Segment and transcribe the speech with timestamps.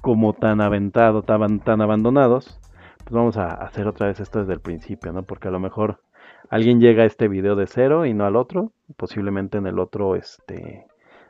[0.00, 2.58] como tan aventado, tan, tan abandonados,
[2.98, 5.22] pues vamos a hacer otra vez esto desde el principio, ¿no?
[5.22, 6.00] Porque a lo mejor
[6.48, 10.16] alguien llega a este video de cero y no al otro, posiblemente en el otro
[10.16, 10.86] este,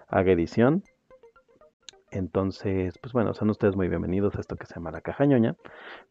[0.09, 0.83] haga edición.
[2.13, 5.55] Entonces, pues bueno, son ustedes muy bienvenidos a esto que se llama la caja ñoña,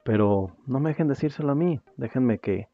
[0.03, 2.69] pero no me dejen decírselo a mí, déjenme que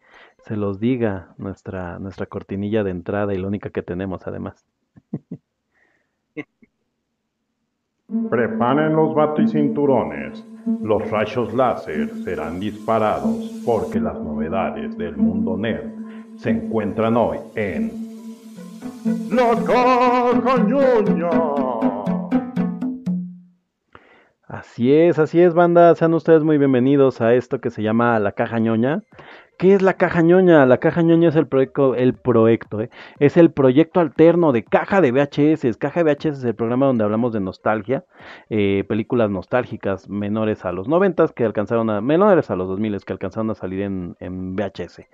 [0.46, 4.64] se los diga nuestra, nuestra cortinilla de entrada y la única que tenemos además.
[8.08, 10.46] Preparen los baticinturones.
[10.84, 15.90] Los rayos láser serán disparados porque las novedades del mundo nerd
[16.38, 17.92] se encuentran hoy en
[19.32, 21.30] La Caja Ñoña.
[24.48, 25.96] Así es, así es, banda.
[25.96, 29.02] Sean ustedes muy bienvenidos a esto que se llama La Caja Ñoña.
[29.58, 30.66] ¿Qué es la caja ñoña?
[30.66, 32.90] La caja ñoña es el proyecto, el proyecto, ¿eh?
[33.20, 35.78] es el proyecto alterno de Caja de VHS.
[35.78, 38.04] Caja de VHS es el programa donde hablamos de nostalgia,
[38.50, 43.14] eh, películas nostálgicas menores a los 90 que alcanzaron a, menores a los 2000 que
[43.14, 44.16] alcanzaron a salir en,
[44.56, 45.08] VHS.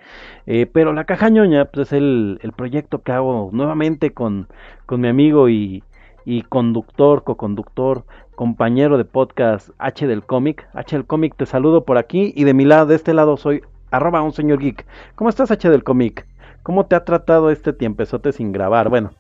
[0.48, 4.48] Eh, pero la caja ñoña pues, es el, proyecto que hago nuevamente con,
[4.88, 5.84] con mi amigo y,
[6.26, 10.68] y conductor, coconductor, compañero de podcast H del cómic.
[10.74, 13.62] H del cómic, te saludo por aquí y de mi lado, de este lado soy
[13.92, 14.86] arroba un señor geek.
[15.16, 16.26] ¿Cómo estás, H del cómic?
[16.64, 18.90] ¿Cómo te ha tratado este tiempezote sin grabar?
[18.90, 19.12] Bueno,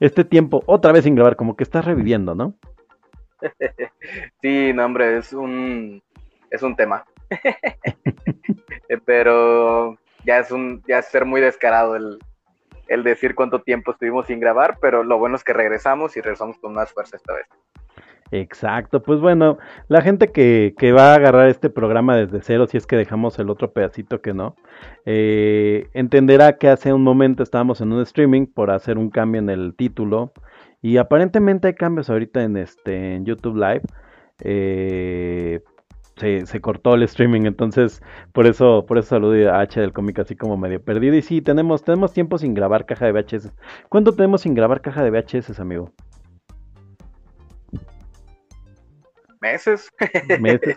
[0.00, 2.54] este tiempo otra vez sin grabar, como que estás reviviendo, ¿no?
[4.42, 6.02] sí, no, hombre, es un,
[6.50, 7.04] es un tema.
[9.06, 12.18] pero ya es un, ya es ser muy descarado el,
[12.88, 16.58] el decir cuánto tiempo estuvimos sin grabar, pero lo bueno es que regresamos y regresamos
[16.58, 17.46] con más fuerza esta vez.
[18.34, 22.76] Exacto, pues bueno, la gente que, que, va a agarrar este programa desde cero, si
[22.76, 24.56] es que dejamos el otro pedacito que no,
[25.06, 29.50] eh, entenderá que hace un momento estábamos en un streaming por hacer un cambio en
[29.50, 30.32] el título
[30.82, 33.82] y aparentemente hay cambios ahorita en este en YouTube Live.
[34.40, 35.60] Eh,
[36.16, 40.18] se, se, cortó el streaming, entonces por eso, por eso saludé a H del cómic
[40.18, 41.14] así como medio perdido.
[41.14, 43.52] Y sí, tenemos, tenemos tiempo sin grabar caja de VHS.
[43.88, 45.92] ¿Cuánto tenemos sin grabar caja de VHS, amigo?
[49.44, 49.90] Meses.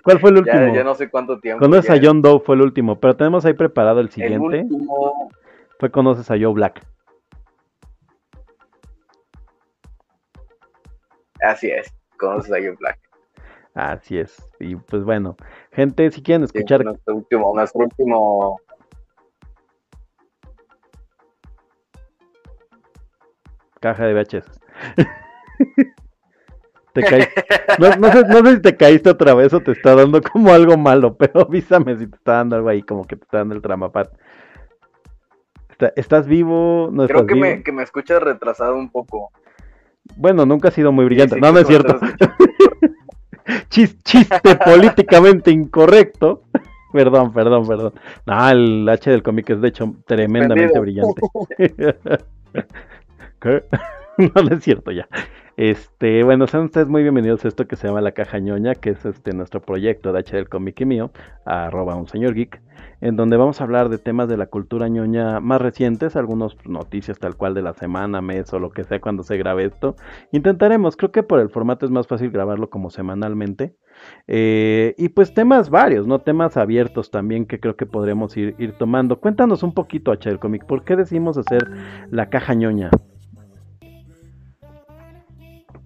[0.03, 0.75] ¿Cuál fue el último?
[0.75, 1.63] ya, no sé cuánto tiempo.
[1.63, 4.66] Conoces a John Doe, fue el último, pero tenemos ahí preparado el siguiente.
[5.79, 6.85] Fue Conoces a Joe Black.
[11.41, 13.00] Así es, Conoces a Joe Black.
[13.73, 14.35] Así es.
[14.59, 15.38] Y pues bueno,
[15.72, 16.83] gente, si quieren escuchar.
[16.83, 18.59] nuestro último, nuestro último.
[23.79, 24.59] Caja de VHS.
[27.80, 31.41] No, sé, si te caíste otra vez o te está dando como algo malo, pero
[31.41, 34.09] avísame si te está dando algo ahí, como que te está dando el tramapat.
[35.96, 36.90] ¿Estás vivo?
[36.91, 39.31] ¿No Creo que, Me, que me escuchas retrasado un poco.
[40.16, 41.40] Bueno, nunca ha sido muy brillante.
[41.40, 42.00] no, no es cierto.
[43.69, 46.44] chiste políticamente incorrecto.
[46.94, 47.94] perdón, perdón, perdón.
[48.25, 51.22] No, el H del cómic es de hecho tremendamente brillante.
[54.18, 55.07] no, no es cierto ya.
[55.57, 58.91] Este, bueno, sean ustedes muy bienvenidos a esto que se llama La Caja Ñoña, que
[58.91, 61.09] es este nuestro proyecto de H del cómic y mío,
[61.45, 62.62] arroba un señor geek,
[63.01, 67.18] en donde vamos a hablar de temas de la cultura ñoña más recientes, algunas noticias
[67.18, 69.95] tal cual de la semana, mes o lo que sea cuando se grabe esto.
[70.31, 73.75] Intentaremos, creo que por el formato es más fácil grabarlo como semanalmente.
[74.28, 76.19] Eh, y pues temas varios, ¿no?
[76.19, 79.19] Temas abiertos también que creo que podremos ir, tomando.
[79.19, 81.68] Cuéntanos un poquito, H del cómic, ¿por qué decimos hacer
[82.12, 82.91] la caja ñoña?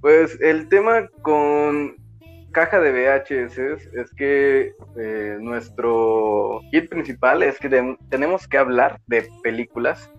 [0.02, 1.96] Pues el tema con
[2.52, 3.58] caja de VHS
[3.94, 10.12] es que eh, nuestro hit principal es que tenemos que hablar de películas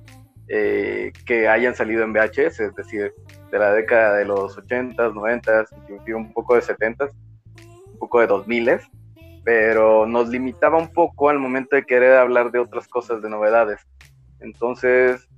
[0.48, 3.12] eh, que hayan salido en VHS, es decir,
[3.50, 7.10] de la década de los 80s, 90s, inclusive un poco de 70s,
[7.92, 8.88] un poco de 2000s,
[9.44, 13.80] pero nos limitaba un poco al momento de querer hablar de otras cosas, de novedades.
[14.40, 15.28] Entonces,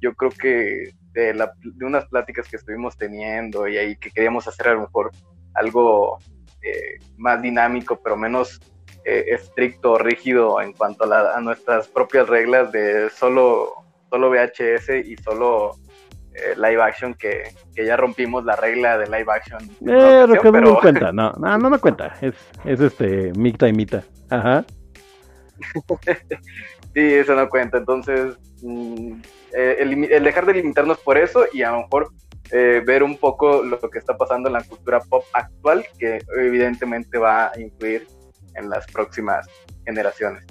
[0.00, 4.74] yo creo que de, unas pláticas que estuvimos teniendo y ahí que queríamos hacer a
[4.74, 5.10] lo mejor
[5.54, 6.18] algo
[6.62, 8.60] eh, más dinámico, pero menos
[9.04, 15.76] eh, estricto, rígido en cuanto a, nuestras propias reglas de solo, solo VHS y solo
[16.34, 19.60] eh, live action, que, ya rompimos la regla de live action.
[19.84, 22.34] pero no cuenta, no, no, no, cuenta, es,
[22.64, 24.64] es este, mita y mita, ajá.
[26.94, 28.36] sí, eso no cuenta, entonces...
[28.62, 29.20] Mm,
[29.60, 32.12] eh, el, dejar de limitarnos por eso y a lo mejor
[32.52, 37.18] eh, ver un poco lo que está pasando en la cultura pop actual, que evidentemente
[37.18, 38.06] va a influir
[38.54, 39.48] en las próximas
[39.84, 40.44] generaciones.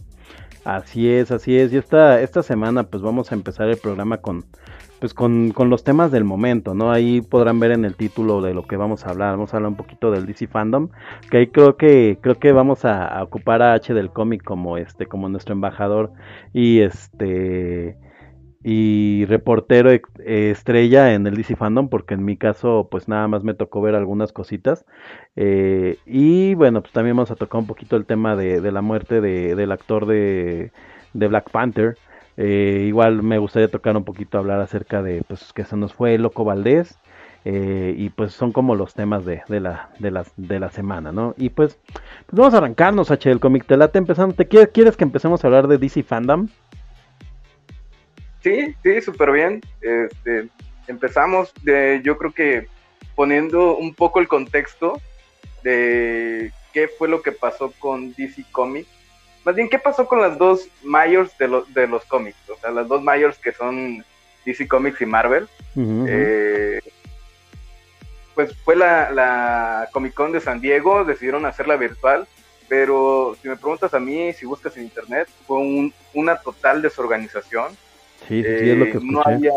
[0.65, 1.71] Así es, así es.
[1.71, 4.43] Y esta, esta semana pues vamos a empezar el programa con,
[4.99, 6.91] pues con, con, los temas del momento, ¿no?
[6.91, 9.31] Ahí podrán ver en el título de lo que vamos a hablar.
[9.31, 10.89] Vamos a hablar un poquito del DC Fandom,
[11.31, 15.05] que ahí creo que creo que vamos a, ocupar a H del cómic como este
[15.05, 16.11] como nuestro embajador
[16.51, 17.95] y este
[18.63, 19.91] y reportero
[20.25, 23.95] estrella en el DC Fandom, porque en mi caso pues nada más me tocó ver
[23.95, 24.85] algunas cositas.
[25.35, 29.21] Eh, y bueno, pues también vamos a tocar un poquito el tema de, la muerte
[29.21, 30.71] de, del actor de,
[31.13, 31.97] Black Panther.
[32.37, 36.17] Eh, igual me gustaría tocar un poquito, hablar acerca de pues que se nos fue
[36.17, 36.97] Loco Valdés.
[37.45, 41.13] Eh, y pues son como los temas de, de, la, de, la, de la semana,
[41.13, 41.33] ¿no?
[41.37, 41.79] Y pues,
[42.25, 43.65] pues vamos a arrancarnos, H, del cómic.
[43.65, 44.35] Te late empezando.
[44.35, 46.49] ¿Te quieres, quieres que empecemos a hablar de DC Fandom?
[48.41, 49.61] Sí, sí, súper bien.
[49.81, 50.47] Este,
[50.87, 52.67] empezamos, de, yo creo que
[53.15, 55.01] poniendo un poco el contexto
[55.63, 58.97] de qué fue lo que pasó con DC Comics
[59.47, 62.37] más bien, ¿qué pasó con las dos mayors de, los de los cómics?
[62.49, 64.03] O sea, las dos mayors que son
[64.45, 65.47] DC Comics y Marvel.
[65.77, 66.81] Eh,
[68.35, 72.27] pues fue la, Comic Con de San Diego, decidieron hacerla virtual,
[72.67, 75.59] pero si me preguntas a mí, si buscas en internet, fue
[76.13, 77.67] una total desorganización.
[78.27, 79.11] Sí, sí, es lo que eh, escuché.
[79.11, 79.51] No había,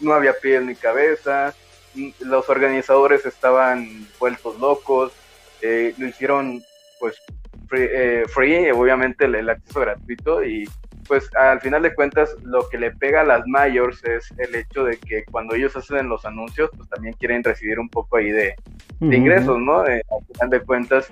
[0.00, 1.54] no había pies ni cabeza,
[2.20, 5.12] los organizadores estaban vueltos locos,
[5.62, 6.62] eh, lo hicieron
[6.98, 7.16] pues
[7.72, 10.68] eh, free, obviamente el, acceso gratuito y
[11.06, 14.84] pues al final de cuentas lo que le pega a las mayors es el hecho
[14.84, 18.54] de que cuando ellos hacen los anuncios pues también quieren recibir un poco ahí de,
[19.00, 19.80] ingresos, ¿no?
[19.80, 20.02] al
[20.32, 21.10] final de cuentas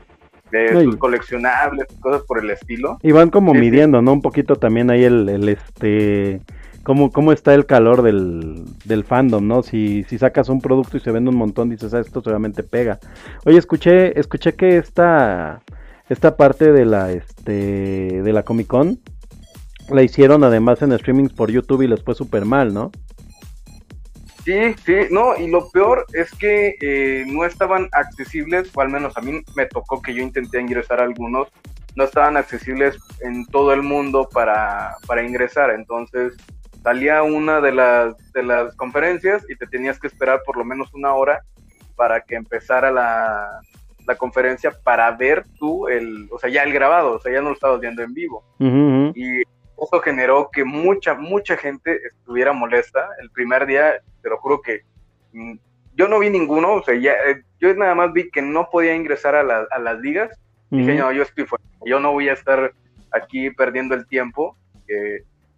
[0.51, 2.99] de sus coleccionables, cosas por el estilo.
[3.03, 4.13] Y van como midiendo, ¿no?
[4.13, 6.41] Un poquito también ahí el, el este
[6.83, 9.63] cómo, cómo está el calor del, del fandom, ¿no?
[9.63, 12.99] Si, si sacas un producto y se vende un montón, dices, ah, esto seguramente pega.
[13.45, 15.63] Oye, escuché, escuché que esta
[16.09, 19.01] esta parte de la este de la Comic Con
[19.91, 22.91] la hicieron además en streamings por YouTube y les fue súper mal, ¿no?
[24.49, 29.15] Sí, sí, no, y lo peor es que eh, no estaban accesibles, o al menos
[29.19, 31.49] a mí me tocó que yo intenté ingresar a algunos,
[31.97, 36.33] no estaban accesibles en todo el mundo para, para ingresar, entonces
[36.83, 40.95] salía una de las, de las conferencias y te tenías que esperar por lo menos
[40.95, 41.43] una hora
[41.95, 43.61] para que empezara la,
[44.07, 47.51] la conferencia para ver tú el, o sea, ya el grabado, o sea, ya no
[47.51, 48.43] lo estabas viendo en vivo.
[49.15, 49.43] Y
[49.85, 53.09] eso generó que mucha, mucha gente estuviera molesta.
[53.21, 54.83] El primer día, te lo juro que
[55.33, 55.55] mm,
[55.95, 58.95] yo no vi ninguno, o sea, ya, eh, yo nada más vi que no podía
[58.95, 60.39] ingresar a, las ligas.
[60.71, 62.73] Dije, no, yo estoy fuera, yo no voy a estar
[63.11, 64.57] aquí perdiendo el tiempo.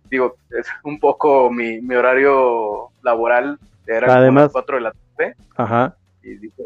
[0.09, 5.35] digo, es un poco mi, horario laboral, era Además, las 4 de la tarde.
[5.57, 5.97] Ajá.
[6.23, 6.63] Y dije,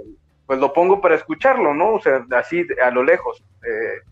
[0.47, 1.95] pues lo pongo para escucharlo, ¿no?
[1.95, 3.43] O sea, así a lo lejos.
[3.67, 4.03] Eh,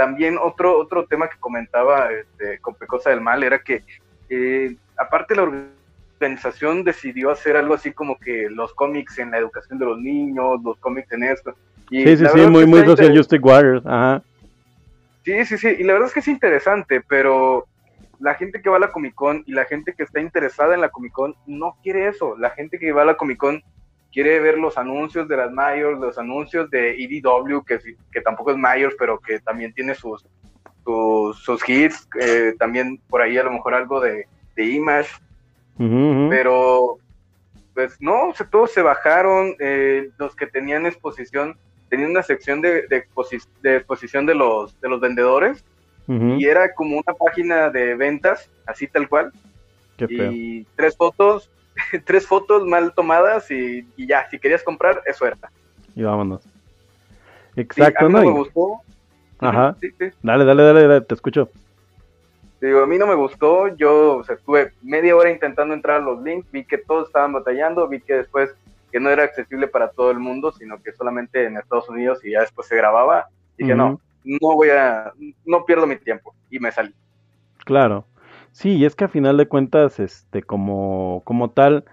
[0.00, 3.84] también otro, otro tema que comentaba este, con Pecosa del Mal era que,
[4.30, 9.78] eh, aparte la organización decidió hacer algo así como que los cómics en la educación
[9.78, 11.54] de los niños, los cómics en esto.
[11.90, 14.22] Y sí, sí, sí, muy, muy Social Justice Warriors, ajá.
[15.22, 17.66] Sí, sí, sí, y la verdad es que es interesante, pero
[18.20, 20.80] la gente que va a la Comic Con y la gente que está interesada en
[20.80, 22.38] la Comic Con no quiere eso.
[22.38, 23.62] La gente que va a la Comic Con
[24.12, 27.78] quiere ver los anuncios de las Mayors, los anuncios de EDW, que,
[28.12, 30.24] que tampoco es Mayors, pero que también tiene sus,
[30.84, 34.26] sus, hits, eh, también por ahí a lo mejor algo de,
[34.56, 35.10] de Image,
[36.28, 36.98] pero
[37.72, 41.56] pues no, todos se bajaron, eh, los que tenían exposición,
[41.88, 45.64] tenían una sección de, de, exposición de los, de los vendedores,
[46.08, 49.32] y era como una página de ventas, así tal cual,
[50.08, 51.48] y tres fotos
[52.04, 55.36] tres fotos mal tomadas y, ya, si querías comprar, eso era.
[55.94, 56.42] Y vámonos.
[57.56, 58.20] Exacto, a mí ¿no?
[58.20, 58.80] me gustó.
[59.38, 59.76] Ajá.
[60.22, 61.50] Dale, dale, dale, te escucho.
[62.60, 66.50] Digo, a mí no me gustó, yo estuve media hora intentando entrar a los links,
[66.52, 68.54] vi que todos estaban batallando, vi que después
[68.92, 72.32] que no era accesible para todo el mundo, sino que solamente en Estados Unidos y
[72.32, 73.28] ya después se grababa.
[73.56, 75.12] Dije, no, no voy a,
[75.46, 76.94] no pierdo mi tiempo y me salí.
[77.64, 78.04] Claro.
[78.52, 81.84] Sí, y es que a final de cuentas, este, como, como tal,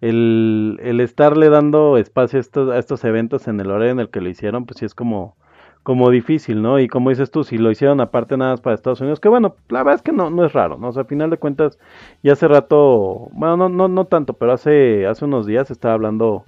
[0.00, 4.10] el, el estarle dando espacio a estos, a estos eventos en el horario en el
[4.10, 5.36] que lo hicieron, pues sí es como,
[5.82, 6.80] como difícil, ¿no?
[6.80, 9.56] Y como dices tú, si lo hicieron aparte nada más para Estados Unidos, que bueno,
[9.68, 10.88] la verdad es que no, no es raro, ¿no?
[10.88, 11.78] O sea, a final de cuentas,
[12.22, 16.44] ya hace rato, bueno, no, no, no tanto, pero hace, hace unos días estaba hablando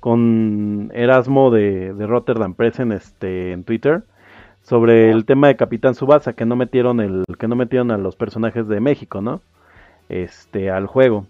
[0.00, 4.04] con Erasmo de, de Rotterdam Press en, este, en Twitter,
[4.62, 8.16] sobre el tema de Capitán Subasa que no metieron el que no metieron a los
[8.16, 9.40] personajes de México, ¿no?
[10.08, 11.26] Este al juego.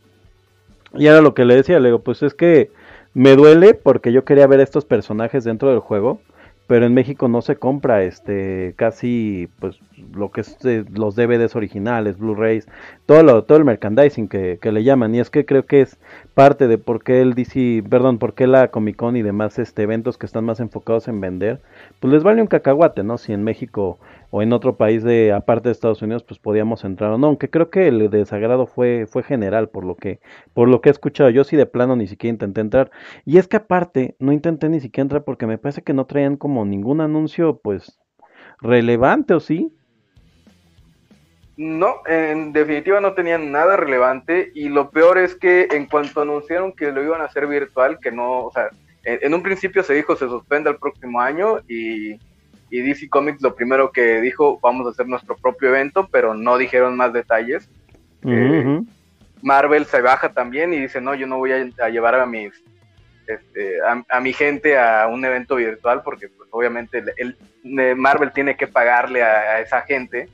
[0.95, 2.71] Y era lo que le decía, le digo, pues es que
[3.15, 6.21] me duele porque yo quería ver estos personajes dentro del juego,
[6.73, 9.79] pero en México no se compra este casi pues
[10.15, 12.67] lo que es eh, los DVDs originales, Blu-rays,
[13.05, 15.99] todo lo, todo el merchandising que, que, le llaman y es que creo que es
[16.33, 19.83] parte de por qué el DC, perdón, por qué la Comic Con y demás este
[19.83, 21.61] eventos que están más enfocados en vender,
[22.01, 23.19] pues les vale un cacahuate, ¿no?
[23.19, 23.99] Si en México
[24.35, 27.51] o en otro país de aparte de Estados Unidos pues podíamos entrar o no, aunque
[27.51, 30.21] creo que el desagrado fue fue general por lo que
[30.55, 32.91] por lo que he escuchado, yo sí de plano ni siquiera intenté entrar
[33.27, 36.39] y es que aparte no intenté ni siquiera entrar porque me parece que no traían
[36.39, 38.01] como ningún anuncio pues
[38.63, 39.71] relevante o sí.
[41.59, 46.73] No, en definitiva no tenían nada relevante y lo peor es que en cuanto anunciaron
[46.73, 48.71] que lo iban a hacer virtual, que no, o sea,
[49.05, 52.19] en un principio se dijo se suspende el próximo año y
[52.73, 56.57] y DC Comics lo primero que dijo, vamos a hacer nuestro propio evento, pero no
[56.57, 57.69] dijeron más detalles.
[58.25, 58.81] Eh,
[59.43, 62.65] Marvel se baja también y dice, no, yo no voy a, llevar a mis
[63.27, 63.77] este,
[64.09, 67.37] a, mi gente a un evento virtual porque pues, obviamente el,
[67.95, 70.31] Marvel tiene que pagarle a, esa gente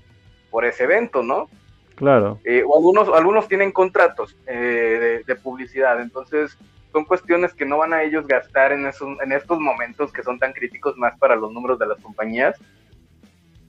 [0.49, 1.51] por ese evento, ¿no?
[1.97, 2.39] Claro.
[2.45, 6.57] Eh, o algunos, algunos tienen contratos eh, de, publicidad, entonces
[6.99, 10.37] son cuestiones que no van a ellos gastar en, esos, en estos momentos que son
[10.37, 12.59] tan críticos más para los números de las compañías.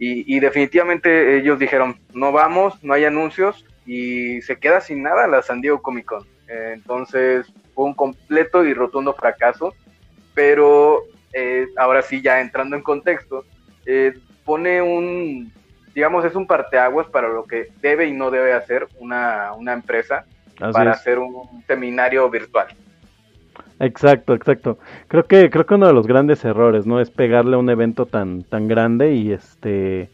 [0.02, 5.42] Y, definitivamente ellos dijeron, no vamos, no hay anuncios y se queda sin nada la
[5.42, 6.26] San Diego Comic Con.
[6.48, 9.76] entonces fue un completo y rotundo fracaso,
[10.34, 13.44] pero eh, ahora sí, ya entrando en contexto,
[13.86, 15.52] eh, pone un,
[15.94, 20.26] digamos, es un parteaguas para lo que debe y no debe hacer una, una empresa
[20.72, 22.68] para hacer un seminario virtual.
[23.80, 24.78] Exacto, exacto.
[25.08, 27.00] Creo que creo que uno de los grandes errores, ¿no?
[27.00, 30.10] Es pegarle a un evento tan tan grande y este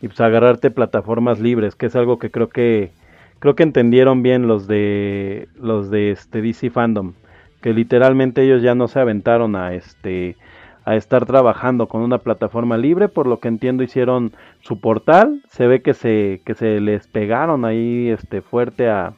[0.00, 2.92] y pues agarrarte plataformas libres, que es algo que creo que
[3.40, 7.14] creo que entendieron bien los de los de este DC Fandom,
[7.60, 10.36] que literalmente ellos ya no se aventaron a este
[10.84, 15.66] a estar trabajando con una plataforma libre, por lo que entiendo hicieron su portal, se
[15.66, 19.14] ve que se que se les pegaron ahí este fuerte a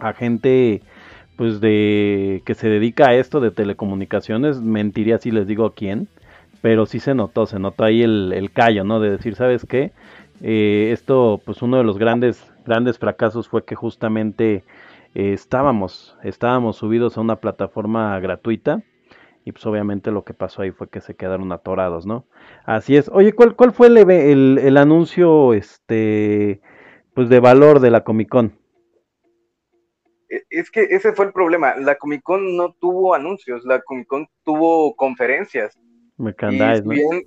[0.00, 0.82] a gente
[1.36, 6.08] pues de que se dedica a esto de telecomunicaciones, mentiría si les digo quién,
[6.62, 9.00] pero sí se notó, se notó ahí el, el callo, ¿no?
[9.00, 9.92] De decir, ¿sabes qué?
[10.42, 14.64] Eh, esto, pues uno de los grandes, grandes fracasos fue que justamente
[15.14, 18.82] eh, estábamos, estábamos subidos a una plataforma gratuita
[19.44, 22.24] y pues obviamente lo que pasó ahí fue que se quedaron atorados, ¿no?
[22.64, 23.08] Así es.
[23.12, 26.60] Oye, ¿cuál, cuál fue el, el, el anuncio, este,
[27.14, 28.52] pues de valor de la Comic Con?
[30.28, 31.76] E, es que ese fue el problema.
[31.76, 35.78] La Comic Con no tuvo anuncios, la Comic Con tuvo conferencias.
[36.18, 37.20] Merchandise, ¿no?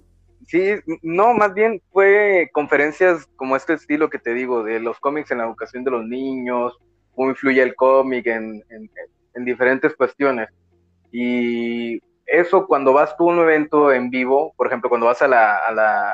[0.48, 0.72] sí,
[1.04, 5.38] no, más bien fue conferencias como este estilo que te digo, de los cómics en
[5.40, 6.78] la educación de los niños,
[7.14, 10.50] cómo influye el cómic en, en, diferentes cuestiones.
[11.12, 15.28] Y eso cuando vas tú a un evento en vivo, por ejemplo, cuando vas a
[15.28, 16.14] la, a la,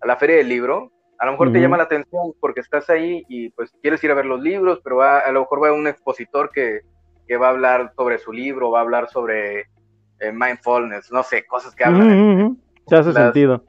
[0.00, 3.24] a la feria del libro, a lo mejor te llama la atención porque estás ahí
[3.28, 5.86] y pues quieres ir a ver los libros, pero va, a lo mejor va un
[5.86, 6.80] expositor que,
[7.26, 9.60] que va a hablar sobre su libro, va a hablar sobre
[10.20, 12.58] eh, mindfulness, no sé, cosas que hablan.
[12.86, 13.64] Te hace sentido.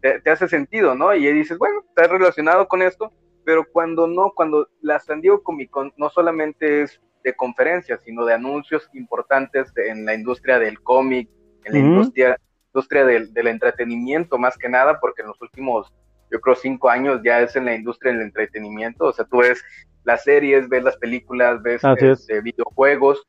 [0.00, 1.12] Te, hace sentido, ¿no?
[1.14, 3.12] Y dices, bueno, está relacionado con esto,
[3.44, 8.24] pero cuando no, cuando la San Diego Comic Con no solamente es de conferencias, sino
[8.24, 11.28] de anuncios importantes en la industria del cómic,
[11.64, 12.38] en la industria,
[12.72, 15.92] industria del, del entretenimiento más que nada, porque en los últimos
[16.30, 19.64] yo creo cinco años ya es en la industria del entretenimiento, o sea, tú ves
[20.04, 23.26] las series, ves las películas, ves este, videojuegos,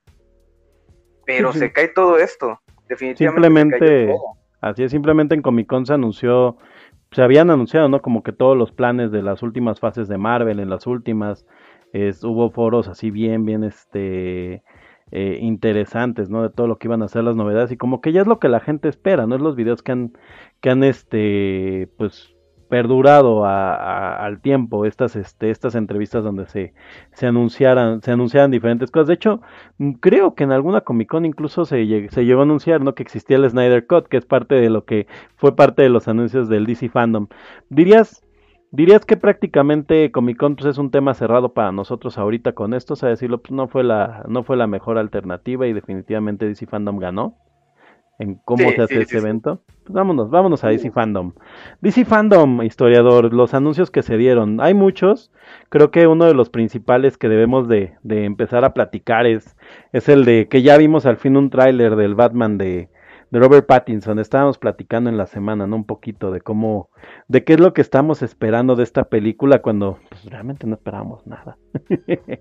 [1.26, 3.78] pero se cae todo esto, definitivamente.
[3.78, 4.16] Simplemente,
[4.62, 6.58] así es, simplemente en Comic Con se anunció,
[7.12, 8.02] se habían anunciado, ¿no?
[8.02, 11.46] Como que todos los planes de las últimas fases de Marvel, en las últimas,
[12.24, 14.64] hubo foros así bien, bien, este...
[15.12, 16.44] Eh, interesantes, ¿no?
[16.44, 18.38] De todo lo que iban a ser las novedades y como que ya es lo
[18.38, 19.34] que la gente espera, ¿no?
[19.34, 20.14] Es los videos que han,
[20.62, 22.36] que han, este, pues,
[22.70, 26.74] perdurado al tiempo estas este, estas entrevistas donde se,
[27.12, 29.08] se anunciaran se anunciaran diferentes cosas.
[29.08, 29.42] De hecho
[29.80, 33.04] mm, creo que en alguna Comic Con incluso se, se llegó a anunciar no que
[33.04, 36.48] existía el Snyder Cut que es parte de lo que fue parte de los anuncios
[36.48, 37.28] del DC fandom.
[37.70, 38.24] Dirías
[38.72, 42.94] dirías que prácticamente Comic Con pues, es un tema cerrado para nosotros ahorita con esto
[42.94, 46.68] o sea decirlo pues no fue la no fue la mejor alternativa y definitivamente DC
[46.68, 47.36] fandom ganó
[48.20, 49.62] en cómo se hace ese evento.
[49.84, 51.32] Pues vámonos, vámonos a DC Fandom.
[51.82, 55.32] DC Fandom, historiador, los anuncios que se dieron, hay muchos.
[55.70, 59.56] Creo que uno de los principales que debemos de, de empezar a platicar es,
[59.94, 62.90] es el de que ya vimos al fin un tráiler del Batman de,
[63.32, 64.20] de Robert Pattinson.
[64.20, 65.78] Estábamos platicando en la semana, ¿no?
[65.78, 66.90] Un poquito de cómo,
[67.30, 71.26] de qué es lo que estamos esperando de esta película cuando pues, realmente no esperábamos
[71.26, 71.58] nada.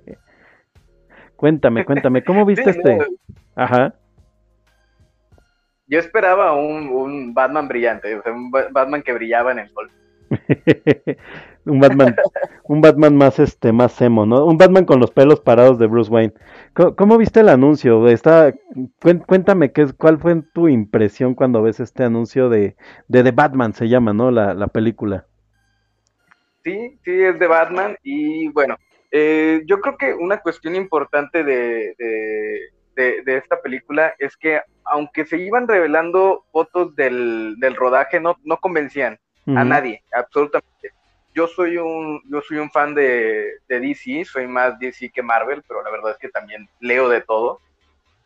[1.37, 2.99] cuéntame, cuéntame, ¿cómo viste este?
[3.55, 3.95] Ajá.
[5.89, 9.91] Yo esperaba un, un Batman brillante, o sea, un Batman que brillaba en el sol.
[11.65, 12.15] un Batman,
[12.65, 14.45] un Batman más este, más emo, ¿no?
[14.45, 16.35] Un Batman con los pelos parados de Bruce Wayne.
[16.75, 18.07] ¿Cómo, viste el anuncio?
[18.09, 18.53] Está,
[19.27, 22.77] cuéntame qué, cuál fue tu impresión cuando ves este anuncio de,
[23.09, 24.31] de The Batman, se llama, ¿no?
[24.31, 25.27] La, la película.
[26.63, 28.77] Sí, sí, es de Batman y bueno,
[29.11, 32.61] eh, yo creo que una cuestión importante de, de,
[32.99, 39.19] esta película es que aunque se iban revelando fotos del, del rodaje, no, no convencían
[39.47, 40.93] a nadie, absolutamente.
[41.35, 45.63] Yo soy un, yo soy un fan de, de, DC, soy más DC que Marvel,
[45.67, 47.61] pero la verdad es que también leo de todo.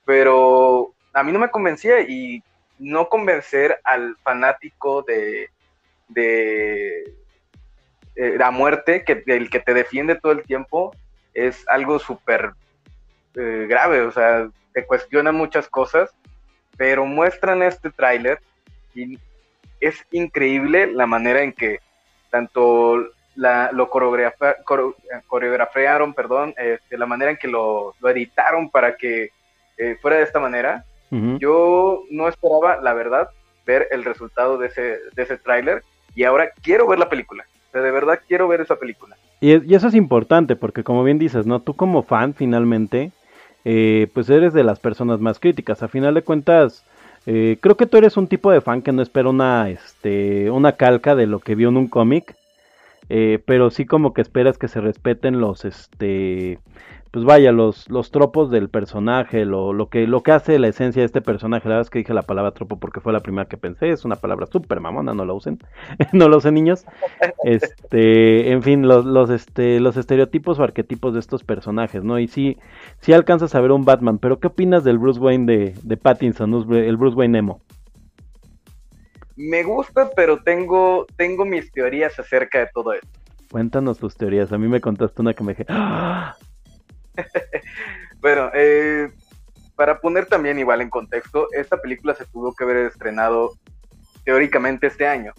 [0.05, 2.43] Pero a mí no me convencía y
[2.79, 5.49] no convencer al fanático de,
[6.09, 7.15] de
[8.17, 10.93] eh, la muerte, que el que te defiende todo el tiempo,
[11.35, 12.53] es algo súper
[13.35, 16.11] eh, grave, o sea, te cuestionan muchas cosas,
[16.77, 18.39] pero muestran este tráiler
[18.95, 19.19] y
[19.81, 21.81] es increíble la manera en que
[22.31, 29.31] tanto la, lo coreografiaron, perdón, este, la manera en que lo, editaron para que
[29.79, 30.85] eh, fuera de esta manera.
[31.39, 33.29] Yo no esperaba, la verdad,
[33.67, 35.83] ver el resultado de ese, de ese tráiler
[36.15, 37.45] y ahora quiero ver la película.
[37.69, 39.15] O sea, de verdad quiero ver esa película.
[39.39, 41.61] Y, y, eso es importante porque como bien dices, ¿no?
[41.61, 43.13] Tú como fan finalmente,
[43.65, 45.83] eh, pues eres de las personas más críticas.
[45.83, 46.85] A final de cuentas,
[47.27, 50.73] eh, creo que tú eres un tipo de fan que no espera una, este, una
[50.73, 52.37] calca de lo que vio en un cómic,
[53.09, 56.59] eh, pero sí como que esperas que se respeten los, este,
[57.13, 61.03] pues vaya, los, los tropos del personaje, lo, lo, que, lo que hace la esencia
[61.03, 61.69] de este personaje.
[61.69, 63.91] La verdad es que dije la palabra tropo porque fue la primera que pensé.
[63.91, 65.59] Es una palabra súper mamona, no la usen.
[66.15, 66.87] no lo usen niños.
[67.45, 72.19] Este, en fin, los, los, este, los estereotipos o arquetipos de estos personajes, ¿no?
[72.19, 72.57] Y sí,
[73.01, 76.55] sí alcanzas a ver un Batman, pero ¿qué opinas del Bruce Wayne de, de Pattinson,
[76.73, 77.61] el Bruce Wayne emo?
[79.37, 83.21] Me gusta, pero tengo, tengo mis teorías acerca de todo esto.
[83.51, 84.51] Cuéntanos tus teorías.
[84.51, 86.37] A mí me contaste una que me dije, ¡Ah!
[88.21, 89.11] bueno, eh,
[89.77, 93.53] para poner también igual en contexto, esta película se tuvo que haber estrenado
[94.25, 95.33] teóricamente este año,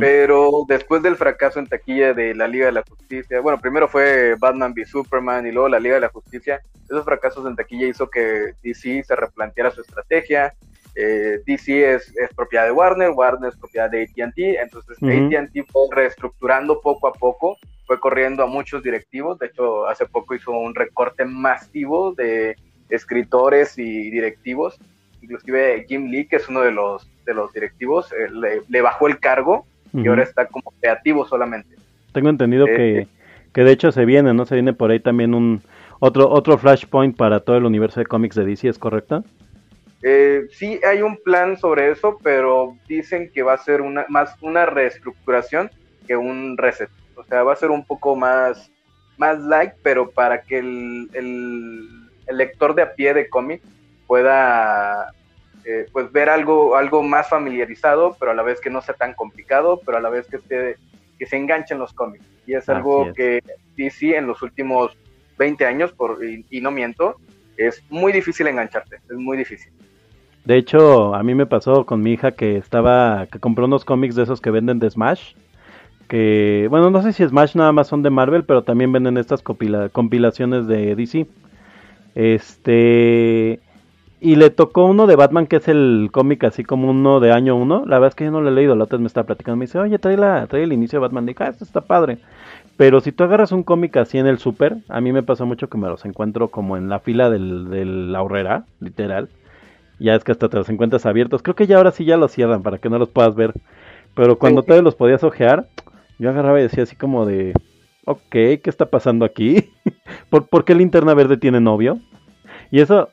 [0.00, 4.34] pero después del fracaso en taquilla de la Liga de la Justicia, bueno, primero fue
[4.38, 8.08] Batman v Superman y luego la Liga de la Justicia, esos fracasos en taquilla hizo
[8.08, 10.52] que DC se replanteara su estrategia.
[10.96, 16.80] Eh, DC es, propiedad de Warner, Warner es propiedad de ATT, entonces ATT fue reestructurando
[16.80, 21.24] poco a poco fue corriendo a muchos directivos, de hecho hace poco hizo un recorte
[21.24, 22.56] masivo de
[22.88, 24.78] escritores y directivos,
[25.22, 29.18] inclusive Jim Lee, que es uno de los, de los directivos, eh, le, bajó el
[29.18, 31.76] cargo y ahora está como creativo solamente.
[32.12, 33.08] Tengo entendido que, eh,
[33.52, 34.44] que de hecho se viene, ¿no?
[34.44, 35.62] Se viene por ahí también un
[36.00, 39.24] otro, otro flashpoint para todo el universo de cómics de DC, ¿es correcto?
[40.02, 44.36] Eh, sí hay un plan sobre eso, pero dicen que va a ser una, más
[44.42, 45.70] una reestructuración
[46.06, 46.90] que un reset.
[47.16, 48.70] O sea, va a ser un poco más,
[49.16, 53.62] más like, pero para que el, el, lector de a pie de cómic
[54.06, 55.12] pueda
[55.64, 59.14] eh, pues ver algo, algo más familiarizado, pero a la vez que no sea tan
[59.14, 60.76] complicado, pero a la vez que, esté,
[61.18, 62.24] que se enganchen los cómics.
[62.46, 63.42] Y es algo que
[63.76, 64.96] DC en los últimos
[65.38, 67.16] 20 años, por, y, no miento,
[67.56, 69.72] es muy difícil engancharte, es muy difícil.
[70.44, 74.14] De hecho, a mí me pasó con mi hija que estaba, que compró unos cómics
[74.14, 75.32] de esos que venden de Smash
[76.08, 79.42] que, bueno, no sé si Smash nada más son de Marvel, pero también venden estas
[79.42, 81.26] compilaciones de DC.
[82.14, 83.60] Este,
[84.20, 87.56] y le tocó uno de Batman, que es el cómic así como uno de año
[87.56, 87.84] uno.
[87.86, 89.56] La verdad es que yo no lo he leído, la otra vez me estaba platicando,
[89.56, 91.26] me dice, oye, trae, la, trae el inicio de Batman.
[91.26, 92.18] Dije, ah, esto está padre.
[92.76, 95.68] Pero si tú agarras un cómic así en el super, a mí me pasa mucho
[95.68, 99.28] que me los encuentro como en la fila del, de la horrera, literal.
[99.98, 101.42] Ya es que hasta te los encuentras abiertos.
[101.42, 103.52] Creo que ya ahora sí ya los cierran para que no los puedas ver.
[104.14, 105.66] Pero cuando todavía los podías ojear,
[106.18, 107.52] yo agarraba y decía así como de,
[108.04, 109.70] ok, ¿qué está pasando aquí?
[110.30, 112.00] ¿Por, ¿Por, qué Linterna Verde tiene novio?
[112.70, 113.10] Y eso,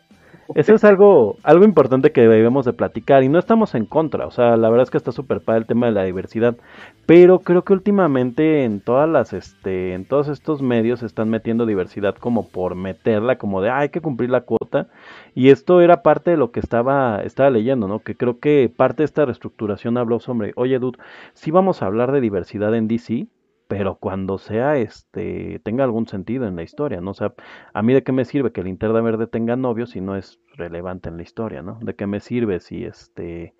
[0.56, 4.32] eso es algo, algo importante que debemos de platicar y no estamos en contra, o
[4.32, 6.56] sea, la verdad es que está súper padre el tema de la diversidad,
[7.06, 11.66] pero creo que últimamente en todas las, este, en todos estos medios se están metiendo
[11.66, 14.88] diversidad como por meterla, como de, hay que cumplir la cuota,
[15.36, 18.00] y esto era parte de lo que estaba, estaba leyendo, ¿no?
[18.00, 21.00] Que creo que parte de esta reestructuración habló sobre, oye, dude,
[21.34, 23.28] sí vamos a hablar de diversidad en DC,
[23.72, 27.12] pero cuando sea este tenga algún sentido en la historia, ¿no?
[27.12, 27.34] O sea,
[27.74, 31.10] a mí de qué me sirve que Linterna Verde tenga novio si no es relevante
[31.10, 31.80] en la historia, ¿no?
[31.82, 33.54] De qué me sirve si este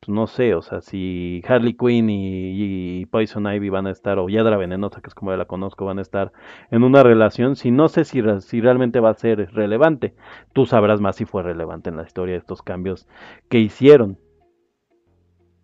[0.00, 4.28] pues no sé, o sea, si Harley Quinn y, Poison Ivy van a estar, o
[4.28, 6.32] Yadra Venenosa, que es como la conozco, van a estar
[6.70, 10.14] en una relación, si no sé si, si realmente va a ser relevante,
[10.52, 13.08] tú sabrás más si fue relevante en la historia estos cambios
[13.48, 14.18] que hicieron.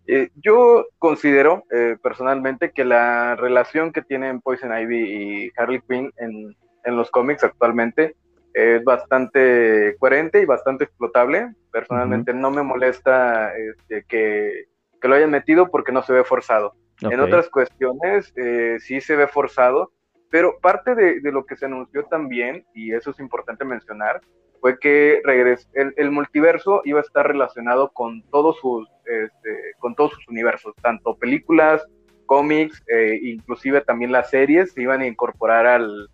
[0.07, 6.11] Eh, yo considero eh, personalmente que la relación que tienen Poison Ivy y Harley Quinn
[6.17, 8.15] en, en los cómics actualmente
[8.55, 11.53] es bastante coherente y bastante explotable.
[11.71, 14.67] Personalmente no me molesta este, que,
[15.01, 16.73] que, lo hayan metido porque no se ve forzado.
[17.01, 19.91] En otras cuestiones eh, sí se ve forzado,
[20.31, 24.21] pero parte de, de, lo que se anunció también, y eso es importante mencionar,
[24.61, 29.95] fue que regres el, el, multiverso iba a estar relacionado con todos sus, este, con
[29.95, 31.85] todos sus universos, tanto películas,
[32.25, 36.09] cómics, eh, inclusive también las series se iban a incorporar al,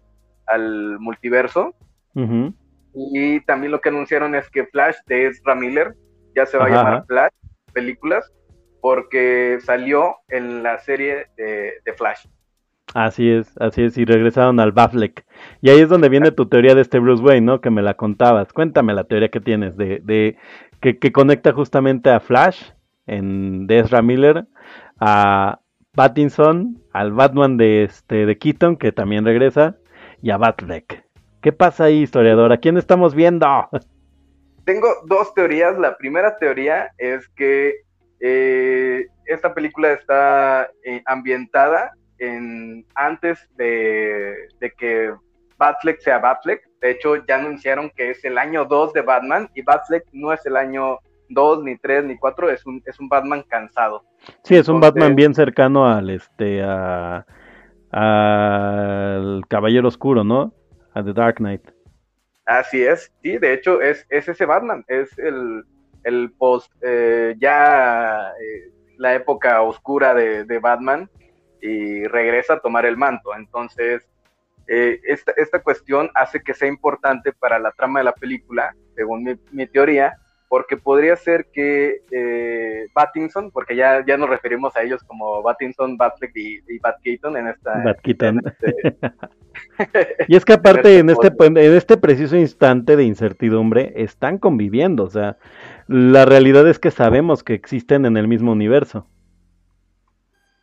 [0.47, 1.75] al multiverso.
[2.93, 5.95] Y también lo que anunciaron es que Flash de Ezra Miller
[6.35, 7.31] ya se va a llamar Flash,
[7.73, 8.31] películas,
[8.81, 12.25] porque salió en la serie de, de Flash.
[12.93, 15.25] Así es, así es, y regresaron al Bafleck.
[15.61, 17.61] Y ahí es donde viene tu teoría de este Bruce Wayne, ¿no?
[17.61, 18.51] Que me la contabas.
[18.51, 20.37] Cuéntame la teoría que tienes de, de
[20.81, 22.71] que, que conecta justamente a Flash
[23.07, 24.45] en de Ezra Miller,
[24.99, 25.61] a
[25.93, 29.77] Pattinson, al Batman de este de Keaton, que también regresa,
[30.21, 31.00] y a Batfleck.
[31.41, 32.51] ¿Qué pasa ahí, historiador?
[32.51, 33.47] ¿A quién estamos viendo?
[34.65, 35.77] Tengo dos teorías.
[35.79, 37.75] La primera teoría es que
[38.19, 45.11] eh, esta película está eh, ambientada en, antes de, de que
[45.57, 46.61] Batfleck sea Batfleck.
[46.79, 50.45] De hecho, ya anunciaron que es el año 2 de Batman y Batfleck no es
[50.45, 50.99] el año
[51.29, 54.03] 2, ni 3, ni 4, es un, es un Batman cansado.
[54.43, 57.25] Sí, es un Batman bien cercano al este a
[57.91, 60.53] al Caballero Oscuro, ¿no?
[60.93, 61.61] A The Dark Knight.
[62.45, 65.63] Así es, sí, de hecho es, es ese Batman, es el,
[66.03, 71.09] el post, eh, ya eh, la época oscura de, de Batman,
[71.61, 73.33] y regresa a tomar el manto.
[73.35, 74.03] Entonces,
[74.67, 79.23] eh, esta, esta, cuestión hace que sea importante para la trama de la película, según
[79.23, 80.17] mi, mi teoría,
[80.51, 85.95] porque podría ser que eh, Battinson, porque ya, ya nos referimos a ellos como Battinson,
[85.95, 87.81] Batfleck y, y Bat Keaton en esta...
[87.81, 88.41] Bat Keaton.
[88.45, 88.97] Este...
[90.27, 95.09] y es que aparte en este, en este preciso instante de incertidumbre están conviviendo, o
[95.09, 95.37] sea,
[95.87, 99.07] la realidad es que sabemos que existen en el mismo universo.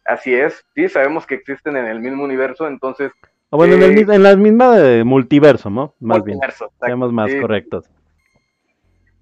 [0.04, 3.10] Así es, sí, sabemos que existen en el mismo universo, entonces...
[3.48, 5.94] O bueno, eh, en, el, en, la misma de multiverso, ¿no?
[5.98, 7.40] Más multiverso, bien, seamos más sí.
[7.40, 7.90] correctos.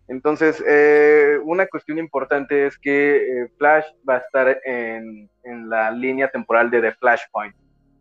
[0.08, 5.90] Entonces, eh, una cuestión importante es que eh, Flash va a estar en, en, la
[5.90, 7.54] línea temporal de The Flashpoint.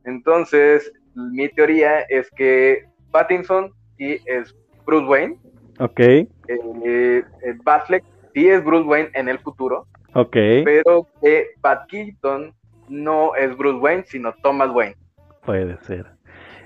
[0.04, 5.40] Entonces, mi teoría es que Pattinson sí es Bruce Wayne.
[5.80, 6.00] Ok.
[6.00, 7.24] Eh,
[7.64, 9.88] Batfleck sí es Bruce Wayne en el futuro.
[10.14, 10.36] Ok.
[10.64, 12.54] Pero que Bat Keaton
[12.88, 14.96] no es Bruce Wayne, sino Thomas Wayne.
[15.44, 16.15] Puede ser.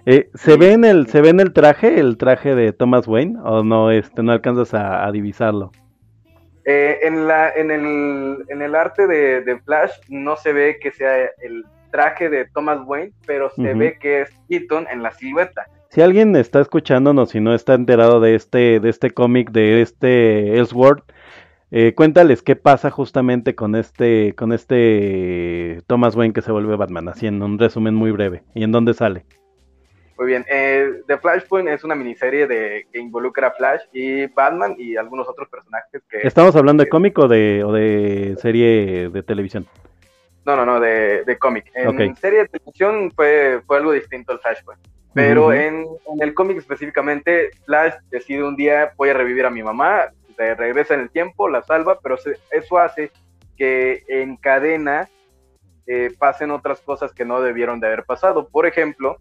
[0.05, 3.37] Eh, ¿se, ve en el, ¿Se ve en el traje, el traje de Thomas Wayne?
[3.43, 5.71] ¿O no, este, no alcanzas a, a divisarlo?
[6.65, 10.91] Eh, en, la, en, el, en el arte de, de, Flash no se ve que
[10.91, 13.77] sea el traje de Thomas Wayne, pero se uh -huh.
[13.77, 15.65] ve que es Keaton en la silueta.
[15.89, 20.59] Si alguien está escuchándonos y no está enterado de este, de este cómic, de este
[20.59, 21.01] Elseworld,
[21.71, 27.09] eh, cuéntales qué pasa justamente con este, con este Thomas Wayne que se vuelve Batman,
[27.09, 28.43] así en un resumen muy breve.
[28.53, 29.25] ¿Y en dónde sale?
[30.19, 34.75] Muy bien, eh, The Flashpoint es una miniserie de, que involucra a Flash y Batman
[34.77, 36.17] y algunos otros personajes que...
[36.27, 39.65] ¿Estamos hablando de cómic o de, o de serie de televisión?
[40.45, 41.71] No, no, no, de, de cómic.
[41.73, 42.13] En okay.
[42.15, 44.81] serie de televisión fue, fue algo distinto al Flashpoint.
[45.13, 45.67] Pero uh -huh.
[45.67, 50.09] en, en, el cómic específicamente, Flash decide un día, voy a revivir a mi mamá,
[50.35, 53.09] se regresa en el tiempo, la salva, pero se, eso hace
[53.55, 55.07] que en cadena
[55.87, 58.49] eh, pasen otras cosas que no debieron de haber pasado.
[58.49, 59.17] Por ejemplo,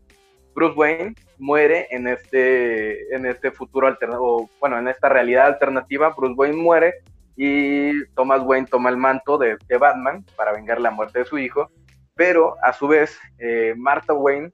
[0.54, 6.34] Bruce Wayne muere en este, en este futuro alternativo, bueno, en esta realidad alternativa, Bruce
[6.34, 6.94] Wayne muere
[7.36, 11.38] y Thomas Wayne toma el manto de, de Batman para vengar la muerte de su
[11.38, 11.70] hijo,
[12.14, 14.50] pero a su vez eh, Martha Wayne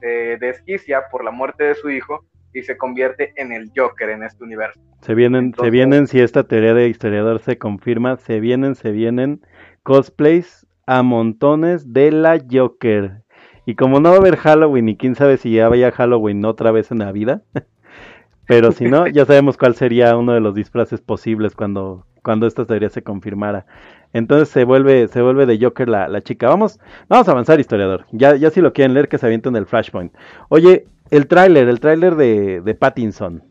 [0.00, 4.22] se desquicia por la muerte de su hijo y se convierte en el Joker en
[4.22, 4.80] este universo.
[5.02, 8.90] Se vienen, Entonces, se vienen, si esta teoría de historiador se confirma, se vienen, se
[8.90, 9.40] vienen
[9.82, 13.22] cosplays a montones de la Joker.
[13.70, 16.72] Y como no va a haber Halloween y quién sabe si ya vaya Halloween otra
[16.72, 17.42] vez en la vida,
[18.48, 22.64] pero si no, ya sabemos cuál sería uno de los disfraces posibles cuando, cuando esta
[22.64, 23.66] teoría se confirmara.
[24.12, 26.48] Entonces se vuelve, se vuelve de Joker la, la chica.
[26.48, 28.06] Vamos, vamos a avanzar, historiador.
[28.10, 30.12] Ya, ya si lo quieren leer, que se avienten el Flashpoint.
[30.48, 33.44] Oye, el tráiler, el tráiler de, de Pattinson.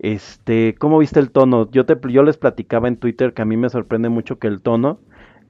[0.00, 1.70] Este, ¿cómo viste el tono?
[1.70, 4.60] Yo te, yo les platicaba en Twitter que a mí me sorprende mucho que el
[4.60, 5.00] tono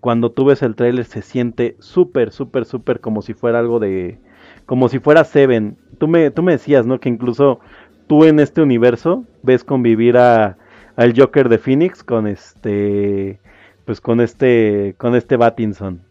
[0.01, 4.19] cuando tú ves el tráiler se siente súper, súper, súper como si fuera algo de...
[4.67, 5.77] como si fuera Seven.
[5.99, 7.01] Tú me, tú me decías, ¿no?
[7.01, 7.61] Que incluso
[8.07, 10.57] tú en este universo ves convivir a,
[10.97, 13.39] al Joker de Phoenix con este...
[13.85, 16.03] pues con este, con este Battinson.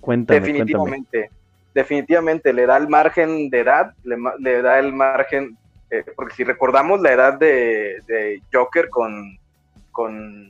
[0.00, 1.30] Cuéntame, definitivamente,
[1.74, 5.56] definitivamente le da el margen de edad, le, da el margen,
[5.90, 9.38] eh, porque si recordamos la edad de, Joker con,
[9.92, 10.46] con,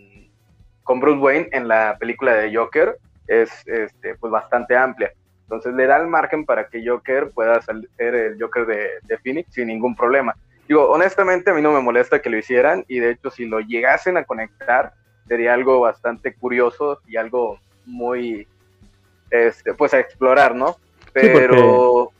[0.84, 5.12] con, Bruce Wayne en la película de Joker es este, pues bastante amplia.
[5.42, 9.52] Entonces le da el margen para que Joker pueda ser el Joker de, de Phoenix
[9.52, 10.34] sin ningún problema.
[10.68, 13.60] Digo, honestamente a mí no me molesta que lo hicieran y de hecho si lo
[13.60, 14.92] llegasen a conectar
[15.28, 18.46] sería algo bastante curioso y algo muy,
[19.30, 20.76] este, pues a explorar, ¿no?
[21.12, 22.10] Pero...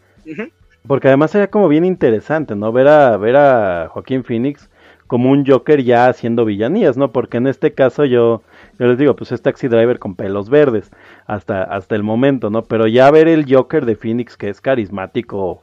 [0.87, 2.73] porque, además sería como bien interesante, ¿no?
[2.73, 4.71] Ver a, ver a Joaquín Phoenix
[5.07, 7.13] como un Joker ya haciendo villanías, ¿no?
[7.13, 8.43] Porque en este caso yo,
[8.79, 10.91] yo les digo, pues es Taxi Driver con pelos verdes
[11.27, 12.63] hasta, hasta el momento, ¿no?
[12.63, 15.61] Pero ya ver el Joker de Phoenix que es carismático,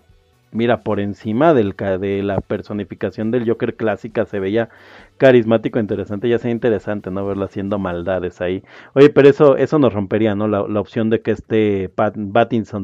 [0.52, 4.70] mira, por encima de la personificación del Joker clásica se veía
[5.18, 7.26] carismático, interesante, ya sea interesante, ¿no?
[7.26, 8.64] Verlo haciendo maldades ahí.
[8.94, 10.48] Oye, pero eso, eso nos rompería, ¿no?
[10.48, 12.16] La, opción de que este Pat,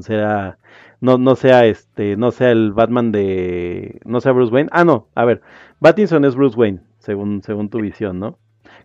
[0.02, 0.58] sea,
[1.02, 4.70] no, no sea este, no sea el Batman de, no sea Bruce Wayne.
[4.72, 5.42] Ah, no, a ver,
[5.80, 8.38] Battinson es Bruce Wayne, según, según tu visión, ¿no?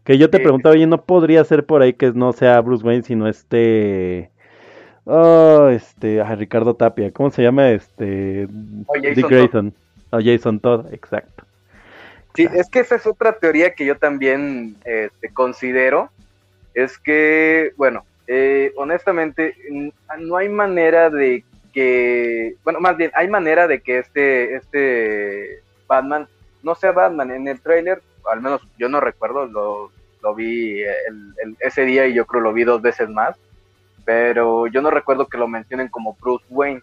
[0.04, 3.04] Que yo te preguntaba, oye, ¿no podría ser por ahí que no sea Bruce Wayne,
[3.04, 4.32] sino este
[5.04, 7.70] Oh, este, a Ricardo Tapia, ¿cómo se llama?
[7.70, 9.74] Este, Dick Grayson.
[10.10, 11.44] O Jason Todd, exacto.
[12.34, 16.10] Sí, es que esa es otra teoría que yo también este, considero.
[16.74, 19.56] Es que, bueno, eh, honestamente,
[20.18, 26.28] no hay manera de que, bueno, más bien, hay manera de que este, este Batman
[26.62, 27.30] no sea Batman.
[27.32, 29.90] En el tráiler, al menos yo no recuerdo, lo,
[30.22, 30.82] lo vi
[31.61, 33.37] ese día y yo creo lo vi dos veces más
[34.04, 36.82] pero yo no recuerdo que lo mencionen como Bruce Wayne.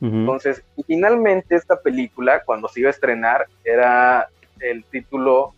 [0.00, 4.26] Entonces, y finalmente esta película, cuando se iba a estrenar, era
[4.58, 5.54] el título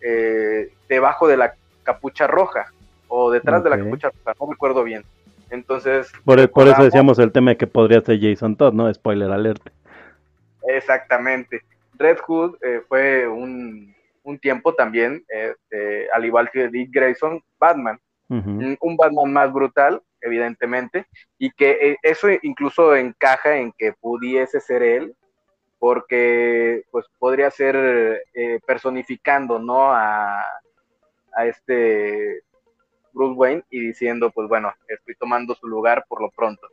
[0.00, 2.66] eh, Debajo de la capucha roja,
[3.08, 5.02] o detrás de la capucha roja, no recuerdo bien.
[5.50, 6.12] Entonces...
[6.24, 8.92] Por, por eso decíamos el tema de que podría ser Jason Todd, ¿no?
[8.94, 9.68] Spoiler alert.
[10.68, 11.62] Exactamente.
[11.98, 17.98] Red Hood eh, fue un, un, tiempo también, este, al igual que Dick Grayson, Batman.
[18.28, 21.04] Un Batman más brutal, evidentemente,
[21.36, 25.14] y que eh, eso incluso encaja en que pudiese ser él,
[25.78, 29.92] porque pues podría ser eh, personificando, ¿no?
[29.92, 30.46] A,
[31.34, 32.42] a este
[33.12, 36.66] Bruce Wayne y diciendo, pues bueno, estoy tomando su lugar por lo pronto.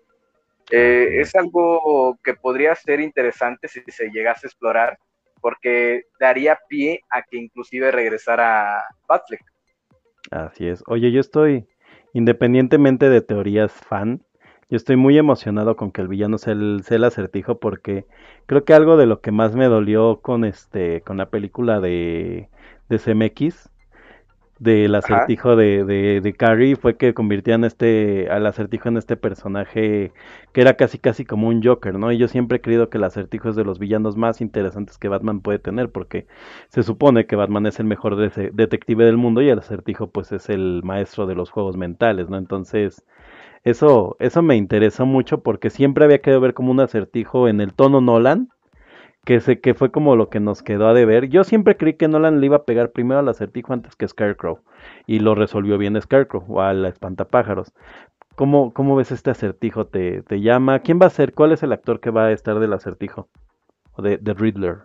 [0.72, 5.00] Eh, es algo que podría ser interesante si se llegase a explorar,
[5.42, 9.42] porque daría pie a que inclusive regresara Batfleck.
[10.32, 10.84] Así es.
[10.88, 11.68] Oye, yo estoy,
[12.14, 14.24] independientemente de teorías fan,
[14.70, 18.06] yo estoy muy emocionado con que el villano sea el, acertijo porque
[18.46, 22.50] creo que algo de lo que más me dolió con este con la película de,
[22.88, 23.72] de CMX
[24.60, 30.12] del acertijo de, de, de, Carrie fue que convirtieran este al acertijo en este personaje
[30.52, 32.12] que era casi casi como un Joker, ¿no?
[32.12, 35.08] Y yo siempre he creído que el acertijo es de los villanos más interesantes que
[35.08, 36.28] Batman puede tener porque
[36.68, 40.50] se supone que Batman es el mejor detective del mundo y el acertijo pues es
[40.50, 42.38] el maestro de los juegos mentales, ¿no?
[42.38, 43.06] Entonces
[43.64, 47.74] eso eso me interesó mucho porque siempre había querido ver como un acertijo en el
[47.74, 48.50] tono Nolan
[49.30, 51.30] que, sé que fue como lo que nos quedó a deber.
[51.30, 54.64] Yo siempre creí que Nolan le iba a pegar primero al acertijo antes que Scarecrow,
[55.06, 57.72] y lo resolvió bien Scarecrow, o al espantapájaros.
[58.34, 59.86] ¿Cómo, ¿Cómo ves este acertijo?
[59.86, 60.80] ¿Te, ¿Te llama?
[60.80, 61.36] ¿Quién va a ser?
[61.36, 63.30] ¿Cuál es el actor que va a estar del acertijo?
[63.92, 64.78] O de, de Riddler.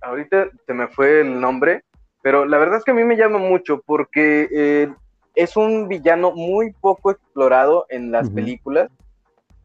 [0.00, 1.82] Ahorita se me fue el nombre,
[2.22, 4.94] pero la verdad es que a mí me llama mucho porque eh,
[5.34, 8.92] es un villano muy poco explorado en las películas,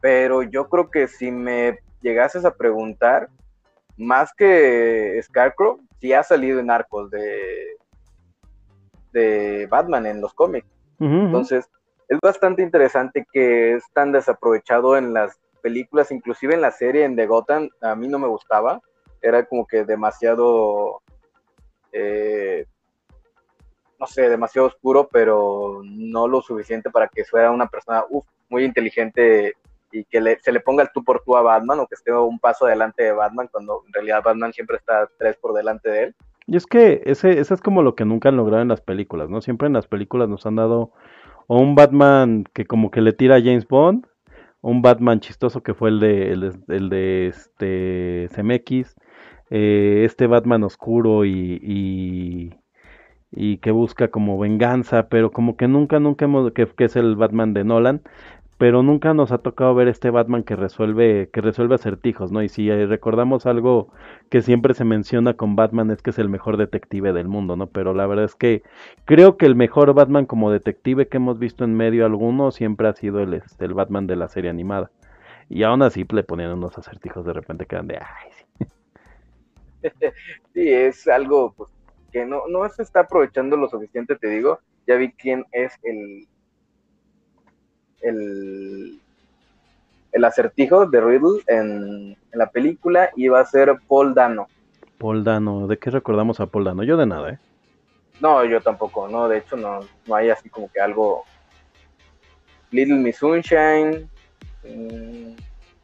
[0.00, 3.28] pero yo creo que si me llegases a preguntar,
[4.00, 7.76] más que Scarecrow, sí ha salido en arcos de,
[9.12, 10.66] de Batman en los cómics.
[10.98, 11.70] Entonces,
[12.08, 17.16] es bastante interesante que es tan desaprovechado en las películas, inclusive en la serie en
[17.16, 18.80] The Gotham, a mí no me gustaba.
[19.22, 21.02] Era como que demasiado,
[21.92, 22.66] eh,
[23.98, 28.04] no sé, demasiado oscuro, pero no lo suficiente para que fuera una persona
[28.48, 29.54] muy inteligente
[29.92, 32.38] y que se le ponga el tú por tú a Batman o que esté un
[32.38, 36.14] paso adelante de Batman cuando en realidad Batman siempre está tres por delante de él.
[36.46, 39.40] Y es que ese, es como lo que nunca han logrado en las películas, ¿no?
[39.40, 40.92] Siempre en las películas nos han dado
[41.46, 44.06] o un Batman que como que le tira a James Bond,
[44.60, 48.96] o un Batman chistoso que fue el de, el, de este CMX,
[49.50, 52.54] eh, este Batman oscuro y, y,
[53.32, 57.16] y, que busca como venganza, pero como que nunca, nunca hemos, que, que es el
[57.16, 58.02] Batman de Nolan,
[58.60, 62.42] pero nunca nos ha tocado ver este Batman que resuelve, que resuelve acertijos, ¿no?
[62.42, 63.90] Y si eh, recordamos algo
[64.28, 67.68] que siempre se menciona con Batman es que es el mejor detective del mundo, ¿no?
[67.68, 68.62] Pero la verdad es que
[69.06, 72.92] creo que el mejor Batman como detective que hemos visto en medio alguno siempre ha
[72.92, 74.90] sido el, este, el Batman de la serie animada.
[75.48, 78.66] Y aún así le ponían unos acertijos de repente que eran de, ay, sí.
[80.52, 81.70] sí, es algo pues,
[82.12, 84.58] que no, no se está aprovechando lo suficiente, te digo.
[84.86, 86.28] Ya vi quién es el,
[88.02, 88.98] el,
[90.12, 94.46] el acertijo de Riddle en, la película y va a ser Paul Dano.
[94.98, 96.84] Paul Dano, ¿de qué recordamos a Paul Dano?
[96.84, 97.38] Yo de nada, ¿eh?
[98.20, 101.24] No, yo tampoco, no, de hecho no, no hay así como que algo...
[102.70, 104.08] Little Miss Sunshine.
[104.62, 105.34] Mm.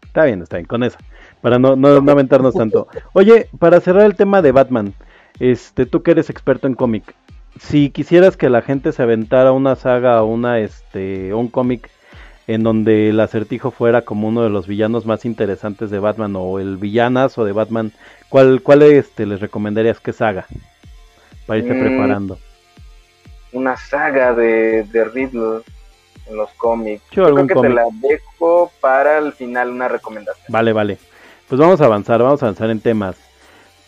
[0.05, 0.98] Está bien, está bien, con eso,
[1.40, 2.87] para no, no, no aventarnos tanto.
[3.12, 4.94] Oye, para cerrar el tema de Batman,
[5.40, 7.14] este, tú que eres experto en cómic,
[7.59, 11.90] si quisieras que la gente se aventara una saga o una, este, un cómic
[12.46, 16.59] en donde el acertijo fuera como uno de los villanos más interesantes de Batman o
[16.59, 17.92] el villanazo de Batman,
[18.28, 20.46] ¿cuál, cuál este, les recomendarías que saga?
[21.46, 22.38] Para irse mm, preparando.
[23.52, 25.62] Una saga de, de Riddle
[26.26, 27.02] en los cómics.
[27.11, 30.46] Yo, creo que te la dejo para el final una recomendación.
[30.48, 30.98] Vale, vale.
[31.48, 33.16] Pues vamos a avanzar, vamos a avanzar en temas.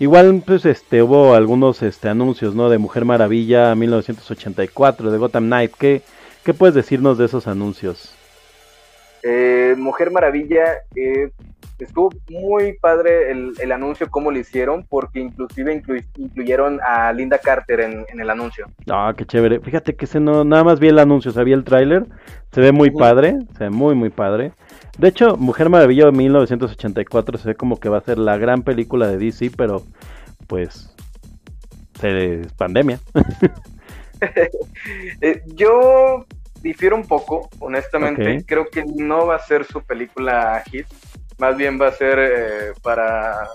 [0.00, 2.70] Igual, pues, este, hubo algunos este, anuncios, ¿no?
[2.70, 5.72] De Mujer Maravilla 1984, de Gotham Knight.
[5.76, 6.02] ¿Qué,
[6.44, 8.14] ¿Qué puedes decirnos de esos anuncios?
[9.30, 10.64] Eh, Mujer Maravilla,
[10.96, 11.30] eh,
[11.78, 15.82] estuvo muy padre el, anuncio, cómo lo hicieron, porque inclusive
[16.16, 18.68] incluyeron a Linda Carter en, el anuncio.
[18.90, 19.60] Ah, qué chévere.
[19.60, 22.06] Fíjate que ese no, nada más vi el anuncio, sabía el tráiler,
[22.52, 24.52] se ve muy padre, se ve muy, muy padre.
[24.96, 28.62] De hecho, Mujer Maravilla de 1984 se ve como que va a ser la gran
[28.62, 29.82] película de DC, pero
[30.46, 30.96] pues
[32.02, 32.98] es pandemia.
[35.20, 36.26] Eh, yo
[36.62, 38.44] difiero un poco, honestamente.
[38.46, 40.86] Creo que no va a ser su película hit.
[41.38, 43.48] Más bien va a ser eh, para,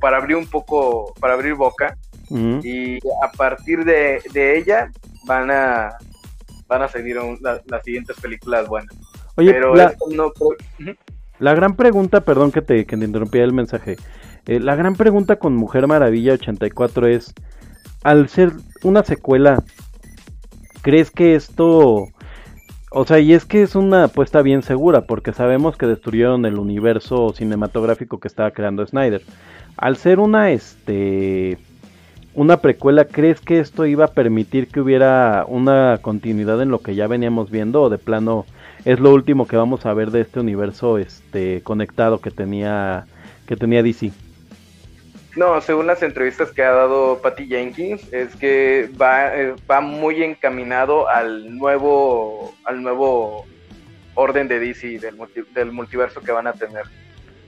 [0.00, 1.96] para abrir un poco, para abrir boca.
[2.30, 4.90] Y a partir de, ella
[5.26, 5.96] van a
[6.66, 8.94] van a seguir las siguientes películas buenas.
[9.36, 10.32] Oye, Pero la, no...
[11.38, 13.96] la gran pregunta, perdón que te, que te interrumpí el mensaje.
[14.48, 17.34] Eh, la gran pregunta con Mujer Maravilla 84 es,
[18.02, 19.62] al ser una secuela,
[20.82, 22.08] ¿crees que esto
[22.90, 26.58] o sea, y es que es una apuesta bien segura, porque sabemos que destruyeron el
[26.58, 29.22] universo cinematográfico que estaba creando Snyder.
[29.76, 31.58] Al ser una, este,
[32.34, 36.94] una precuela, ¿crees que esto iba a permitir que hubiera una continuidad en lo que
[36.94, 37.82] ya veníamos viendo?
[37.82, 38.46] ¿O de plano
[38.84, 43.06] es lo último que vamos a ver de este universo, este, conectado que tenía,
[43.46, 44.12] que tenía DC?
[45.36, 50.22] No, según las entrevistas que ha dado Patty Jenkins, es que va, eh, va muy
[50.22, 53.46] encaminado al nuevo, al nuevo
[54.14, 55.16] orden de DC, del,
[55.54, 56.84] del multiverso que van a tener.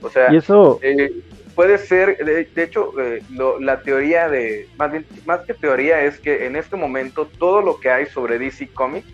[0.01, 0.79] O sea, ¿Y eso?
[0.81, 1.11] Eh,
[1.53, 3.21] puede ser, de, hecho, eh,
[3.59, 4.91] la teoría de, más,
[5.25, 9.07] más que teoría, es que en este momento todo lo que hay sobre DC Comics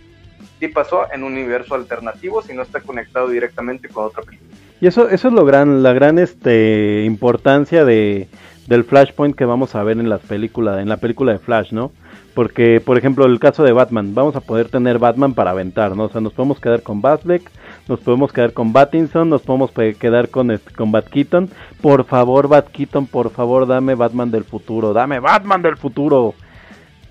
[0.60, 4.56] sí pasó en un universo alternativo si no está conectado directamente con otra película.
[4.80, 8.28] Y eso, eso es lo gran, la gran este, importancia de,
[8.68, 11.92] del Flashpoint que vamos a ver en las películas, en la película de Flash, ¿no?
[12.34, 16.04] Porque, por ejemplo, el caso de Batman, vamos a poder tener Batman para aventar, ¿no?
[16.04, 17.50] O sea, nos podemos quedar con Batfleck,
[17.88, 21.50] nos podemos quedar con Battinson, nos podemos quedar con, este, con Bat Keaton.
[21.82, 26.36] Por favor, Bat Keaton, por favor, dame Batman del futuro, dame Batman del futuro.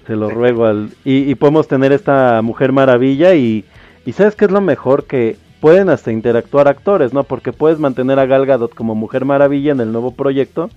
[0.06, 0.90] Se lo ruego al...
[1.04, 3.64] Y, y podemos tener esta Mujer Maravilla y...
[4.04, 5.06] ¿Y sabes qué es lo mejor?
[5.06, 7.24] Que pueden hasta interactuar actores, ¿no?
[7.24, 10.70] Porque puedes mantener a Gal Gadot como Mujer Maravilla en el nuevo proyecto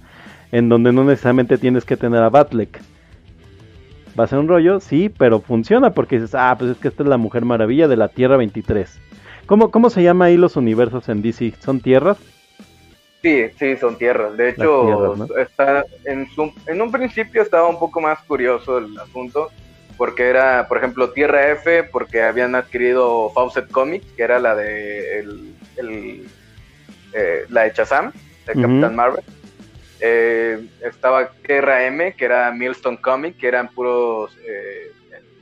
[0.52, 2.80] en donde no necesariamente tienes que tener a Batlek.
[4.20, 7.04] Va a ser un rollo, sí, pero funciona porque dices, ah, pues es que esta
[7.04, 9.00] es la Mujer Maravilla de la Tierra 23.
[9.46, 11.54] ¿Cómo, cómo se llama ahí los universos en DC?
[11.60, 12.18] ¿Son tierras?
[13.22, 14.36] Sí, sí, son tierras.
[14.38, 16.28] De hecho, está en,
[16.68, 19.50] en un principio estaba un poco más curioso el asunto,
[19.98, 25.20] porque era, por ejemplo, Tierra F, porque habían adquirido Fawcett Comics, que era la de
[25.78, 26.28] el,
[27.14, 28.14] eh, la de Shazam,
[28.48, 29.24] de Capitán Marvel
[30.02, 34.92] eh, estaba Tierra M, que era Millstone Comic, que eran puros eh,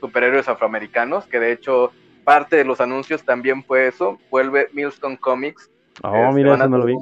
[0.00, 1.92] superhéroes afroamericanos, que de hecho
[2.24, 5.70] parte de los anuncios también fue eso, vuelve Millstone Comics.
[6.02, 6.94] Oh, este, mira, eso no lo vi.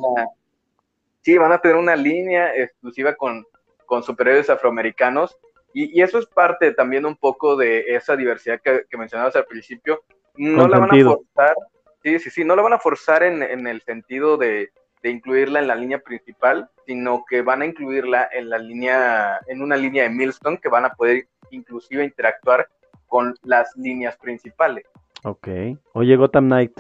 [1.23, 3.45] sí, van a tener una línea exclusiva con,
[3.87, 5.37] con superhéroes afroamericanos,
[5.72, 10.03] y, eso es parte también un poco de esa diversidad que, mencionabas al principio.
[10.37, 11.55] No la van a forzar,
[12.03, 14.70] sí, sí, sí, no la van a forzar en, en el sentido de
[15.07, 19.63] de incluirla en la línea principal, sino que van a incluirla en la línea, en
[19.63, 22.67] una línea de Milestone que van a poder inclusive interactuar
[23.07, 24.85] con las líneas principales.
[25.23, 25.47] Ok.
[25.93, 26.73] Oye, Gotham Knight.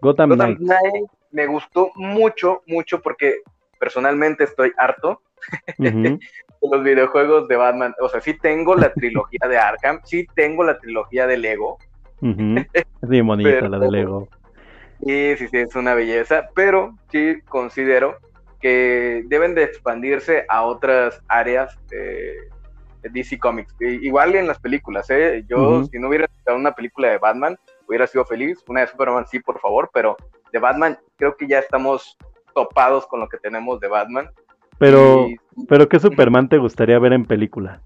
[0.00, 0.58] Gotham, Gotham Knight.
[0.60, 3.42] Knight me gustó mucho, mucho porque
[3.78, 5.20] personalmente estoy harto
[5.76, 6.18] de
[6.62, 7.94] los videojuegos de Batman.
[8.00, 11.76] O sea, sí tengo la trilogía de Arkham, sí tengo la trilogía de Lego.
[13.02, 14.28] Es bien bonita la de Lego.
[15.02, 18.16] Y sí, sí, es una belleza, pero sí considero
[18.60, 22.48] que deben de expandirse a otras áreas de
[23.10, 23.74] DC Comics.
[23.80, 25.44] Igual en las películas, ¿eh?
[25.48, 28.62] Yo, si no hubiera estado una película de Batman, hubiera sido feliz.
[28.68, 30.16] Una de Superman, sí, por favor, pero
[30.52, 32.16] de Batman creo que ya estamos
[32.54, 34.30] topados con lo que tenemos de Batman.
[34.78, 35.36] Pero, Y-
[35.68, 37.82] pero ¿qué Superman te gustaría ver en película?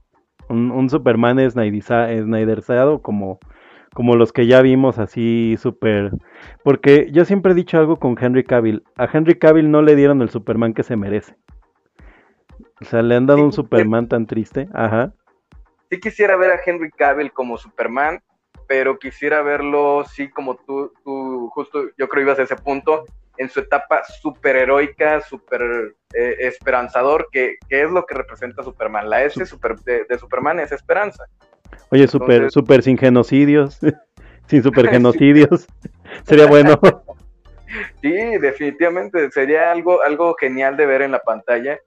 [0.49, 3.39] Un, un Superman Snyderizado como,
[3.97, 6.13] como los que ya vimos así súper...
[6.63, 8.85] Porque yo siempre he dicho algo con Henry Cavill.
[8.97, 11.35] A Henry Cavill no le dieron el Superman que se merece.
[12.79, 13.57] O sea, le han dado Sí, un sí.
[13.57, 14.69] Superman tan triste.
[14.75, 15.15] Ajá.
[15.91, 18.21] sí quisiera ver a Henry Cavill como Superman,
[18.69, 23.05] pero quisiera verlo, sí, como tú, tú justo, yo creo ibas a ese punto,
[23.39, 24.59] en su etapa super
[26.15, 29.09] eh, esperanzador, que, que es lo que representa Superman.
[29.09, 31.25] La S super, de, de Superman es esperanza.
[31.91, 33.79] Oye, super, Entonces- super sin genocidios.
[34.47, 35.67] sin super genocidios.
[36.25, 36.79] Sería bueno.
[38.01, 41.79] Sí, definitivamente sería algo, algo genial de ver en la pantalla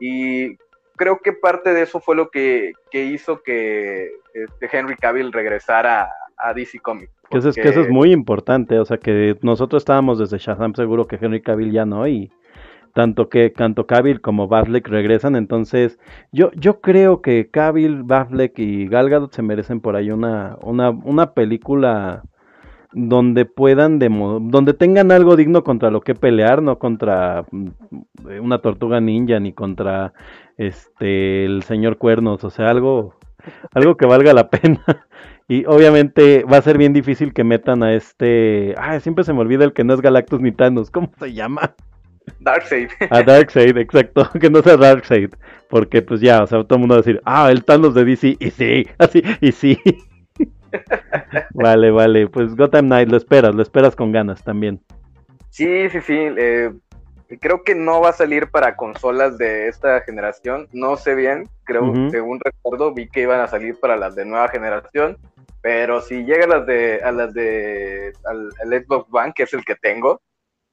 [0.00, 0.56] y
[0.96, 6.04] creo que parte de eso fue lo que, que hizo que este, Henry Cavill regresara
[6.04, 7.12] a, a DC Comics.
[7.30, 10.74] Que eso, es, que eso es muy importante, o sea que nosotros estábamos desde Shazam
[10.74, 12.32] seguro que Henry Cavill ya no y
[12.96, 15.98] tanto que tanto Cavill como Batfleck regresan, entonces
[16.32, 20.90] yo yo creo que Cavill, Batfleck y Gal Gadot se merecen por ahí una una
[20.90, 22.24] una película
[22.92, 27.68] donde puedan demo- donde tengan algo digno contra lo que pelear, no contra mm,
[28.42, 30.12] una tortuga ninja ni contra
[30.56, 33.14] este el señor Cuernos, o sea, algo
[33.72, 34.82] algo que valga la pena.
[35.48, 38.74] Y obviamente va a ser bien difícil que metan a este.
[38.78, 40.90] Ah, siempre se me olvida el que no es Galactus ni Thanos.
[40.90, 41.74] ¿Cómo se llama?
[42.40, 42.90] Darkseid.
[43.10, 44.28] A Darkseid, exacto.
[44.40, 45.30] Que no sea Darkseid.
[45.68, 48.04] Porque pues ya, o sea, todo el mundo va a decir, ah, el Thanos de
[48.04, 48.36] DC.
[48.38, 49.78] Y sí, así, y sí.
[51.54, 52.28] vale, vale.
[52.28, 54.80] Pues Gotham Knight, lo esperas, lo esperas con ganas también.
[55.50, 56.16] Sí, sí, sí.
[56.16, 56.72] eh,
[57.40, 60.68] creo que no va a salir para consolas de esta generación.
[60.72, 61.48] No sé bien.
[61.64, 62.10] Creo, Ujú.
[62.10, 65.16] según recuerdo, vi que iban a salir para las de nueva generación.
[65.62, 69.52] Pero si llega a las de, a las de al, al Xbox One, que es
[69.52, 70.20] el que tengo,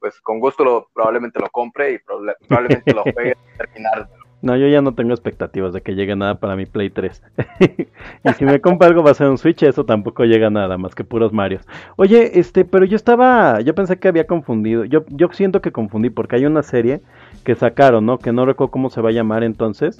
[0.03, 4.09] pues con gusto lo, probablemente lo compre y proba- probablemente lo juegue terminar.
[4.41, 7.23] No, yo ya no tengo expectativas de que llegue nada para mi Play 3.
[8.25, 10.93] y si me compro algo va a ser un Switch, eso tampoco llega nada, más
[10.93, 11.65] que puros Marios.
[11.95, 16.09] Oye, este, pero yo estaba, yo pensé que había confundido, yo, yo siento que confundí,
[16.09, 16.99] porque hay una serie
[17.45, 18.17] que sacaron, ¿no?
[18.17, 19.97] Que no recuerdo cómo se va a llamar entonces,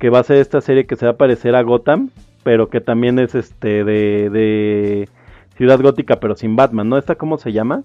[0.00, 2.10] que va a ser esta serie que se va a parecer a Gotham,
[2.42, 5.08] pero que también es este de, de
[5.56, 6.98] Ciudad Gótica, pero sin Batman, ¿no?
[6.98, 7.84] ¿Esta cómo se llama?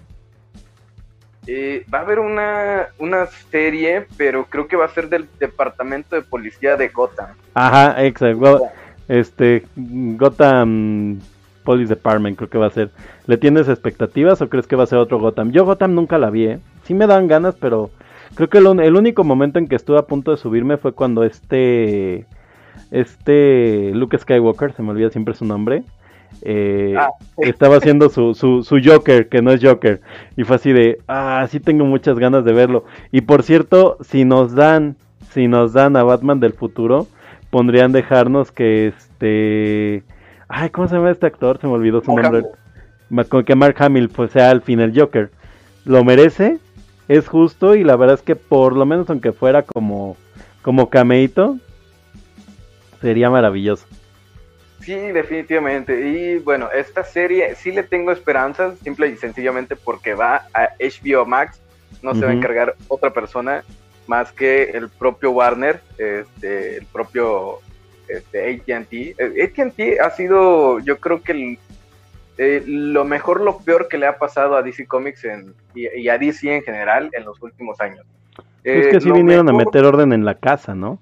[1.51, 6.15] Eh, va a haber una, una serie, pero creo que va a ser del departamento
[6.15, 7.29] de policía de Gotham.
[7.55, 8.67] Ajá, exacto.
[9.07, 11.19] Este, Gotham
[11.63, 12.91] Police Department creo que va a ser.
[13.25, 15.51] ¿Le tienes expectativas o crees que va a ser otro Gotham?
[15.51, 16.59] Yo Gotham nunca la vi, ¿eh?
[16.83, 17.89] Sí me dan ganas, pero
[18.35, 21.23] creo que el, el único momento en que estuve a punto de subirme fue cuando
[21.23, 22.27] este,
[22.91, 25.81] este Luke Skywalker, se me olvida siempre su nombre,
[26.41, 27.43] eh, Ah, sí.
[27.49, 30.01] estaba haciendo su, su, su Joker, que no es Joker.
[30.35, 32.85] Y fue así de, ah, sí tengo muchas ganas de verlo.
[33.11, 34.95] Y por cierto, si nos dan,
[35.31, 37.07] si nos dan a Batman del futuro,
[37.49, 40.03] pondrían dejarnos que este...
[40.47, 41.59] Ay, ¿cómo se llama este actor?
[41.59, 42.41] Se me olvidó su Mark nombre.
[43.11, 43.27] Hamill.
[43.27, 45.31] Con que Mark Hamill pues, sea al fin el Joker.
[45.85, 46.59] Lo merece,
[47.07, 50.15] es justo y la verdad es que por lo menos aunque fuera como,
[50.61, 51.57] como cameíto,
[53.01, 53.85] sería maravilloso.
[54.81, 55.99] Sí, definitivamente.
[56.07, 61.25] Y bueno, esta serie sí le tengo esperanzas, simple y sencillamente porque va a HBO
[61.25, 61.59] Max.
[62.01, 63.63] No se va a encargar otra persona
[64.07, 67.59] más que el propio Warner, este, el propio
[68.07, 69.15] este, AT&T.
[69.17, 71.59] Eh, AT&T ha sido, yo creo que el-
[72.37, 76.09] eh, lo mejor, lo peor que le ha pasado a DC Comics en- y, y
[76.09, 78.05] a DC en general en los últimos años.
[78.63, 80.99] es Eh, que sí lo vinieron a meter orden en la casa, ¿no?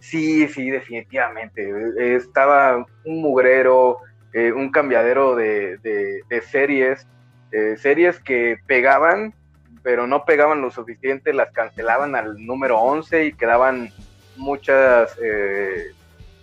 [0.00, 1.70] Sí, sí, definitivamente.
[2.16, 3.98] Estaba un mugrero,
[4.32, 7.06] eh, un cambiadero de, de- de series,
[7.50, 9.34] eh, series que pegaban,
[9.82, 13.90] pero no pegaban lo suficiente, las cancelaban al número 11 y quedaban
[14.36, 15.86] muchas eh,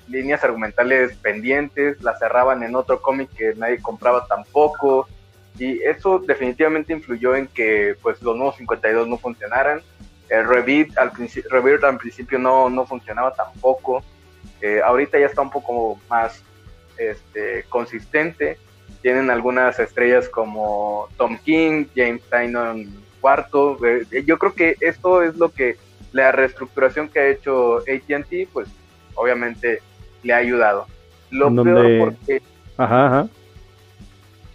[0.07, 5.07] líneas argumentales pendientes, las cerraban en otro cómic que nadie compraba tampoco.
[5.57, 9.81] Y eso definitivamente influyó en que pues los nuevos 52 no funcionaran.
[10.29, 14.03] El Rebirth al, princi- Rebirth al principio no, no funcionaba tampoco.
[14.61, 16.41] Eh, ahorita ya está un poco más
[16.97, 18.57] este, consistente.
[19.01, 22.87] tienen algunas estrellas como Tom King, James Tynion
[23.21, 23.77] cuarto.
[24.25, 25.77] yo creo que esto es lo que
[26.11, 28.67] la reestructuración que ha hecho AT&T, pues
[29.15, 29.81] obviamente
[30.23, 30.87] le ha ayudado.
[31.31, 32.41] Lo peor porque
[32.77, 33.27] ajá,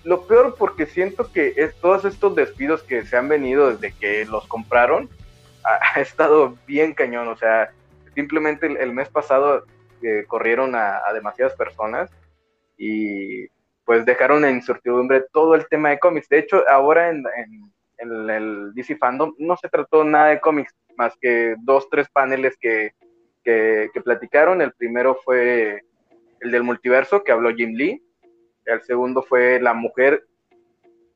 [0.04, 4.24] lo peor porque siento que es, todos estos despidos que se han venido desde que
[4.24, 5.08] los compraron
[5.64, 7.28] ha, estado bien cañón.
[7.28, 7.72] O sea,
[8.14, 9.64] simplemente el, mes pasado
[10.02, 12.10] eh, corrieron a, demasiadas personas
[12.76, 13.46] y
[13.84, 16.28] pues dejaron en incertidumbre todo el tema de cómics.
[16.28, 17.24] De hecho, ahora en,
[17.98, 22.92] el DC Fandom no se trató nada de cómics, más que dos, tres paneles que,
[23.44, 24.62] que, platicaron.
[24.62, 25.82] El primero fue
[26.40, 28.02] el del multiverso, que habló Jim Lee
[28.64, 30.26] el segundo fue la mujer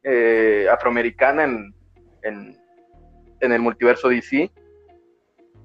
[0.03, 1.45] eh, afroamericana
[2.23, 2.57] en,
[3.53, 4.51] el multiverso DC,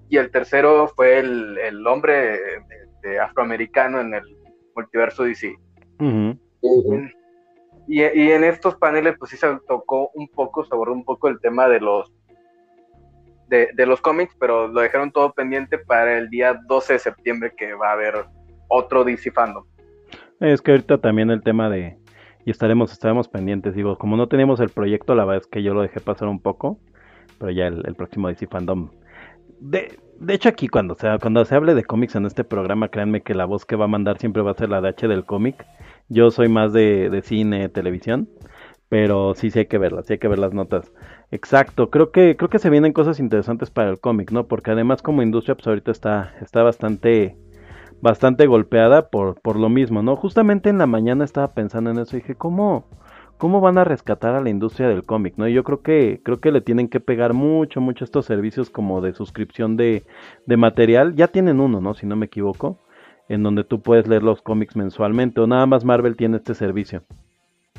[0.10, 2.40] y el tercero fue el, hombre
[3.22, 4.24] afroamericano en el
[4.76, 5.56] multiverso DC.
[7.88, 11.40] Y, en estos paneles, pues sí se tocó un poco, se abordó un poco el
[11.40, 12.12] tema de los
[13.48, 17.54] de, de, los cómics, pero lo dejaron todo pendiente para el día 12 de septiembre
[17.58, 18.26] que va a haber
[18.68, 19.66] otro DC Fandom.
[20.40, 21.98] Es que ahorita también el tema de...
[22.46, 25.74] Y estaremos, estaremos pendientes, digo, como no tenemos el proyecto, la verdad es que yo
[25.74, 26.80] lo dejé pasar un poco,
[27.40, 28.90] pero ya el, próximo DC Fandom...
[29.60, 33.22] De, de hecho aquí cuando se, cuando se hable de cómics en este programa, créanme
[33.22, 35.26] que la voz que va a mandar siempre va a ser la de H del
[35.26, 35.66] cómic.
[36.08, 38.30] Yo soy más de, de cine, televisión,
[38.90, 40.92] pero sí, sí hay que verlas, sí hay que ver las notas.
[41.32, 44.48] Exacto, creo que, creo que se vienen cosas interesantes para el cómic, ¿no?
[44.48, 47.38] Porque además como industria, pues ahorita está, está bastante
[48.02, 50.16] bastante golpeada por, por lo mismo, ¿no?
[50.16, 52.86] Justamente en la mañana estaba pensando en eso y dije, ¿cómo,
[53.40, 55.48] cómo van a rescatar a la industria del cómic, ¿no?
[55.48, 59.00] Y yo creo que, creo que le tienen que pegar mucho, mucho estos servicios como
[59.00, 60.04] de suscripción de,
[60.46, 61.16] de material.
[61.16, 61.94] Ya tienen uno, ¿no?
[61.94, 62.78] Si no me equivoco,
[63.30, 67.02] en donde tú puedes leer los cómics mensualmente, o nada más Marvel tiene este servicio.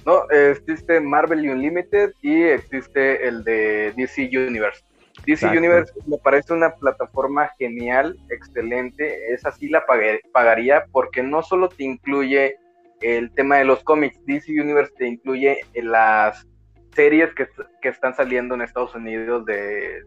[0.07, 4.83] No, existe Marvel Unlimited y existe el de DC Universe.
[5.27, 9.35] DC Universe me parece una plataforma genial, excelente.
[9.35, 9.85] Esa sí la
[10.33, 12.57] pagaría porque no solo te incluye
[13.01, 16.47] el tema de los cómics, DC Universe te incluye las
[16.95, 17.49] series que,
[17.89, 20.03] están saliendo en Estados Unidos de,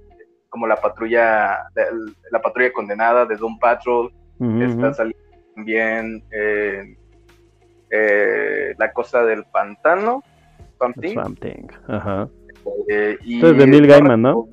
[0.50, 1.60] como la patrulla
[2.32, 5.24] la patrulla condenada de Doom Patrol, está saliendo
[5.56, 6.98] también eh,
[7.91, 10.24] eh, la cosa del pantano,
[10.80, 11.68] Something.
[11.88, 12.28] Ajá.
[12.89, 14.50] Eh, es de Neil Gaiman, ¿no?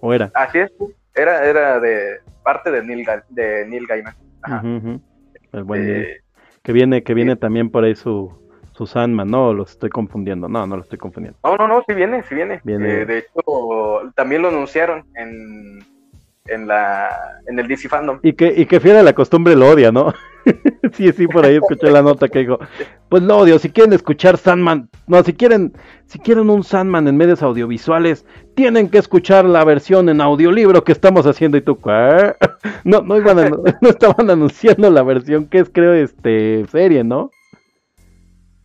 [0.00, 0.30] ¿O era?
[0.34, 0.72] Así es,
[1.14, 4.14] era, era de parte de Neil, de Neil Gaiman.
[5.52, 6.20] El buen eh,
[6.62, 8.32] Que viene, que viene también por ahí su,
[8.72, 11.38] su Sandman, no, los estoy confundiendo, no, no lo estoy confundiendo.
[11.42, 12.60] No, no, no, sí viene, sí viene.
[12.64, 15.84] Eh, de hecho, también lo anunciaron en,
[16.46, 17.10] en la
[17.46, 18.20] en el DC Fandom.
[18.22, 20.14] Y que, y que fiera la costumbre lo odia, ¿no?
[20.92, 22.58] sí, sí, por ahí escuché la nota que dijo,
[23.08, 25.72] pues lo odio, si quieren escuchar Sandman, no, si quieren,
[26.06, 28.24] si quieren un Sandman en medios audiovisuales,
[28.54, 31.78] tienen que escuchar la versión en audiolibro que estamos haciendo y tú,
[32.84, 33.36] no, no, iban
[33.80, 37.30] no estaban anunciando la versión que es creo este serie, ¿no?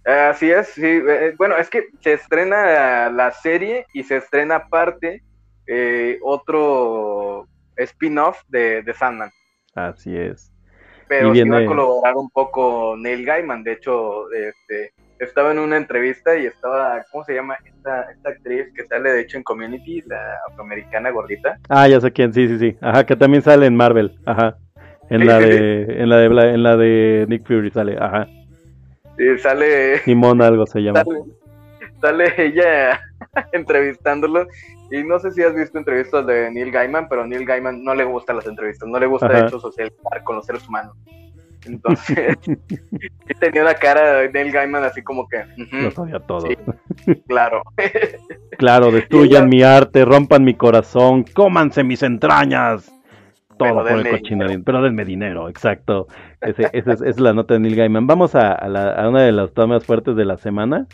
[0.05, 5.21] Así es, sí, eh, bueno, es que se estrena la serie y se estrena aparte
[5.67, 9.29] eh, otro spin-off de, de Sandman.
[9.75, 10.51] Así es.
[11.07, 13.63] Pero sí va a colaborar un poco Neil Gaiman.
[13.63, 17.57] De hecho, este, estaba en una entrevista y estaba, ¿cómo se llama?
[17.65, 21.57] Esta, esta actriz que sale de hecho en Community, la afroamericana gordita.
[21.69, 22.77] Ah, ya sé quién, sí, sí, sí.
[22.81, 24.17] Ajá, que también sale en Marvel.
[24.25, 24.57] Ajá.
[25.09, 28.27] En la de, en la de, en la de Nick Fury sale, ajá.
[29.17, 29.99] Sí, sale.
[29.99, 31.03] Simón algo se llama.
[32.01, 32.99] sale ella
[33.53, 34.47] entrevistándolo
[34.89, 38.03] y no sé si has visto entrevistas de Neil Gaiman, pero Neil Gaiman no le
[38.05, 40.95] gustan las entrevistas, no le gusta de hecho socializar con los seres humanos.
[41.65, 42.37] Entonces,
[43.39, 45.43] tenía una cara de Neil Gaiman así como que...
[45.71, 46.47] Lo sabía todo.
[47.27, 47.63] claro.
[48.57, 52.91] claro, destruyan mi arte, rompan mi corazón, cómanse mis entrañas.
[53.57, 56.07] Todo por el cochinarín, pero denme dinero, exacto.
[56.41, 58.05] esa es, la nota de Neil Gaiman.
[58.05, 60.85] Vamos a, a, una de las tomas fuertes de la semana,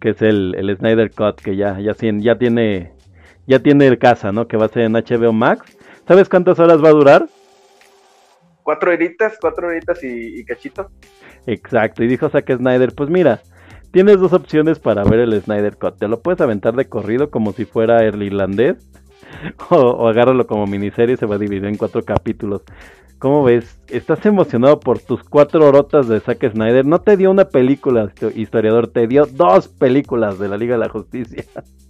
[0.00, 2.92] que es el, el Snyder Cut, que ya, ya, ya tiene
[3.50, 4.46] ya tiene el casa, ¿no?
[4.46, 5.76] Que va a ser en HBO Max.
[6.06, 7.26] ¿Sabes cuántas horas va a durar?
[8.62, 10.88] Cuatro horitas, cuatro horitas y, cachito.
[11.46, 13.40] Exacto, y dijo Zack Snyder, pues mira,
[13.90, 15.98] tienes dos opciones para ver el Snyder Cut.
[15.98, 18.88] Te lo puedes aventar de corrido como si fuera el irlandés,
[19.70, 22.62] o, agárralo como miniserie, se va a dividir en cuatro capítulos.
[23.18, 23.80] ¿Cómo ves?
[23.88, 26.86] ¿Estás emocionado por tus cuatro horotas de Zack Snyder?
[26.86, 30.88] No te dio una película, historiador, te dio dos películas de la Liga de la
[30.88, 31.44] Justicia.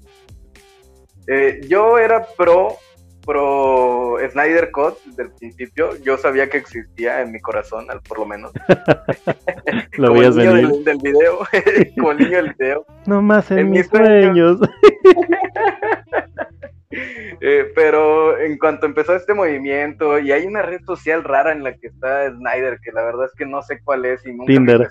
[1.33, 2.76] Eh, yo era pro
[3.24, 5.97] pro Snyder Cut desde el principio.
[6.03, 8.51] Yo sabía que existía en mi corazón, por lo menos.
[9.93, 11.39] lo como el niño del, del video,
[11.97, 12.87] como el niño del video.
[13.07, 14.59] No más en, en mis sueños.
[14.59, 14.70] sueños.
[17.43, 21.72] Eh, pero en cuanto empezó este movimiento, y hay una red social rara en la
[21.74, 24.89] que está Snyder, que la verdad es que no sé cuál es y nunca Tinder.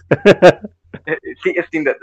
[1.06, 1.98] Eh, Sí, es Tinder.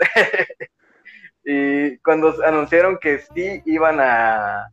[1.49, 4.67] Y cuando anunciaron que sí iban a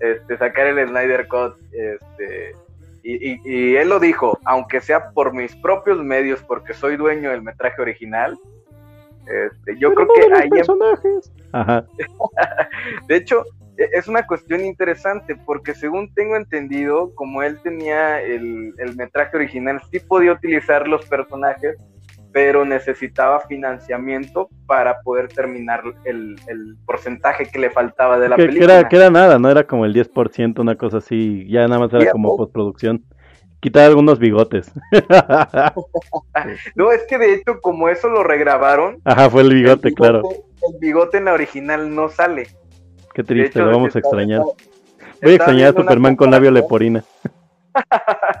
[0.00, 2.52] este, sacar el Snyder Cut, este,
[3.02, 7.30] y, y- y él lo dijo, aunque sea por mis propios medios, porque soy dueño
[7.30, 8.38] del metraje original,
[9.26, 11.32] este, yo creo que ahí em- personajes.
[11.52, 11.84] Ajá.
[13.08, 13.44] de hecho,
[13.76, 19.36] e- es una cuestión interesante porque según tengo entendido, como él tenía el, el metraje
[19.36, 21.76] original, sí podía utilizar los personajes,
[22.36, 28.42] pero necesitaba financiamiento para poder terminar el, el porcentaje que le faltaba de la Que,
[28.42, 28.80] que película.
[28.80, 31.46] era, que era nada, no era como el 10%, una cosa así.
[31.48, 32.36] Ya nada más era como po.
[32.36, 33.02] postproducción.
[33.58, 34.70] Quitar algunos bigotes.
[36.74, 40.20] No, es que de hecho, como eso lo regrabaron, Ajá, fue el el bigote, claro.
[40.28, 42.48] el bigote en la original no sale.
[43.14, 44.42] Qué triste, hecho, lo vamos a extrañar.
[45.22, 47.02] Voy a extrañar a Superman con labio leporina.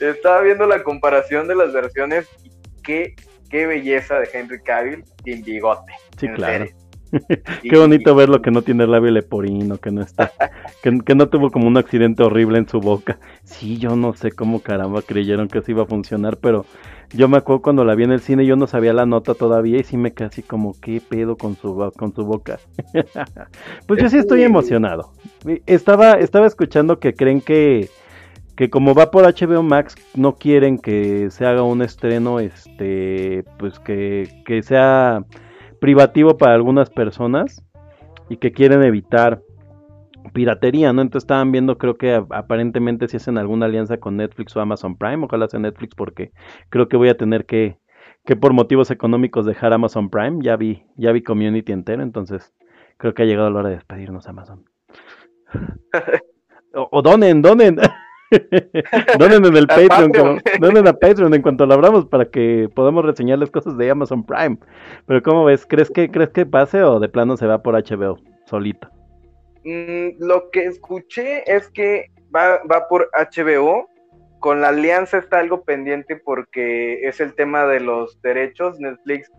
[0.00, 2.50] Estaba viendo la comparación de las versiones y
[2.82, 3.14] qué,
[3.50, 5.92] qué belleza de Henry Cavill sin bigote.
[6.18, 6.66] Sí, claro.
[7.62, 10.30] Qué bonito verlo que no tiene labio leporino, que no está,
[10.82, 13.18] que, que no tuvo como un accidente horrible en su boca.
[13.44, 16.66] Sí, yo no sé cómo caramba creyeron que eso iba a funcionar, pero
[17.10, 19.78] yo me acuerdo cuando la vi en el cine, yo no sabía la nota todavía
[19.78, 22.58] y sí me quedé así como, ¿qué pedo con su, con su boca?
[23.86, 25.12] pues yo sí estoy emocionado.
[25.66, 27.88] Estaba, estaba escuchando que creen que,
[28.58, 33.78] que como va por HBO Max, no quieren que se haga un estreno, este, pues
[33.78, 35.24] que, que sea
[35.80, 37.64] privativo para algunas personas
[38.28, 39.42] y que quieren evitar
[40.32, 41.02] piratería, ¿no?
[41.02, 45.24] Entonces estaban viendo, creo que aparentemente si hacen alguna alianza con Netflix o Amazon Prime,
[45.24, 46.32] ojalá sea Netflix porque
[46.68, 47.78] creo que voy a tener que,
[48.24, 52.52] que por motivos económicos dejar Amazon Prime, ya vi, ya vi Community entero, entonces
[52.96, 54.64] creo que ha llegado la hora de despedirnos Amazon.
[56.74, 57.78] O, o donen, donen.
[59.18, 60.12] donen en el Patreon, Patreon.
[60.12, 64.24] como- donen a Patreon en cuanto lo abramos para que podamos reseñarles cosas de Amazon
[64.24, 64.58] Prime.
[65.06, 65.66] Pero ¿cómo ves?
[65.66, 68.88] ¿Crees que, ¿crees que pase o de plano se va por HBO solito?
[69.64, 73.88] Mm, lo que escuché es que va, va por HBO.
[74.40, 78.78] Con la alianza está algo pendiente porque es el tema de los derechos.
[78.78, 79.32] Netflix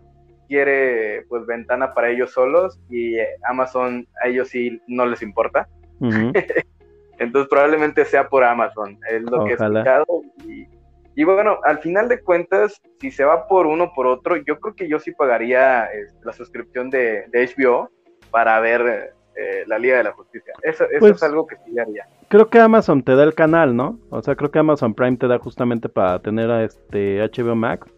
[0.46, 5.68] quiere pues ventana para ellos solos y eh, Amazon a ellos sí no les importa.
[7.20, 10.04] Entonces probablemente sea por Amazon, es lo que he escuchado.
[10.48, 10.66] Y,
[11.14, 14.58] y bueno, al final de cuentas, si se va por uno o por otro, yo
[14.58, 17.90] creo que yo sí pagaría eh, la suscripción de, de HBO
[18.30, 20.52] para ver eh, la Liga de la Justicia.
[20.62, 22.06] Eso, eso Pues- es algo que sí haría.
[22.28, 23.98] Creo que Amazon te da el canal, ¿no?
[24.10, 27.88] O sea, creo que Amazon Prime te da justamente para tener a este HBO Max.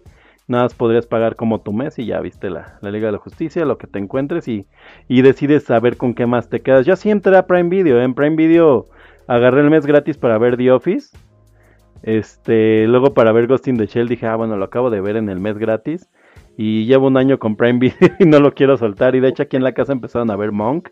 [0.49, 3.18] Nada más podrías pagar como tu mes y ya viste la, la Liga de la
[3.18, 4.66] Justicia, lo que te encuentres y,
[5.07, 6.85] y decides saber con qué más te quedas.
[6.87, 8.05] Yo sí entré a Prime Video, ¿eh?
[8.05, 8.87] en Prime Video
[9.35, 11.16] agarré el mes gratis para ver The Office.
[12.03, 15.16] Este, luego para ver Ghost in the Shell dije, ah, bueno, lo acabo de ver
[15.16, 16.09] en el mes gratis.
[16.57, 19.14] Y llevo un año con Prime Video y no lo quiero soltar.
[19.14, 20.91] Y de hecho aquí en la casa empezaron a ver Monk,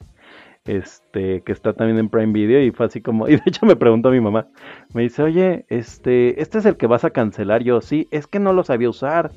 [0.64, 2.62] este, que está también en Prime Video.
[2.62, 4.46] Y fue así como, y de hecho me preguntó mi mamá,
[4.94, 7.62] me dice, oye, este, este es el que vas a cancelar.
[7.62, 9.32] Yo, sí, es que no lo sabía usar.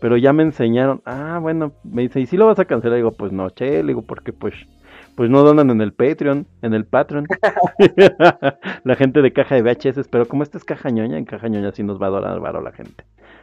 [0.00, 2.98] Pero ya me enseñaron, ah, bueno, me dice, ¿y si lo vas a cancelar?
[2.98, 4.54] digo, pues no, che, le digo, porque pues,
[5.18, 7.26] pues no donan en el Patreon, en el Patreon.
[8.84, 11.72] la gente de caja de VHS, pero como esta es caja ñoña, en caja ñoña
[11.72, 13.02] sí nos va a donar varo la gente.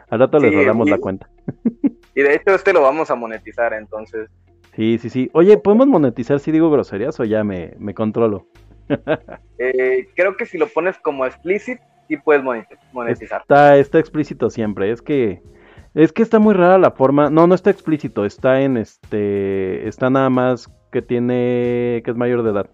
[0.10, 1.30] Al rato les y- la cuenta.
[2.16, 4.30] Y de hecho este lo vamos a monetizar, entonces.
[4.74, 5.30] Sí, sí, sí.
[5.34, 8.48] Oye, ¿podemos monetizar si digo groserías o ya me, me controlo?
[9.58, 13.42] eh, creo que si lo pones como explicit, sí puedes monetiz- monetizar.
[13.42, 14.92] Está, está explícito siempre.
[14.92, 15.42] Es que,
[15.94, 17.30] es que está muy rara la forma.
[17.30, 18.24] No, no está explícito.
[18.24, 22.70] Está en este, está nada más que tiene, que es mayor de edad.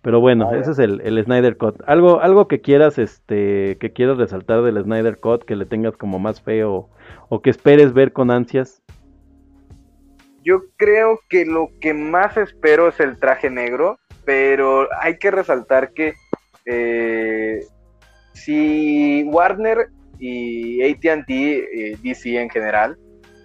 [0.00, 1.82] Pero bueno, Ah, ese es el, el Snyder Cut.
[1.86, 6.18] Algo, algo que quieras, este, que quieras resaltar del Snyder Cut, que le tengas como
[6.18, 6.88] más feo
[7.28, 8.82] o que esperes ver con ansias.
[10.42, 15.92] Yo creo que lo que más espero es el traje negro, pero hay que resaltar
[15.92, 16.14] que
[16.64, 17.60] eh,
[18.32, 22.96] si Warner y ATT, eh, DC en general,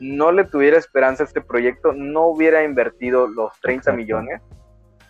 [0.02, 3.98] no le tuviera esperanza a este proyecto, no hubiera invertido los 30 Exacto.
[3.98, 4.42] millones.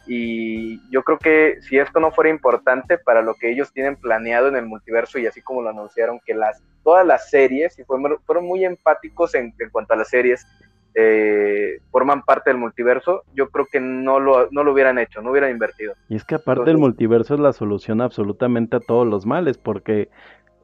[0.06, 4.50] Y yo creo que si esto no fuera importante para lo que ellos tienen planeado
[4.50, 8.18] en el multiverso y así como lo anunciaron, que las, todas las series, y fueron,
[8.26, 10.46] fueron muy empáticos en, en cuanto a las series,
[10.94, 15.32] eh, forman parte del multiverso, yo creo que no lo, no lo hubieran hecho, no
[15.32, 15.94] hubieran invertido.
[16.10, 20.10] Y es que aparte del multiverso es la solución absolutamente a todos los males, porque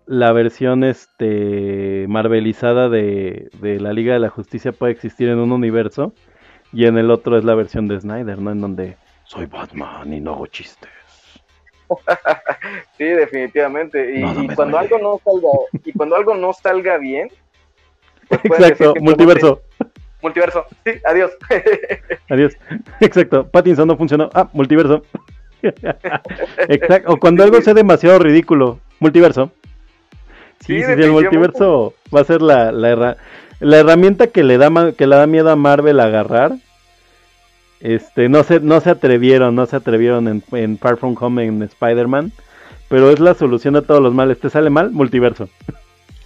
[0.08, 5.51] la versión este marvelizada de, de la Liga de la Justicia puede existir en un
[5.51, 6.14] universo
[6.74, 8.51] y en el otro es la versión de Snyder, ¿no?
[8.51, 10.89] En donde soy Batman y no hago chistes.
[12.97, 14.20] sí, definitivamente.
[14.20, 15.49] Y, cuando algo no salga,
[15.86, 17.30] y cuando algo no salga bien,
[18.30, 19.62] pues Exacto, multiverso.
[20.22, 21.32] Multiverso, sí, adiós.
[22.30, 22.58] adiós.
[22.99, 24.30] Exacto, Pattinson no funcionó.
[24.34, 25.03] Ah, multiverso.
[25.62, 29.51] Exacto, o cuando algo sea demasiado ridículo, multiverso.
[30.60, 33.18] Sí, sí, el multiverso va a ser la, la,
[33.60, 36.53] la herramienta que le da que le da miedo a Marvel agarrar
[37.80, 41.62] este, no se, no se atrevieron, no se atrevieron en, en Far From Home en
[41.62, 42.32] Spider-Man,
[42.89, 44.39] pero es la solución a todos los males.
[44.39, 44.91] ¿Te sale mal?
[44.91, 45.49] Multiverso.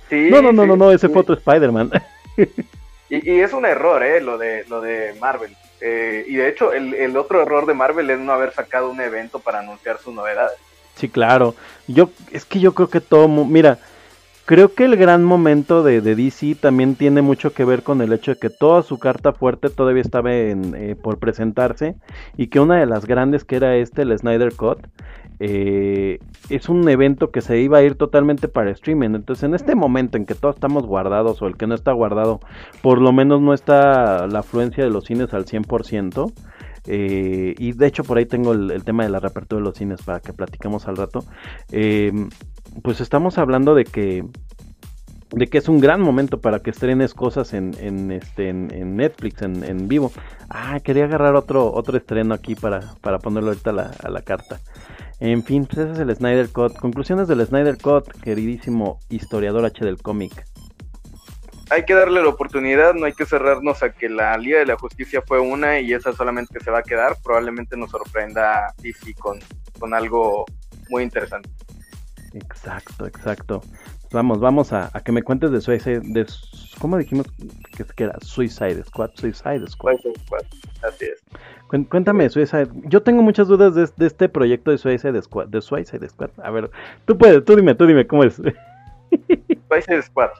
[0.09, 1.91] no, no, no, no, no, ese fue otro Spider-Man.
[3.09, 5.55] y, y, es un error, eh, lo de, lo de Marvel.
[5.81, 9.01] Eh, y de hecho, el, el, otro error de Marvel es no haber sacado un
[9.01, 10.57] evento para anunciar sus novedades.
[10.95, 11.55] Sí, claro.
[11.87, 13.79] Yo, es que yo creo que todo, mira,
[14.45, 18.31] Creo que el gran momento de, DC también tiene mucho que ver con el hecho
[18.31, 21.95] de que toda su carta fuerte todavía estaba eh, por presentarse
[22.37, 24.79] y que una de las grandes que era este, el Snyder Cut,
[25.39, 26.19] eh,
[26.49, 29.15] es un evento que se iba a ir totalmente para streaming.
[29.15, 32.39] Entonces en este momento en que todos estamos guardados o el que no está guardado,
[32.81, 36.31] por lo menos no está la afluencia de los cines al 100%.
[36.87, 40.01] Eh, y de hecho por ahí tengo el, tema de la reapertura de los cines
[40.01, 41.23] para que platicamos al rato.
[41.71, 42.11] Eh,
[42.83, 44.25] pues estamos hablando de que
[45.31, 49.87] de que es un gran momento para que estrenes cosas en, este en, Netflix en,
[49.87, 50.11] vivo.
[50.49, 54.21] Ah, quería agarrar otro otro estreno aquí para, para ponerlo ahorita a la, a la
[54.21, 54.59] carta.
[55.21, 56.75] En fin, pues ese es el Snyder Cut.
[56.75, 60.50] Conclusiones del Snyder Cut, queridísimo historiador H del cómic.
[61.71, 64.75] Hay que darle la oportunidad, no hay que cerrarnos a que la Liga de la
[64.75, 67.15] Justicia fue una y esa solamente se va a quedar.
[67.23, 69.39] Probablemente nos sorprenda DC con,
[69.79, 70.43] con algo
[70.89, 71.49] muy interesante.
[72.33, 73.61] Exacto, exacto.
[74.11, 76.25] Vamos, vamos a, que me cuentes de Suicide, de,
[76.81, 77.25] ¿cómo dijimos
[77.95, 78.19] que, era?
[78.19, 79.93] Suicide Squad, Suicide Squad.
[79.93, 80.43] Suicide Squad,
[80.83, 81.23] así es.
[81.87, 82.67] Cuéntame, Suicide.
[82.83, 86.31] Yo tengo muchas dudas de, de, este proyecto de Suicide Squad, de Suicide Squad.
[86.43, 86.69] A ver,
[87.05, 88.35] tú puedes, tú dime, tú dime, ¿cómo es?
[89.69, 90.31] Suicide Squad.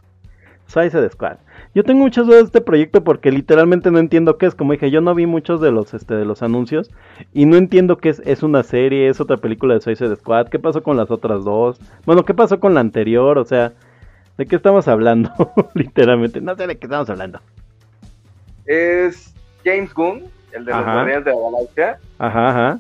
[0.72, 1.38] Suicide Squad.
[1.76, 4.56] Yo tengo muchas dudas de este proyecto porque literalmente no entiendo qué es.
[4.56, 6.90] Como dije, yo no vi muchos de los este de los anuncios
[7.34, 8.22] y no entiendo qué es.
[8.26, 10.48] Es una serie, es otra película de Suicide Squad.
[10.48, 11.80] ¿Qué pasó con las otras dos?
[12.06, 13.38] Bueno, ¿qué pasó con la anterior?
[13.38, 13.74] O sea,
[14.38, 15.32] ¿de qué estamos hablando?
[15.74, 17.42] literalmente, no sé de qué estamos hablando.
[18.66, 19.34] Es
[19.66, 22.80] James Gunn, el de los Guardianes de la Galaxia, ajá, ajá.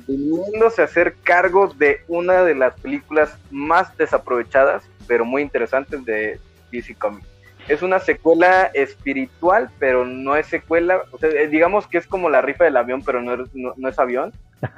[0.77, 6.39] a hacer cargo de una de las películas más desaprovechadas, pero muy interesantes de
[6.71, 7.30] DC Comics
[7.67, 11.01] es una secuela espiritual, pero no es secuela.
[11.11, 13.87] O sea, eh, digamos que es como la rifa del avión, pero no es, no,
[13.87, 14.31] es avión.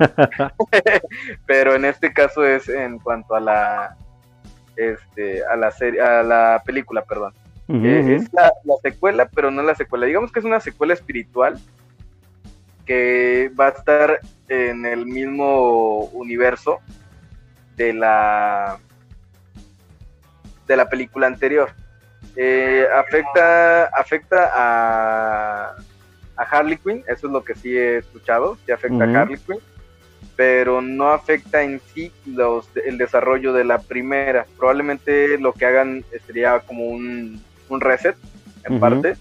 [1.46, 3.98] pero en este caso es en cuanto a la
[4.76, 7.34] este a la serie a la película perdón
[7.68, 11.60] eh, es la, secuela pero no es la secuela digamos que es una secuela espiritual
[12.86, 16.80] que va a estar en el mismo universo
[17.76, 18.80] de la
[20.66, 21.70] de la película anterior
[22.36, 25.76] eh, afecta afecta a,
[26.36, 29.60] a Harley Quinn, eso es lo que sí he escuchado, que afecta a Harley Quinn,
[30.36, 34.46] pero no afecta en sí los, el desarrollo de la primera.
[34.58, 37.42] Probablemente lo que hagan sería como un,
[37.80, 38.16] reset,
[38.66, 39.16] en parte.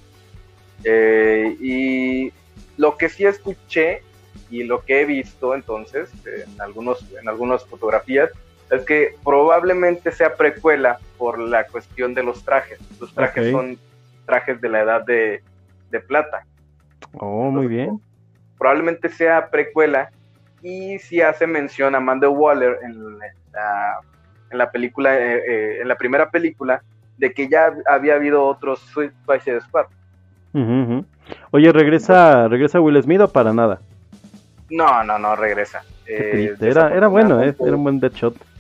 [0.85, 2.33] Eh, y
[2.77, 4.03] lo que sí escuché
[4.51, 8.31] y lo que he visto entonces en algunos en algunas fotografías
[8.73, 12.79] es que probablemente sea precuela por la cuestión de los trajes.
[12.99, 13.79] Los trajes son
[14.25, 15.43] trajes de la edad de,
[16.09, 16.47] plata.
[17.19, 18.01] Oh, muy bien.
[18.59, 20.11] Probablemente sea precuela
[20.63, 24.01] y si hace mención a Amanda Waller en la,
[24.51, 26.83] en la película, eh, eh, en la primera película,
[27.19, 29.87] de que ya había habido otros Suicide Squad.
[31.51, 33.81] Oye, ¿regresa, ¿regresa Will Smith o para nada?
[34.71, 35.85] No, no, no regresa.
[36.07, 38.52] Eh, era, era bueno, era un buen Deadshot.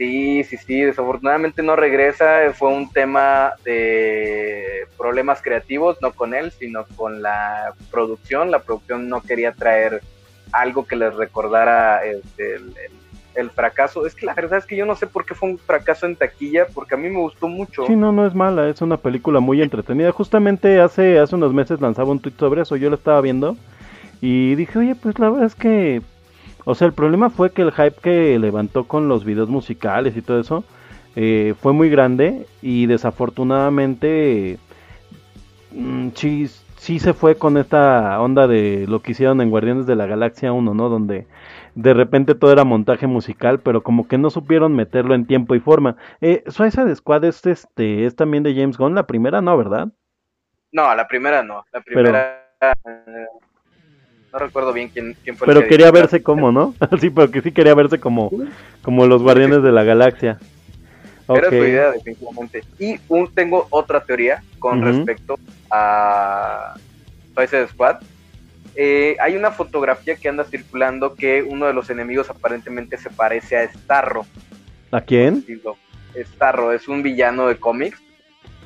[0.00, 6.52] Sí, sí, sí, desafortunadamente no regresa, fue un tema de problemas creativos, no con él,
[6.52, 8.50] sino con la producción.
[8.50, 10.00] La producción no quería traer
[10.52, 12.60] algo que les recordara este,
[13.34, 14.06] el, fracaso.
[14.06, 16.16] Es que la verdad es que yo no sé por qué fue un fracaso en
[16.16, 17.84] taquilla, porque a mí me gustó mucho.
[17.86, 20.12] Sí, no, no es mala, es una película muy entretenida.
[20.12, 23.54] Justamente hace, hace unos meses lanzaba un tweet sobre eso, yo lo estaba viendo
[24.22, 26.00] y dije, oye, pues la verdad es que
[26.64, 30.22] o sea, el problema fue que el hype que levantó con los videos musicales y
[30.22, 30.64] todo eso
[31.16, 34.58] eh, fue muy grande y desafortunadamente
[35.72, 39.96] mm, sí, sí se fue con esta onda de lo que hicieron en Guardianes de
[39.96, 40.88] la Galaxia 1, ¿no?
[40.88, 41.26] Donde
[41.74, 45.60] de repente todo era montaje musical, pero como que no supieron meterlo en tiempo y
[45.60, 45.96] forma.
[46.20, 49.88] Eh, Suicide Squad es, este, es también de James Gunn, la primera no, ¿verdad?
[50.72, 51.64] No, la primera no.
[51.72, 52.46] La primera.
[52.62, 53.26] Eh,
[54.32, 56.74] no recuerdo bien quién, quién fue Pero quería verse como, ¿no?
[57.00, 58.30] sí, porque sí quería verse como,
[58.82, 60.38] como los Guardianes de la Galaxia.
[61.28, 62.64] Era su idea, definitivamente.
[62.78, 65.38] Y un, tengo otra teoría con respecto
[65.70, 66.74] a
[67.34, 67.98] Suicide Squad.
[68.74, 73.56] Eh, hay una fotografía que anda circulando que uno de los enemigos aparentemente se parece
[73.56, 74.26] a Starro.
[74.90, 75.44] ¿A quién?
[76.34, 78.00] Starro es un villano de cómics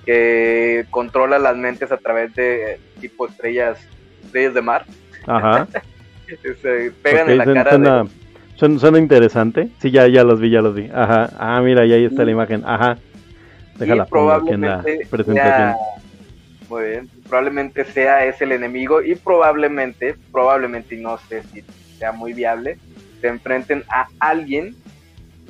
[0.06, 3.78] que controla las mentes a través de tipo estrellas,
[4.24, 4.86] estrellas de mar.
[5.26, 5.66] Ajá.
[6.62, 8.08] se pegan en la cara de
[8.56, 9.68] Suena, interesante.
[9.80, 10.88] Sí, ya, ya los vi, ya los vi.
[10.92, 11.30] Ajá.
[11.38, 12.62] Ah, mira, y ahí está la imagen.
[12.64, 12.96] Ajá.
[13.76, 15.74] Déjala pongo aquí en la presentación.
[16.68, 17.10] muy bien.
[17.28, 21.64] Probablemente sea ese el enemigo y probablemente, probablemente, y no sé si
[21.98, 22.78] sea muy viable,
[23.20, 24.76] se enfrenten a alguien,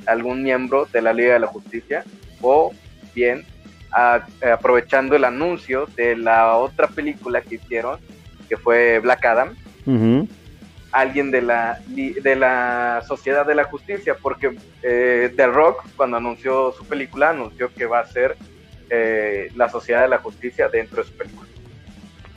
[0.07, 2.03] algún miembro de la Liga de la Justicia,
[2.41, 2.73] o
[3.13, 3.45] bien
[4.51, 7.97] aprovechando el anuncio de la otra película que hicieron,
[8.49, 9.55] que fue Black Adam
[10.95, 16.71] alguien de la, de la Sociedad de la Justicia, porque eh, The Rock, cuando anunció
[16.71, 18.37] su película, anunció que va a ser
[18.89, 21.49] eh, la Sociedad de la Justicia dentro de su película.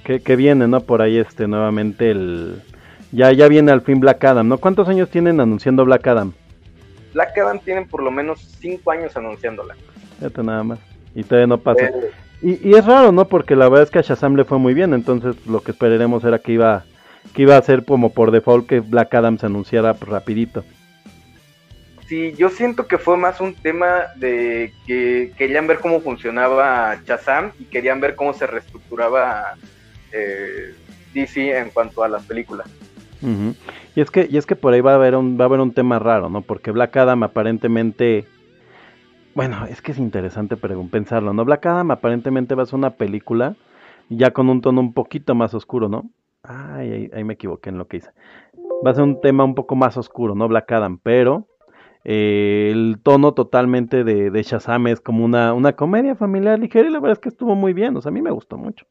[0.02, 0.80] Que, viene, ¿no?
[0.80, 2.62] Por ahí este nuevamente el...
[3.12, 4.58] Ya, ya viene al fin Black Adam, ¿no?
[4.58, 6.32] ¿Cuántos años tienen anunciando Black Adam?
[7.12, 9.76] Black Adam tienen por lo menos cinco años anunciándola.
[10.18, 10.78] Fíjate nada más.
[11.14, 11.86] Y todavía no pasa.
[11.86, 13.26] Eh, y, y, es raro, ¿no?
[13.26, 16.24] Porque la verdad es que a Shazam le fue muy bien, entonces lo que esperaremos
[16.24, 16.84] era que iba
[17.38, 20.64] que iba a ser como por default que Black Adam se anunciara rapidito.
[22.08, 27.52] Sí, yo siento que fue más un tema de que querían ver cómo funcionaba Shazam
[27.60, 29.54] y querían ver cómo se reestructuraba
[30.10, 30.74] eh,
[31.14, 32.68] DC en cuanto a las películas.
[33.94, 35.60] Y es que y es que por ahí va a haber un va a haber
[35.60, 36.42] un tema raro, ¿no?
[36.42, 38.26] Porque Black Adam aparentemente
[39.36, 41.44] bueno, es que es interesante pensarlo, ¿no?
[41.44, 43.54] Black Adam aparentemente va a ser una película
[44.08, 46.10] ya con un tono un poquito más oscuro, ¿no?
[46.42, 48.10] Ay, ahí, me equivoqué en lo que hice.
[48.84, 50.48] Va a ser un tema un poco más oscuro, ¿no?
[50.48, 51.48] Black Adam, pero
[52.04, 57.00] eh, el tono totalmente de, de, Shazam es como una, comedia familiar ligera y la
[57.00, 58.86] verdad es que estuvo muy bien, o sea, a mí me gustó mucho.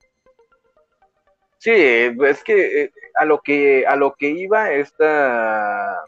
[1.57, 6.03] Sí, es que eh, a lo que a lo que iba esta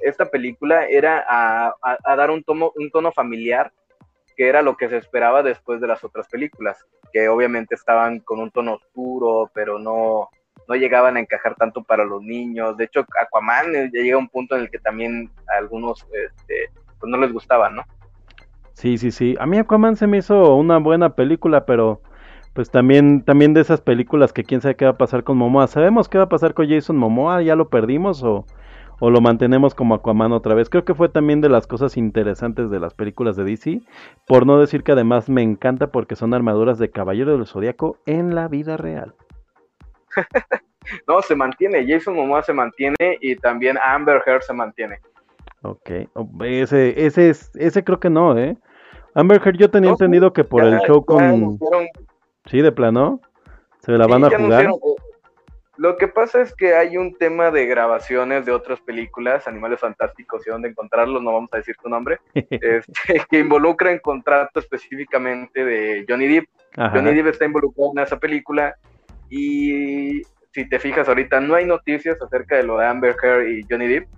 [0.00, 3.72] esta película era a, a dar un tono, un tono familiar
[4.36, 8.40] que era lo que se esperaba después de las otras películas, que obviamente estaban con
[8.40, 10.28] un tono oscuro, pero no,
[10.68, 12.76] no llegaban a encajar tanto para los niños.
[12.76, 16.04] De hecho, Aquaman eh, ya llega a un punto en el que también a algunos
[16.12, 17.82] este, pues no les gustaban, ¿no?
[18.72, 19.36] Sí, sí, sí.
[19.38, 22.02] A mí Aquaman se me hizo una buena película, pero
[22.52, 25.68] pues también, también de esas películas que quién sabe qué va a pasar con Momoa.
[25.68, 27.42] ¿Sabemos qué va a pasar con Jason Momoa?
[27.42, 28.44] ¿Ya lo perdimos o,
[29.04, 30.70] o lo mantenemos como Aquaman otra vez.
[30.70, 33.82] Creo que fue también de las cosas interesantes de las películas de DC,
[34.26, 38.34] por no decir que además me encanta porque son armaduras de Caballero del Zodiaco en
[38.34, 39.14] la vida real.
[41.06, 45.00] no, se mantiene, Jason Momoa se mantiene y también Amber Heard se mantiene.
[45.60, 45.90] Ok,
[46.40, 48.56] ese, ese, ese creo que no, ¿eh?
[49.14, 51.58] Amber Heard yo tenía entendido que por el show con...
[52.46, 53.20] Sí, de plano.
[53.80, 54.70] Se la van a jugar.
[55.76, 60.46] Lo que pasa es que hay un tema de grabaciones de otras películas, Animales Fantásticos
[60.46, 65.64] y dónde encontrarlos, no vamos a decir tu nombre, este, que involucra en contrato específicamente
[65.64, 66.48] de Johnny Depp.
[66.76, 68.76] Johnny Depp está involucrado en esa película
[69.28, 70.22] y
[70.52, 73.88] si te fijas ahorita no hay noticias acerca de lo de Amber Heard y Johnny
[73.88, 74.08] Depp,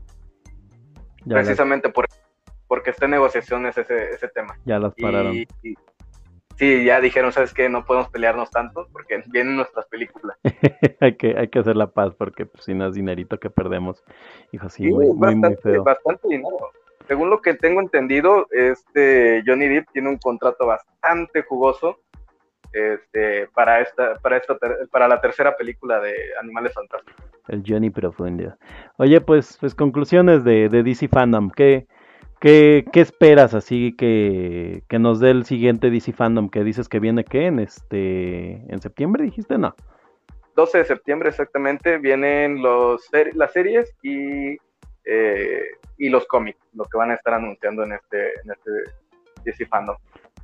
[1.26, 2.06] precisamente por,
[2.68, 4.58] porque está en negociaciones ese, ese tema.
[4.64, 5.34] Ya las pararon
[6.56, 7.68] sí, ya dijeron, ¿sabes qué?
[7.68, 10.36] No podemos pelearnos tanto porque vienen nuestras películas.
[11.00, 14.02] hay, que, hay que hacer la paz porque pues, si no es dinerito que perdemos.
[14.52, 15.84] Hijo, sí, muy, bastante, feo.
[15.84, 16.70] Bastante dinero.
[17.06, 22.00] Según lo que tengo entendido, este Johnny Depp tiene un contrato bastante jugoso
[22.72, 24.56] este, para esta, para esta,
[24.90, 27.24] para la tercera película de Animales Fantásticos.
[27.48, 28.56] El Johnny Profundo.
[28.96, 31.50] Oye, pues, pues conclusiones de, de DC Fandom.
[31.50, 31.86] ¿Qué,
[32.46, 37.00] ¿Qué, ¿Qué, esperas así que, que, nos dé el siguiente DC Fandom que dices que
[37.00, 39.74] viene qué en este en septiembre dijiste no.
[40.54, 41.98] 12 de septiembre exactamente.
[41.98, 44.58] Vienen los las series y
[45.06, 45.60] eh,
[45.98, 48.70] y los cómics lo que van a estar anunciando en este en este
[49.44, 49.96] DC Fandom.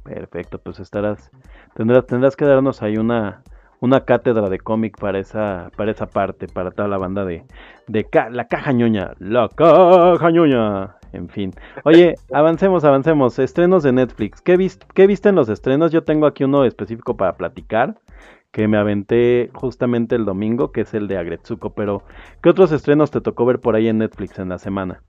[0.03, 1.31] Perfecto pues estarás
[1.77, 3.45] tendrás tendrás que darnos ahí una
[3.83, 7.45] una cátedra de cómic para esa para esa parte para toda la banda de
[7.89, 11.53] de la caja ñoña la caja ñoña en fin.
[11.85, 13.39] Oye, avancemos, avancemos.
[13.39, 14.41] Estrenos de Netflix.
[14.41, 15.93] ¿Qué, viste, ¿Qué viste en los estrenos?
[15.93, 17.97] Yo tengo aquí uno específico para platicar.
[18.51, 21.75] que me aventé justamente el domingo, que es el de Agretsuko.
[21.75, 22.03] Pero,
[22.43, 25.03] ¿qué otros estrenos te tocó ver por ahí en Netflix en la semana?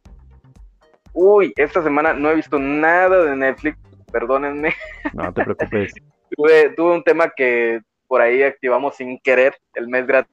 [1.13, 3.77] Uy, esta semana no he visto nada de Netflix,
[4.11, 4.73] perdónenme.
[5.13, 5.93] No te preocupes.
[6.35, 7.81] tuve, tuve un tema que
[8.13, 10.29] por ahí activamos sin querer el mes gratis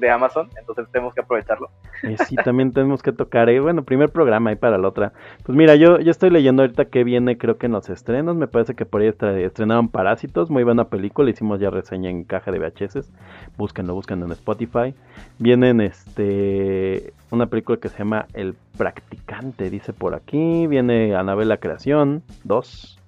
[0.00, 1.68] de Amazon, entonces tenemos que aprovecharlo.
[2.02, 5.12] Eh, sí, también tenemos que tocar, eh, bueno, primer programa ahí para la otra.
[5.44, 8.48] Pues mira, yo, yo estoy leyendo ahorita que viene, creo que en los estrenos, me
[8.48, 12.60] parece que por ahí estrenaron Parásitos, muy buena película, hicimos ya reseña en caja de
[12.60, 13.12] VHS,
[13.58, 14.94] búsquenlo, búsquenlo en Spotify.
[15.38, 22.22] Vienen este una película que se llama El Practicante, dice por aquí, viene Anabela Creación
[22.44, 22.98] 2,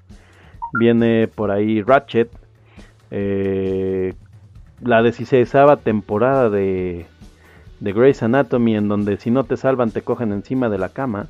[0.78, 2.39] viene por ahí Ratchet,
[3.10, 4.14] eh,
[4.82, 7.06] la desiseisava temporada de,
[7.80, 11.26] de Grey's Anatomy, en donde si no te salvan te cogen encima de la cama,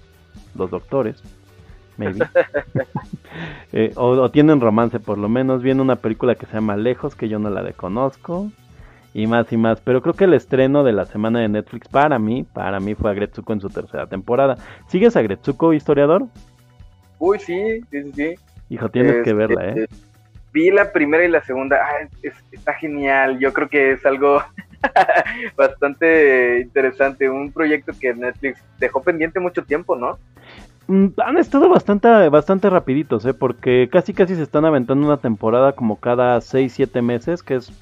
[0.55, 1.23] los doctores,
[1.97, 2.27] maybe.
[3.73, 5.63] Eh, o, tienen romance por lo menos.
[5.63, 8.51] Viene una película que se llama Lejos, que yo no la conozco.
[9.15, 9.81] Y más y más.
[9.81, 13.13] Pero creo que el estreno de la semana de Netflix para mí, para mí fue
[13.13, 14.57] Agretsuko en su tercera temporada.
[14.89, 16.27] ¿Sigues a Agretsuko, historiador?
[17.21, 18.35] Uy, sí, sí, sí.
[18.71, 19.75] Hijo, tienes que verla, ¿eh?
[19.85, 20.10] Este,
[20.53, 21.77] vi la primera y la segunda.
[21.77, 22.09] Ah,
[22.53, 23.39] está genial.
[23.39, 24.43] Yo creo que es algo
[25.57, 27.29] bastante interesante.
[27.29, 30.19] Un proyecto que Netflix dejó pendiente mucho tiempo, ¿no?
[30.91, 33.35] Mm, han estado bastante, bastante rapiditos, ¿eh?
[33.35, 37.73] Porque casi casi se están aventando una temporada como cada 6-7 meses, que es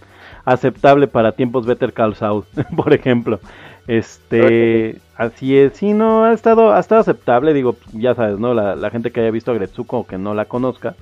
[0.44, 2.44] aceptable para tiempos Better Call Saul,
[2.76, 3.40] por ejemplo.
[3.86, 8.52] Este, así es, sí, no, ha estado, ha estado aceptable, digo, ya sabes, ¿no?
[8.52, 10.94] La, la gente que haya visto a Gretsuko o que no la conozca,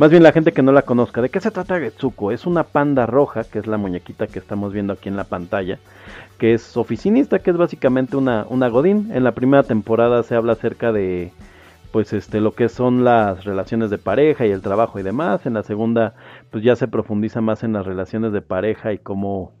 [0.00, 2.32] más bien la gente que no la conozca, ¿de qué se trata Getsuko?
[2.32, 5.78] Es una panda roja, que es la muñequita que estamos viendo aquí en la pantalla,
[6.38, 9.10] que es oficinista, que es básicamente una, una godín.
[9.12, 11.32] En la primera temporada se habla acerca de
[11.92, 15.44] pues este lo que son las relaciones de pareja y el trabajo y demás.
[15.44, 16.14] En la segunda
[16.48, 19.52] pues ya se profundiza más en las relaciones de pareja y cómo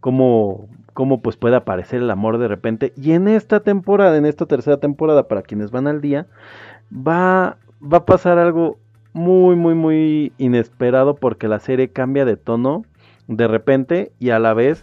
[0.00, 2.94] cómo cómo pues puede aparecer el amor de repente.
[2.96, 6.28] Y en esta temporada, en esta tercera temporada para quienes van al día,
[6.90, 8.78] va va a pasar algo
[9.16, 12.84] muy, muy, muy inesperado porque la serie cambia de tono
[13.28, 14.82] de repente y a la vez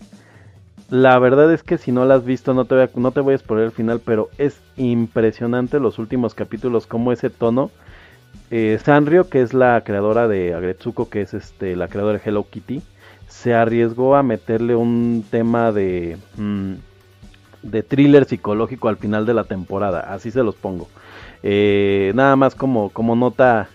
[0.89, 3.19] la verdad es que si no la has visto no te voy a, no te
[3.19, 7.69] voy a spoiler el final, pero es impresionante los últimos capítulos como ese tono.
[8.49, 12.47] Eh, Sanrio, que es la creadora de Agretsuko, que es este la creadora de Hello
[12.49, 12.81] Kitty,
[13.27, 16.73] se arriesgó a meterle un tema de mm,
[17.61, 20.89] de thriller psicológico al final de la temporada, así se los pongo.
[21.43, 23.69] Eh, nada más como, como nota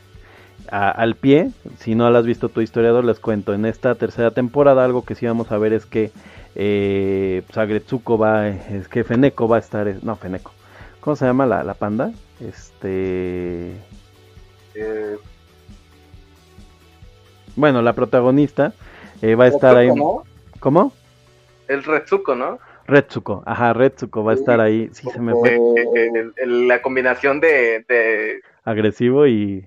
[0.70, 4.84] al pie, si no la has visto tu historiador, les cuento, en esta tercera temporada
[4.84, 6.10] algo que sí vamos a ver es que
[6.54, 10.52] eh, Sagretsuko va, es que Feneko va a estar, no, Feneko,
[11.00, 12.12] ¿cómo se llama la, panda?
[12.40, 13.72] Este...
[14.74, 15.16] Eh,
[17.56, 18.72] bueno, la protagonista
[19.22, 19.88] eh, va a estar ahí.
[20.60, 20.92] ¿Cómo?
[21.66, 22.58] El Retsuko, ¿no?
[22.86, 24.88] Retsuko, ajá, Retsuko va a estar ahí.
[24.92, 25.58] Sí, se me fue.
[26.46, 29.66] la combinación de, Agresivo y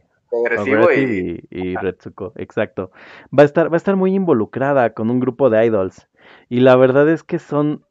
[0.98, 2.92] y, y, Retsuko, exacto.
[3.38, 6.08] Va a estar, va a estar muy involucrada con un grupo de idols.
[6.50, 7.84] Y la verdad es que son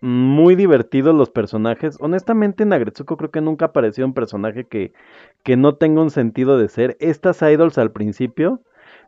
[0.00, 1.96] muy divertidos los personajes.
[2.00, 4.92] Honestamente, en Agretsuko creo que nunca apareció un personaje que,
[5.42, 6.96] que no tenga un sentido de ser.
[7.00, 8.62] Estas idols al principio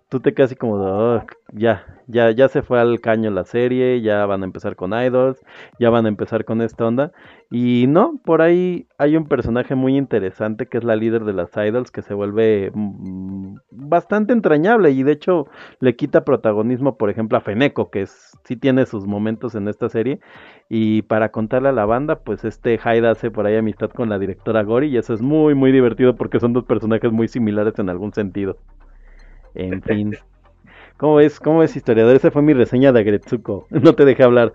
[0.08, 4.00] tú te quedas así como, oh, ya, ya, ya se fue al caño la serie,
[4.00, 5.44] ya van a empezar con idols,
[5.80, 7.12] ya van a empezar con esta onda.
[7.50, 11.50] Y no, por ahí hay un personaje muy interesante que es la líder de las
[11.56, 15.46] idols que se vuelve mm, bastante entrañable y de hecho
[15.80, 19.88] le quita protagonismo, por ejemplo, a Feneko, que es, sí tiene sus momentos en esta
[19.88, 20.20] serie.
[20.68, 24.18] Y para contarle a la banda, pues este Haida hace por ahí amistad con la
[24.18, 27.88] directora Gori y eso es muy, muy divertido porque son dos personajes muy similares en
[27.88, 28.58] algún sentido.
[29.56, 30.16] En fin.
[30.96, 32.16] ¿Cómo ves, cómo ves historiador?
[32.16, 33.66] Esa fue mi reseña de Agretsuko.
[33.70, 34.52] No te dejé hablar.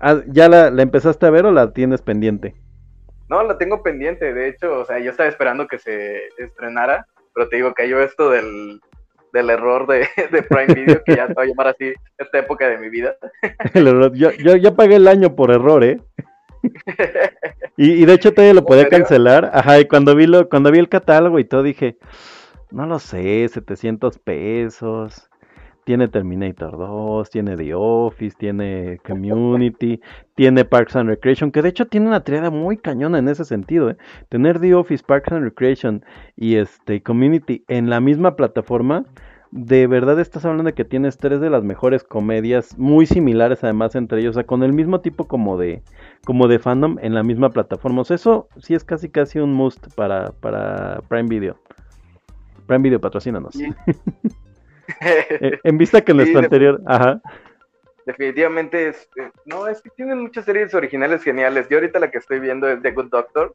[0.00, 2.54] Ah, ¿Ya la, empezaste a ver o la tienes pendiente?
[3.28, 4.32] No, la tengo pendiente.
[4.32, 8.00] De hecho, o sea, yo estaba esperando que se estrenara, pero te digo que yo
[8.00, 8.80] esto del,
[9.32, 10.06] del error de,
[10.48, 13.16] Prime Video, que ya se va a llamar así esta época de mi vida.
[14.14, 16.00] Yo, yo, ya pagué el año por error, ¿eh?
[17.76, 19.50] Y, y de hecho todavía lo podía cancelar.
[19.52, 21.98] Ajá, y cuando vi, lo, cuando vi el catálogo y todo dije,
[22.74, 25.30] no lo sé, 700 pesos.
[25.84, 30.00] Tiene Terminator 2, tiene The Office, tiene Community,
[30.34, 33.90] tiene Parks and Recreation, que de hecho tiene una triada muy cañona en ese sentido.
[33.90, 33.96] ¿eh?
[34.30, 36.02] Tener The Office, Parks and Recreation
[36.36, 39.04] y este Community en la misma plataforma,
[39.50, 43.94] de verdad estás hablando de que tienes tres de las mejores comedias, muy similares además
[43.94, 45.82] entre ellos, o sea, con el mismo tipo como de,
[46.24, 48.00] como de fandom en la misma plataforma.
[48.00, 51.56] O sea, eso sí es casi casi un must para, para Prime Video.
[52.66, 53.54] Prime Video, patrocínanos.
[55.00, 57.18] Eh, en vista que nuestro anterior, ajá.
[58.04, 61.66] definitivamente es, eh, no, es que tienen muchas series originales geniales.
[61.70, 63.54] Yo ahorita la que estoy viendo es The Good Doctor.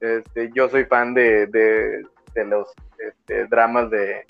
[0.00, 4.26] este, yo soy fan de, de, de los este, dramas de,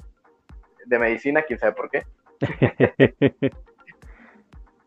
[0.85, 2.03] de medicina, quién sabe por qué.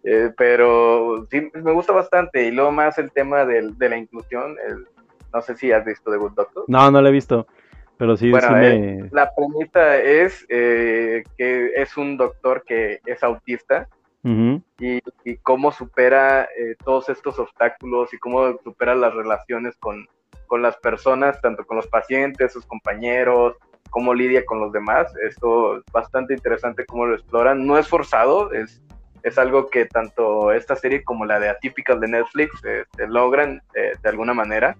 [0.05, 2.43] Eh, pero sí, me gusta bastante.
[2.45, 4.57] Y luego más el tema del, de la inclusión.
[5.33, 6.65] no sé si has visto The Good Doctor.
[6.67, 7.47] No, no lo he visto.
[7.97, 13.87] Pero sí, bueno, eh, la premisa es eh, que es un doctor que es autista
[14.79, 16.47] y, y, cómo supera
[16.85, 20.07] todos estos obstáculos y cómo supera las relaciones con,
[20.47, 23.57] con las personas, tanto con los pacientes, sus compañeros,
[23.89, 25.13] cómo lidia con los demás.
[25.27, 27.65] Esto es bastante interesante cómo lo exploran.
[27.65, 28.81] No es forzado, es,
[29.23, 33.93] es algo que tanto esta serie como la de Atypical de Netflix eh, logran eh,
[34.01, 34.75] de alguna manera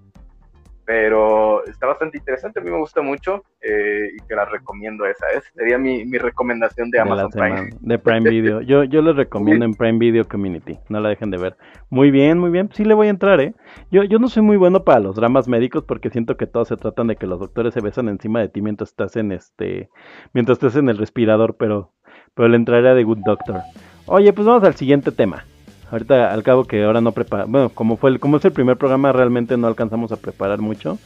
[0.86, 5.26] pero está bastante interesante, a mí me gusta mucho eh, y que la recomiendo esa,
[5.36, 7.70] es, sería mi, mi recomendación de Amazon de Prime.
[7.80, 11.38] De Prime Video, yo, yo les recomiendo en Prime Video Community, no la dejen de
[11.38, 11.56] ver.
[11.90, 13.54] Muy bien, muy bien, sí le voy a entrar, ¿eh?
[13.92, 16.78] Yo, yo no soy muy bueno para los dramas médicos porque siento que todos se
[16.78, 19.90] tratan de que los doctores se besan encima de ti mientras estás en este,
[20.34, 21.94] mientras estás en el respirador, pero,
[22.34, 23.62] pero le entraría de Good Doctor.
[24.06, 25.46] Oye, pues vamos al siguiente tema.
[25.94, 28.78] Ahorita al cabo que ahora no prepara, bueno, como fue el, como es el primer
[28.78, 30.98] programa realmente no alcanzamos a preparar mucho,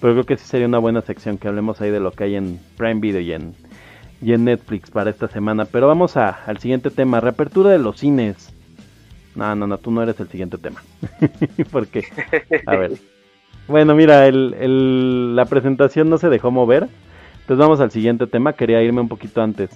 [0.00, 2.36] pero creo que sí sería una buena sección que hablemos ahí de lo que hay
[2.36, 3.54] en Prime Video y en
[4.22, 5.64] y en Netflix para esta semana.
[5.64, 8.54] Pero vamos a, al siguiente tema, reapertura de los cines.
[9.34, 10.80] No, no, no, tú no eres el siguiente tema.
[11.72, 12.04] Porque,
[12.66, 12.92] a ver.
[13.66, 16.86] Bueno, mira, el, el, la presentación no se dejó mover.
[17.40, 18.52] Entonces vamos al siguiente tema.
[18.52, 19.70] Quería irme un poquito antes.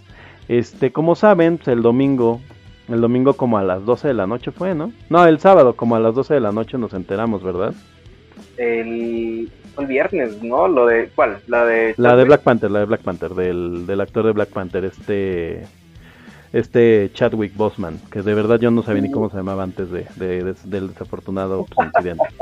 [0.46, 2.40] Este, como saben, pues, el domingo
[2.90, 4.92] el domingo como a las 12 de la noche fue, ¿no?
[5.08, 7.72] No, el sábado como a las 12 de la noche nos enteramos, ¿verdad?
[8.56, 10.68] El, el viernes, ¿no?
[10.68, 11.38] Lo de, ¿cuál?
[11.46, 11.94] La de...
[11.96, 15.66] La de Black Panther, la de Black Panther, del, del actor de Black Panther, este...
[16.52, 20.04] Este Chadwick Boseman, que de verdad yo no sabía ni cómo se llamaba antes de,
[20.64, 21.66] del desafortunado
[21.96, 22.24] incidente.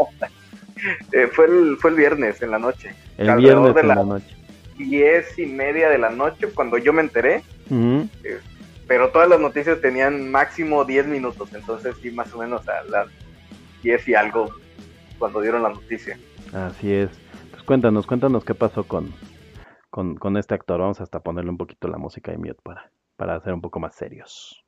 [1.13, 2.95] Eh, fue, el, fue el viernes en la noche.
[3.17, 4.37] El viernes en la, noche.
[4.77, 7.43] Diez y media de la noche, cuando yo me enteré,
[8.89, 13.09] pero todas las noticias tenían máximo 10 minutos, entonces sí, más o menos a las
[13.83, 14.49] 10 y algo
[15.19, 16.19] cuando dieron la noticia.
[16.55, 17.11] Así es.
[17.51, 19.13] Pues cuéntanos, cuéntanos qué pasó con,
[19.91, 20.81] con, este actor.
[20.81, 23.95] Vamos hasta ponerle un poquito la música de mute para, para ser un poco más
[23.95, 24.65] serios.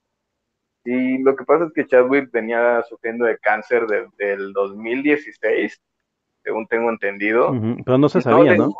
[0.84, 5.80] Y lo que pasa es que Chadwick venía sufriendo de cáncer desde el 2016,
[6.42, 7.52] según tengo entendido.
[7.84, 8.74] Pero no se sabía, ¿no?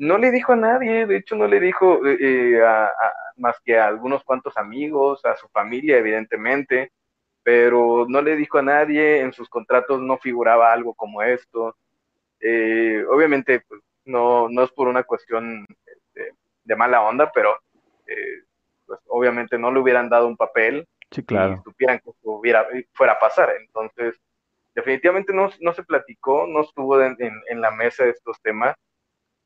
[0.00, 2.88] no le dijo a nadie, de hecho no le dijo eh, eh, a,
[3.40, 6.92] más que a algunos cuantos amigos, a su familia evidentemente,
[7.42, 11.76] pero no le dijo a nadie, en sus contratos no figuraba algo como esto.
[12.40, 16.34] Eh, obviamente pues, no, no es por una cuestión este,
[16.64, 17.56] de, mala onda, pero
[18.86, 21.54] pues, obviamente no le hubieran dado un papel sí, claro.
[21.60, 23.52] y supieran que hubiera, fuera a pasar.
[23.58, 24.20] Entonces,
[24.74, 28.76] definitivamente no, no se platicó, no estuvo en, en la mesa de estos temas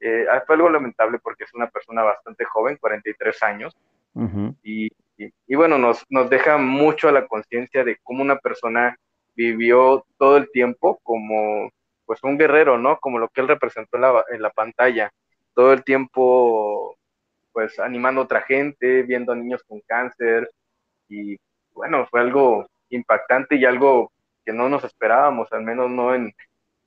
[0.00, 3.76] eh, ah, fue algo lamentable porque es una persona bastante joven, 43 años,
[4.62, 8.96] y, y, bueno, nos, nos deja mucho a la conciencia de cómo una persona
[9.34, 11.68] vivió todo el tiempo como
[12.06, 12.98] pues un guerrero, ¿no?
[13.00, 15.10] Como lo que él representó en la, en la pantalla,
[15.54, 16.96] todo el tiempo
[17.52, 20.50] pues animando a otra gente, viendo a niños con cáncer,
[21.08, 21.36] y
[21.72, 24.12] bueno, fue algo impactante y algo
[24.44, 26.34] que no nos esperábamos, al menos no en,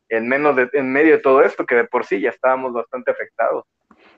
[0.09, 3.11] en menos de, en medio de todo esto, que de por sí ya estábamos bastante
[3.11, 3.65] afectados.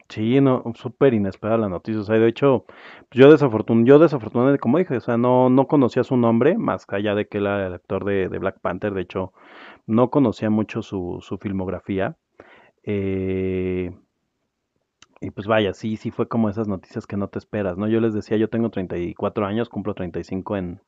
[0.10, 2.02] Sí, no, súper inesperada la noticia.
[2.02, 2.66] O sea, de hecho,
[3.12, 7.14] yo desafortunadamente, yo desafortunadamente, como dije, o sea, no, no conocía su nombre, más allá
[7.14, 9.34] de que era el actor de, Black Panther, de hecho,
[9.86, 12.18] no conocía mucho su, su filmografía.
[12.84, 13.92] Eh,
[15.22, 17.88] y pues vaya, sí, sí fue como esas noticias que no te esperas, ¿no?
[17.88, 20.82] Yo les decía, yo tengo 34 años, cumplo 35 en,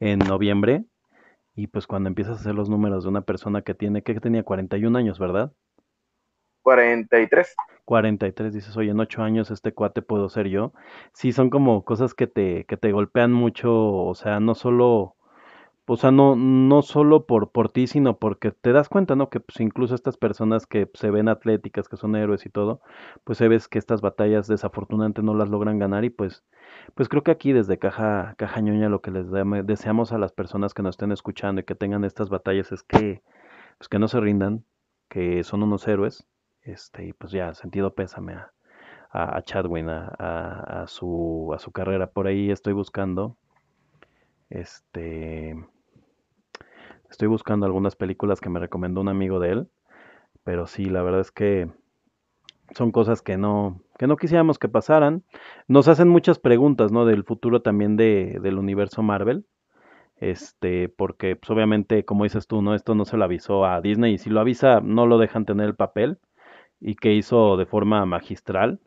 [0.00, 0.84] en noviembre,
[1.54, 4.42] y pues cuando empiezas a hacer los números de una persona que tiene, que tenía
[4.42, 5.52] 41 años, ¿verdad?
[6.62, 7.54] 43.
[7.84, 10.72] 43, dices, oye, en 8 años este cuate puedo ser yo.
[11.12, 15.16] Sí, son como cosas que te, que te golpean mucho, o sea, no solo,
[15.92, 19.28] o sea, no, no solo por, por ti, sino porque te das cuenta, ¿no?
[19.28, 22.80] Que pues incluso estas personas que se ven atléticas, que son héroes y todo,
[23.24, 26.44] pues se ves que estas batallas desafortunadamente no las logran ganar y pues
[26.94, 29.26] pues creo que aquí desde Caja, Caja lo que les
[29.66, 33.20] deseamos a las personas que nos estén escuchando y que tengan estas batallas es que,
[33.78, 34.64] pues que no se rindan,
[35.08, 36.24] que son unos héroes,
[36.62, 38.52] este, y pues ya, sentido pésame a,
[39.10, 42.10] a, Chadwin, a, a, su, a su carrera.
[42.10, 43.36] Por ahí estoy buscando,
[44.50, 45.56] este,
[47.10, 49.68] estoy buscando algunas películas que me recomendó un amigo de él,
[50.44, 51.70] pero sí, la verdad es que
[52.74, 55.24] son cosas que no, que no quisiéramos que pasaran.
[55.68, 57.04] Nos hacen muchas preguntas, ¿no?
[57.04, 59.44] Del futuro también de, del universo Marvel.
[60.16, 62.74] Este, porque pues, obviamente, como dices tú, ¿no?
[62.74, 65.66] Esto no se lo avisó a Disney y si lo avisa, no lo dejan tener
[65.66, 66.18] el papel
[66.80, 68.80] y que hizo de forma magistral.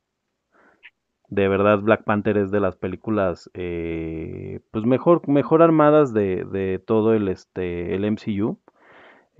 [1.33, 7.15] De verdad, Black Panther es de las películas eh, pues mejor, mejor armadas de, todo
[7.15, 8.59] el, este, el MCU.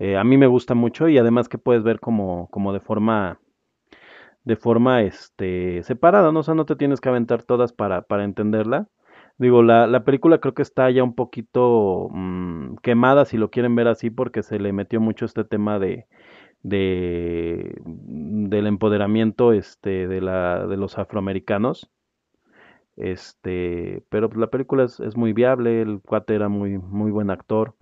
[0.00, 3.38] Eh, a mí me gusta mucho y además que puedes ver como, como de forma
[4.42, 6.40] de forma este separada, ¿no?
[6.40, 8.88] O sea, no te tienes que aventar todas para, para entenderla.
[9.38, 13.76] Digo, la, la película creo que está ya un poquito mm, quemada, si lo quieren
[13.76, 16.08] ver así, porque se le metió mucho este tema de,
[16.64, 21.90] de del empoderamiento este de la de los afroamericanos.
[22.96, 27.30] Este pero pues, la película es, es muy viable el cuate era muy muy buen
[27.30, 27.74] actor.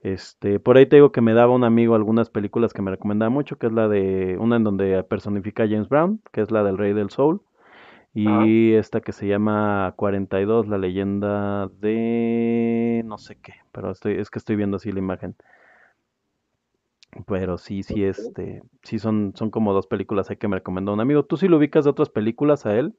[0.00, 3.30] Este, por ahí te digo que me daba un amigo algunas películas que me recomendaba
[3.30, 6.62] mucho, que es la de una en donde personifica a James Brown, que es la
[6.62, 7.40] del Rey del Soul,
[8.14, 14.30] y esta que se llama 42, la leyenda de no sé qué, pero estoy, es
[14.30, 15.36] que estoy viendo así la imagen.
[17.26, 21.00] Pero sí, sí, este, sí son, son como dos películas ahí que me recomendó un
[21.00, 21.24] amigo.
[21.24, 22.94] ¿Tú sí lo ubicas de otras películas a él?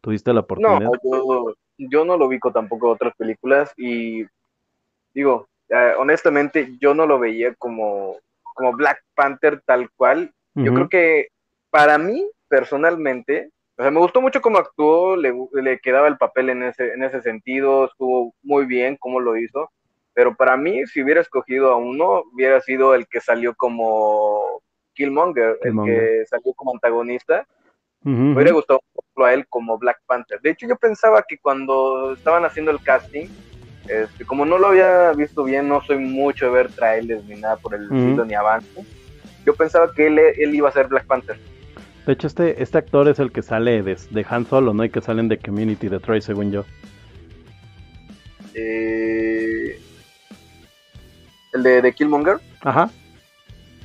[0.00, 0.80] ¿Tuviste la oportunidad?
[0.80, 4.24] No, yo, yo no lo ubico tampoco de otras películas y
[5.14, 8.16] digo, eh, honestamente yo no lo veía como,
[8.54, 10.32] como Black Panther tal cual.
[10.54, 11.28] Yo creo que
[11.70, 16.50] para mí, personalmente, o sea, me gustó mucho cómo actuó, le, le, quedaba el papel
[16.50, 19.70] en ese, en ese sentido, estuvo muy bien cómo lo hizo,
[20.18, 24.60] pero para mí, si hubiera escogido a uno, hubiera sido el que salió como
[24.94, 27.46] Killmonger, el que salió como antagonista.
[28.02, 28.80] Me hubiera gustado
[29.24, 30.40] a él como Black Panther.
[30.40, 33.28] De hecho, yo pensaba que cuando estaban haciendo el casting,
[33.86, 37.54] este, como no lo había visto bien, no soy mucho de ver trailers ni nada
[37.54, 38.84] por el estilo ni avance.
[39.46, 41.38] Yo pensaba que él, él, iba a ser Black Panther.
[42.06, 44.82] De hecho, este, este actor es el que sale de, de Han Solo, ¿no?
[44.82, 46.64] Y que salen de Community de Troy, según yo.
[48.54, 49.78] Eh,
[51.52, 52.38] ¿El de, de Killmonger?
[52.62, 52.90] Ajá.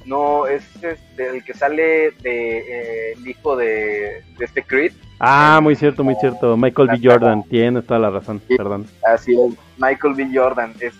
[0.05, 4.91] No, es este, el que sale de eh, el hijo de, de este Creed.
[5.19, 6.57] Ah, muy cierto, muy cierto.
[6.57, 6.99] Michael B.
[7.01, 8.85] Jordan, tienes toda la razón, perdón.
[9.07, 10.29] Así es, Michael B.
[10.33, 10.73] Jordan.
[10.79, 10.93] Es,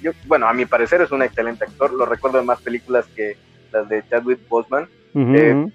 [0.00, 1.92] yo, bueno, a mi parecer es un excelente actor.
[1.92, 3.36] Lo recuerdo en más películas que
[3.72, 4.88] las de Chadwick Boseman.
[5.14, 5.70] Eh,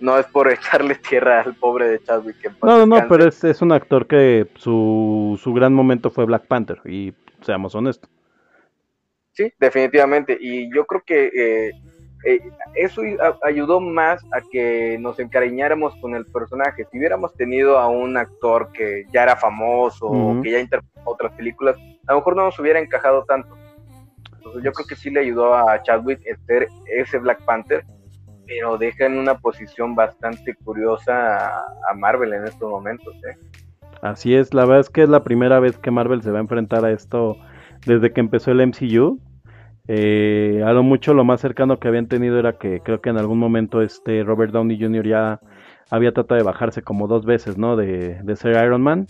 [0.00, 2.36] no es por echarle tierra al pobre de Chadwick.
[2.62, 6.46] no, no, no, pero es, es, un actor que su, su gran momento fue Black
[6.46, 7.12] Panther, y
[7.42, 8.08] seamos honestos.
[9.36, 10.36] Sí, definitivamente.
[10.40, 11.72] Y yo creo que eh,
[12.24, 12.40] eh,
[12.74, 13.02] eso
[13.42, 16.86] ayudó más a que nos encariñáramos con el personaje.
[16.90, 21.32] Si hubiéramos tenido a un actor que ya era famoso o que ya interpretó otras
[21.34, 21.76] películas,
[22.06, 23.54] a lo mejor no nos hubiera encajado tanto.
[24.36, 27.84] Entonces yo creo que sí le ayudó a Chadwick ser ese Black Panther,
[28.46, 33.14] pero deja en una posición bastante curiosa a, Marvel en estos momentos.
[33.16, 33.36] ¿eh?
[34.00, 36.42] Así es, la verdad es que es la primera vez que Marvel se va a
[36.42, 37.36] enfrentar a esto
[37.84, 39.20] desde que empezó el MCU
[39.88, 43.18] eh, a lo mucho lo más cercano que habían tenido era que creo que en
[43.18, 45.06] algún momento este Robert Downey Jr.
[45.06, 45.40] ya
[45.90, 47.76] había tratado de bajarse como dos veces, ¿no?
[47.76, 49.06] De, ser Iron Man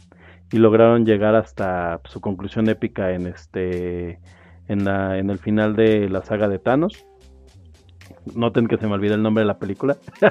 [0.53, 4.21] y lograron llegar hasta su conclusión épica en este
[4.69, 7.07] en la en el final de la saga de Thanos.
[8.35, 9.97] Noten que se me olvida el nombre de la película.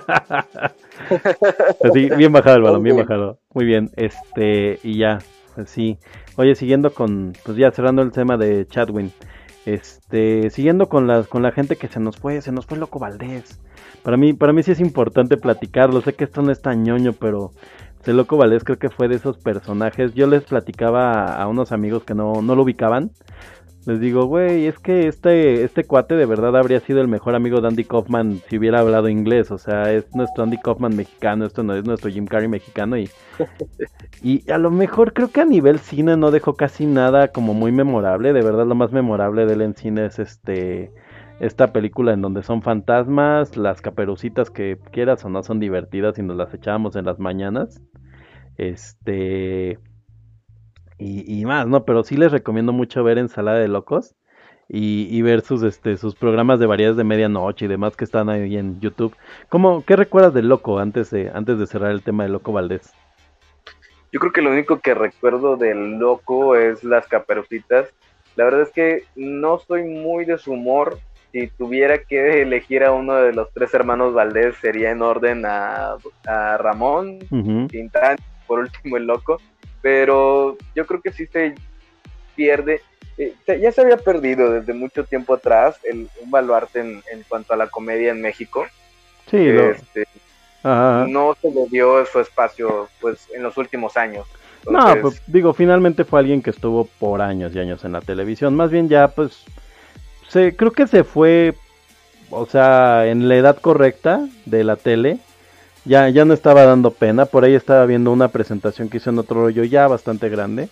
[1.84, 3.40] Así, bien bajado el balón, bien bajado.
[3.54, 5.20] Muy bien, este y ya,
[5.58, 5.98] así.
[6.36, 9.12] Oye, siguiendo con pues ya cerrando el tema de Chadwin.
[9.66, 13.00] Este, siguiendo con la, con la gente que se nos fue, se nos fue Loco
[13.00, 13.60] Valdés.
[14.04, 16.02] Para mí, para mí sí es importante platicarlo.
[16.02, 17.52] Sé que esto no es tan ñoño, pero
[18.06, 20.14] el Loco Valdés creo que fue de esos personajes.
[20.14, 23.12] Yo les platicaba a, unos amigos que no, no lo ubicaban
[23.86, 27.62] les digo, güey, es que este, este cuate de verdad habría sido el mejor amigo
[27.62, 29.52] de Andy Kaufman si hubiera hablado inglés.
[29.52, 32.98] O sea, es nuestro Andy Kaufman mexicano, esto no es nuestro Jim Carrey mexicano.
[32.98, 33.10] Y,
[34.24, 37.72] y a lo mejor creo que a nivel cine no dejó casi nada como muy
[37.72, 38.34] memorable.
[38.34, 40.92] De verdad, lo más memorable de él en cine es este
[41.40, 46.24] esta película en donde son fantasmas, las caperucitas que quieras o no son divertidas y
[46.24, 47.82] nos las echábamos en las mañanas.
[48.58, 49.80] Este
[50.98, 51.84] y, y, más, ¿no?
[51.84, 54.16] Pero sí les recomiendo mucho ver Ensalada de Locos
[54.70, 58.30] y, y, ver sus, este, sus programas de variedades de medianoche y demás que están
[58.30, 59.16] ahí en YouTube.
[59.50, 62.94] ¿Cómo, ¿Qué recuerdas del Loco antes de, antes de cerrar el tema de Loco Valdés?
[64.12, 67.94] Yo creo que lo único que recuerdo del Loco es las caperucitas.
[68.38, 70.98] La verdad es que no soy muy de su humor.
[71.32, 75.98] Si tuviera que elegir a uno de los tres hermanos Valdés, sería en orden a,
[76.26, 77.68] a Ramón, uh
[78.48, 79.42] por último el Loco
[79.86, 81.54] pero yo creo que sí se
[82.36, 82.82] pierde,
[83.20, 87.54] eh, ya se había perdido desde mucho tiempo atrás el, un baluarte en, en, cuanto
[87.54, 88.66] a la comedia en México.
[89.30, 90.08] Sí, este,
[90.64, 94.26] no se le dio su espacio pues en los últimos años.
[94.68, 98.56] No, pues digo, finalmente fue alguien que estuvo por años y años en la televisión.
[98.56, 99.44] Más bien ya, pues,
[100.30, 101.54] se, creo que se fue,
[102.32, 105.20] o sea, en la edad correcta de la tele.
[105.86, 107.26] Ya, ya no estaba dando pena.
[107.26, 110.70] Por ahí estaba viendo una presentación que hizo en otro rollo ya bastante grande.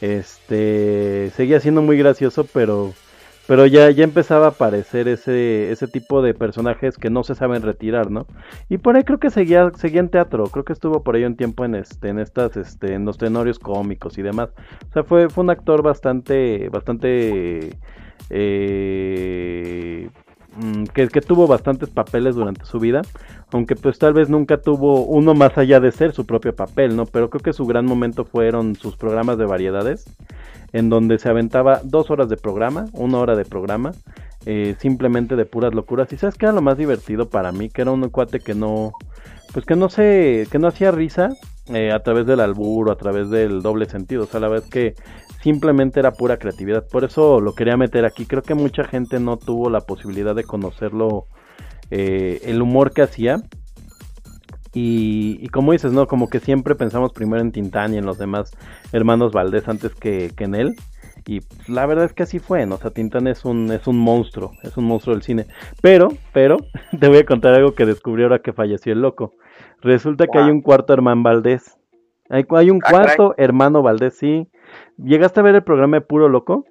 [0.00, 2.92] Este, seguía siendo muy gracioso, pero
[3.48, 7.62] pero ya, ya empezaba a aparecer ese, ese tipo de personajes que no se saben
[7.62, 8.26] retirar, ¿no?
[8.68, 11.34] Y por ahí creo que seguía, seguía en teatro, creo que estuvo por ahí un
[11.34, 14.50] tiempo en este, en estas, este, en los tenorios cómicos y demás.
[14.90, 17.70] O sea, fue, fue un actor bastante, bastante
[18.28, 20.10] eh,
[20.92, 23.02] que, que, tuvo bastantes papeles durante su vida,
[23.52, 27.06] aunque pues tal vez nunca tuvo uno más allá de ser su propio papel, ¿no?
[27.06, 30.04] Pero creo que su gran momento fueron sus programas de variedades
[30.72, 33.92] en donde se aventaba dos horas de programa, una hora de programa,
[34.46, 36.12] eh, simplemente de puras locuras.
[36.12, 38.92] Y sabes que era lo más divertido para mí, que era un cuate que no,
[39.52, 41.30] pues que no sé, que no hacía risa
[41.72, 44.24] eh, a través del albur o a través del doble sentido.
[44.24, 44.94] O sea, la verdad es que
[45.42, 46.86] simplemente era pura creatividad.
[46.88, 48.26] Por eso lo quería meter aquí.
[48.26, 51.26] Creo que mucha gente no tuvo la posibilidad de conocerlo,
[51.90, 53.42] eh, el humor que hacía.
[54.74, 56.06] Y, como dices, ¿no?
[56.06, 58.52] Como que siempre pensamos primero en Tintán y en los demás
[58.92, 60.76] hermanos Valdés antes que, en él.
[61.26, 62.76] Y la verdad es que así fue, ¿no?
[62.76, 65.46] O sea, Tintán es un, es un monstruo, es un monstruo del cine.
[65.82, 66.58] Pero, pero,
[67.00, 69.34] te voy a contar algo que descubrí ahora que falleció el loco.
[69.80, 71.76] Resulta que hay un cuarto hermano Valdés.
[72.30, 74.48] Hay, hay un ah, cuarto hermano Valdés, sí.
[74.96, 76.64] ¿Llegaste a ver el programa de Puro Loco?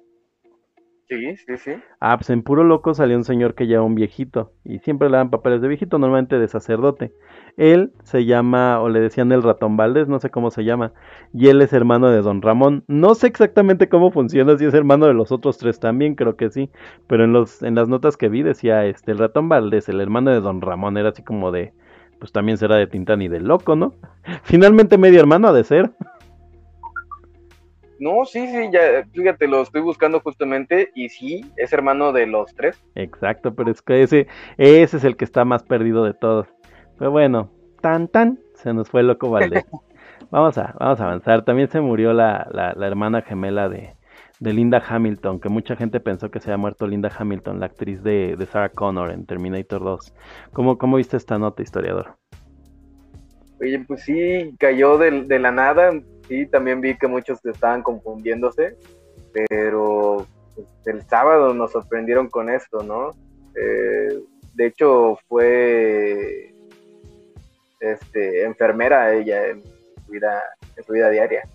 [1.08, 1.72] Sí, sí, sí.
[2.00, 4.52] Ah, pues en Puro Loco salió un señor que lleva un viejito.
[4.62, 7.14] Y siempre le dan papeles de viejito, normalmente de sacerdote.
[7.56, 10.92] Él se llama, o le decían el ratón Valdés, no sé cómo se llama,
[11.32, 12.84] y él es hermano de Don Ramón.
[12.88, 16.50] No sé exactamente cómo funciona, si es hermano de los otros tres también, creo que
[16.50, 16.70] sí,
[17.06, 20.30] pero en, los, en las notas que vi decía, este, el ratón Valdés, el hermano
[20.30, 21.72] de Don Ramón, era así como de,
[22.18, 23.94] pues también será de Tintán y de Loco, ¿no?
[24.42, 25.90] Finalmente medio hermano ha de ser.
[27.98, 32.54] No, sí, sí, ya, fíjate, lo estoy buscando justamente y sí, es hermano de los
[32.54, 32.80] tres.
[32.94, 36.46] Exacto, pero es que ese, ese es el que está más perdido de todos.
[36.98, 37.50] Pero bueno,
[37.80, 39.64] tan tan, se nos fue loco Valdés.
[40.30, 41.44] vamos a, vamos a avanzar.
[41.44, 43.94] También se murió la, la, hermana gemela de,
[44.40, 48.02] de, Linda Hamilton, que mucha gente pensó que se había muerto Linda Hamilton, la actriz
[48.02, 50.14] de, de Sarah Connor en Terminator 2.
[50.52, 52.16] ¿Cómo, ¿Cómo viste esta nota, historiador?
[53.60, 55.90] Oye, pues sí, cayó de, de la nada.
[56.28, 58.76] Sí, también vi que muchos estaban confundiéndose,
[59.32, 63.12] pero pues, el sábado nos sorprendieron con esto, ¿no?
[63.54, 64.20] Eh,
[64.54, 66.52] de hecho, fue
[67.80, 70.42] este, enfermera ella en su vida,
[70.76, 71.48] en su vida diaria.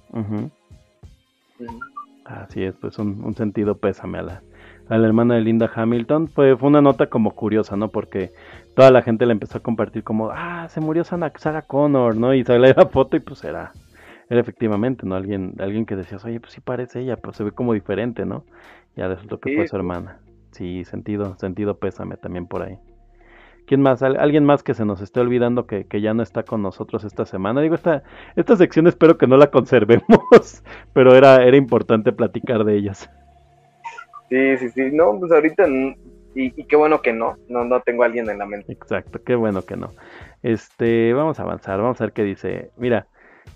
[2.26, 4.44] Así es, pues un, sentido pésame a la,
[4.90, 6.30] a la hermana de Linda Hamilton.
[6.30, 7.90] Fue, fue una nota como curiosa, ¿no?
[7.90, 8.32] Porque
[8.76, 12.34] toda la gente le empezó a compartir como, ah, se murió Sarah Connor, ¿no?
[12.34, 13.74] Y sale la foto y pues era,
[14.34, 15.16] era efectivamente, ¿no?
[15.16, 18.46] Alguien, alguien que decías, oye, pues sí parece ella, pero se ve como diferente, ¿no?
[18.96, 20.20] Ya resultó que fue su hermana.
[20.52, 22.80] Sí, sentido, sentido pésame también por ahí.
[23.68, 24.02] ¿Quién más?
[24.02, 27.62] ¿Alguien más que se nos esté olvidando que, ya no está con nosotros esta semana?
[27.62, 28.02] Digo, esta,
[28.36, 30.04] esta sección espero que no la conservemos,
[30.94, 33.10] pero era, era importante platicar de ellas.
[34.30, 34.82] Sí, sí, sí.
[34.92, 35.66] No, pues ahorita,
[36.34, 38.74] y, qué bueno que no, no, no tengo a alguien en la mente.
[38.74, 39.92] Exacto, qué bueno que no.
[40.42, 42.72] Este, vamos a avanzar, vamos a ver qué dice.
[42.78, 43.08] Mira,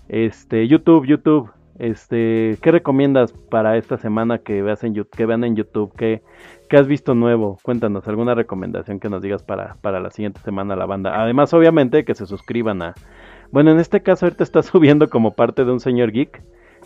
[0.08, 5.54] este, YouTube, YouTube, este, ¿qué recomiendas para esta semana que, veas en, que vean en
[5.54, 5.94] YouTube?
[5.96, 6.22] ¿Qué,
[6.68, 7.58] ¿Qué has visto nuevo?
[7.62, 11.22] Cuéntanos alguna recomendación que nos digas para, para la siguiente semana la banda.
[11.22, 12.94] Además, obviamente, que se suscriban a...
[13.52, 16.42] Bueno, en este caso ahorita está subiendo como parte de un señor geek.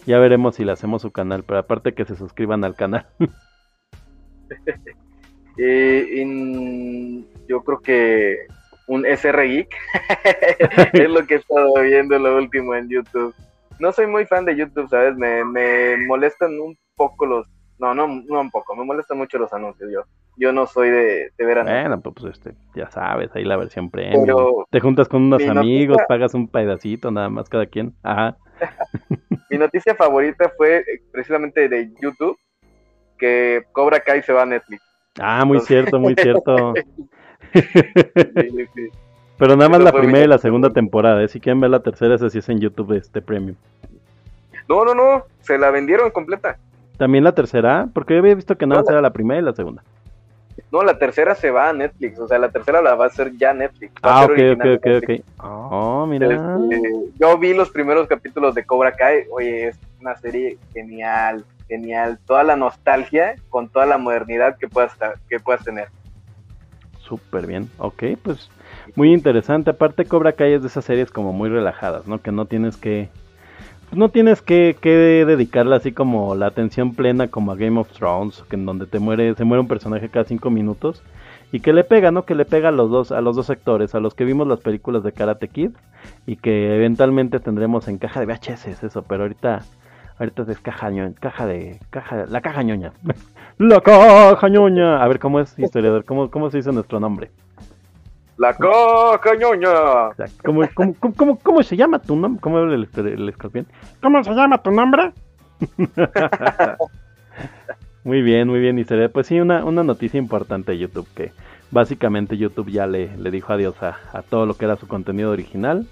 [0.06, 3.06] Ya veremos si le hacemos su canal, pero aparte que se suscriban al canal.
[5.58, 6.24] Eh,
[7.46, 8.46] yo creo que
[8.88, 9.74] un SR Geek
[10.92, 13.34] es lo que he estado viendo lo último en YouTube.
[13.78, 15.16] No soy muy fan de YouTube, ¿sabes?
[15.16, 17.46] Me, me molestan un poco los
[17.82, 20.02] no, no, no un poco, me molestan mucho los anuncios yo.
[20.36, 21.88] Yo no soy de, de ver anuncios.
[21.88, 24.64] Bueno, pues, este, ya sabes, ahí la versión premium.
[24.70, 27.92] Te juntas con unos amigos, pagas un pedacito nada más cada quien.
[28.04, 28.36] Ajá.
[29.50, 32.38] mi noticia favorita fue eh, precisamente de YouTube,
[33.18, 34.80] que Cobra Kai se va a Netflix.
[35.20, 36.74] Ah, muy cierto, muy cierto.
[39.38, 41.28] Pero nada más la primera y la segunda temporada, ¿eh?
[41.28, 43.56] si quieren ver la tercera, esa sí es en YouTube este premium.
[44.68, 46.58] No, no, no, se la vendieron completa.
[46.96, 47.88] ¿También la tercera?
[47.92, 49.82] Porque yo había visto que nada no, era la primera y la segunda.
[50.70, 53.36] No, la tercera se va a Netflix, o sea, la tercera la va a hacer
[53.36, 53.92] ya Netflix.
[54.02, 55.24] ah, ok, ok, ok, ok.
[55.42, 56.28] Oh, mira.
[56.32, 56.82] Este,
[57.18, 62.18] yo vi los primeros capítulos de Cobra Kai, oye, es una serie genial, genial.
[62.26, 64.96] Toda la nostalgia con toda la modernidad que puedas,
[65.28, 65.88] que puedas tener.
[67.02, 67.68] Súper bien.
[67.78, 68.50] Ok, pues
[68.96, 69.70] muy interesante.
[69.70, 72.20] Aparte Cobra Kai es de esas series como muy relajadas, ¿no?
[72.20, 73.08] Que no tienes que...
[73.92, 78.42] no tienes que, que dedicarle así como la atención plena como a Game of Thrones,
[78.48, 81.02] que en donde te muere, se muere un personaje cada cinco minutos.
[81.54, 82.24] Y que le pega, ¿no?
[82.24, 84.60] Que le pega a los dos, a los dos actores, a los que vimos las
[84.60, 85.72] películas de Karate Kid
[86.26, 89.62] y que eventualmente tendremos en caja de VHS eso, pero ahorita
[90.18, 90.90] ahorita es caja,
[91.20, 92.93] caja de caja la caja ñoña.
[93.59, 95.02] la caja ñoña.
[95.02, 97.30] A ver cómo es historiador, cómo cómo se dice nuestro nombre.
[98.39, 99.70] La caja ñoña.
[100.44, 102.40] ¿Cómo, cómo, cómo, cómo- se llama tu nombre?
[102.40, 103.66] ¿Cómo habla el, el escorpión?
[104.02, 105.12] ¿Cómo se llama tu nombre?
[108.05, 109.09] muy bien, muy bien, historia.
[109.09, 111.32] Pues sí, una, una noticia importante de YouTube que
[111.70, 115.30] básicamente YouTube ya le, le dijo adiós a, a todo lo que era su contenido
[115.30, 115.86] original.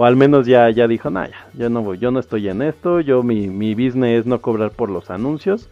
[0.00, 2.62] O al menos ya, ya dijo, nah, ya, yo no voy, yo no estoy en
[2.62, 5.68] esto, yo mi, mi business es no cobrar por los anuncios.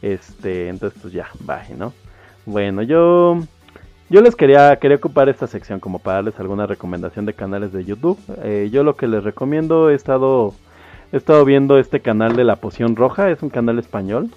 [0.00, 1.92] Este, entonces pues ya, bye, ¿no?
[2.46, 3.38] Bueno, yo
[4.08, 7.84] yo les quería, quería ocupar esta sección como para darles alguna recomendación de canales de
[7.84, 8.18] YouTube.
[8.42, 10.54] Eh, yo lo que les recomiendo, he estado,
[11.12, 14.30] he estado viendo este canal de La Poción Roja, es un canal español.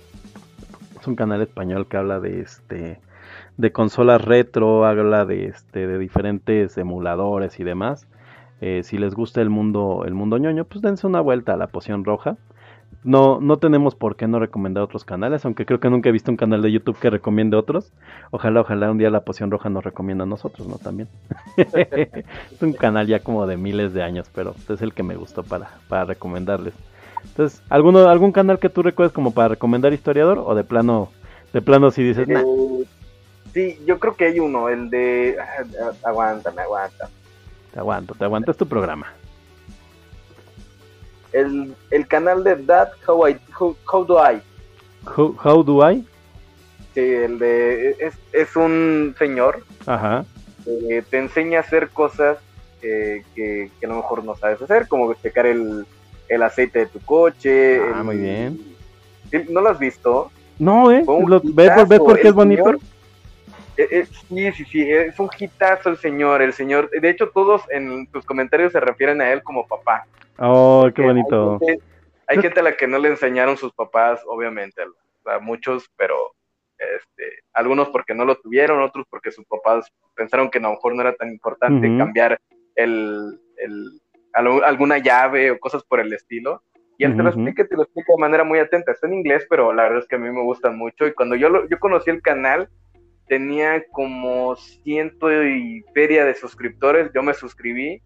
[0.99, 2.99] Es un canal español que habla de este
[3.55, 8.05] de consolas retro, habla de este de diferentes emuladores y demás.
[8.61, 11.67] Eh, si les gusta el mundo el mundo ñoño, pues dense una vuelta a La
[11.67, 12.37] Poción Roja.
[13.03, 16.31] No, no tenemos por qué no recomendar otros canales, aunque creo que nunca he visto
[16.31, 17.93] un canal de YouTube que recomiende otros.
[18.31, 20.77] Ojalá, ojalá un día la poción roja nos recomienda a nosotros, ¿no?
[20.77, 21.07] También.
[21.55, 25.43] es un canal ya como de miles de años, pero es el que me gustó
[25.43, 26.73] para, para recomendarles.
[27.23, 30.39] Entonces, ¿alguno, ¿algún canal que tú recuerdes como para recomendar historiador?
[30.39, 31.09] O de plano,
[31.53, 32.85] de plano si dices, nah, Eh,
[33.53, 35.37] sí, yo creo que hay uno, el de...
[35.39, 37.09] ah, ah, Aguántame, aguanta.
[37.73, 39.07] Te aguanto, te aguanto, es tu programa.
[41.31, 44.41] El, el canal de That How, I, How, How Do I.
[45.15, 46.03] How, how do I?
[46.93, 47.91] Sí, el de...
[47.99, 50.25] Es, es un señor Ajá,
[50.65, 52.39] que te enseña a hacer cosas
[52.81, 55.85] eh, que, que a lo mejor no sabes hacer, como checar el,
[56.27, 57.79] el aceite de tu coche.
[57.79, 58.75] Ah, el- muy bien.
[59.49, 60.31] ¿No lo has visto?
[60.57, 61.03] No, ¿eh?
[61.05, 62.63] Lo- ¿Ves, por- ¿Ves por qué es bonito?
[62.63, 62.79] señor.
[63.79, 66.89] Eh, eh, sí, sí, sí, es un hitazo el señor, el señor.
[66.89, 70.05] De hecho, todos en tus comentarios se refieren a él como papá.
[70.37, 71.57] Oh, qué bonito.
[71.61, 71.83] Hay gente,
[72.27, 74.81] hay gente a la que no le enseñaron sus papás, obviamente,
[75.23, 76.15] sea, muchos, pero
[76.77, 77.23] este,
[77.53, 81.01] algunos porque no lo tuvieron, otros porque sus papás pensaron que a lo mejor no
[81.01, 82.37] era tan importante cambiar
[82.75, 83.39] el,
[84.65, 86.63] alguna llave o cosas por el estilo.
[86.97, 88.91] Y él te lo explica, y te lo explica de manera muy atenta.
[88.91, 91.07] Está en inglés, pero la verdad es que a mí me gustan mucho.
[91.07, 92.67] Y cuando yo, lo- yo conocí el canal,
[93.29, 97.11] tenía como ciento y feria de suscriptores.
[97.13, 98.01] Yo me suscribí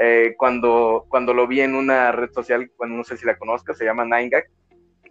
[0.00, 3.76] eh, cuando, cuando lo vi en una red social, bueno, no sé si la conozcas,
[3.76, 4.44] se llama 9gag.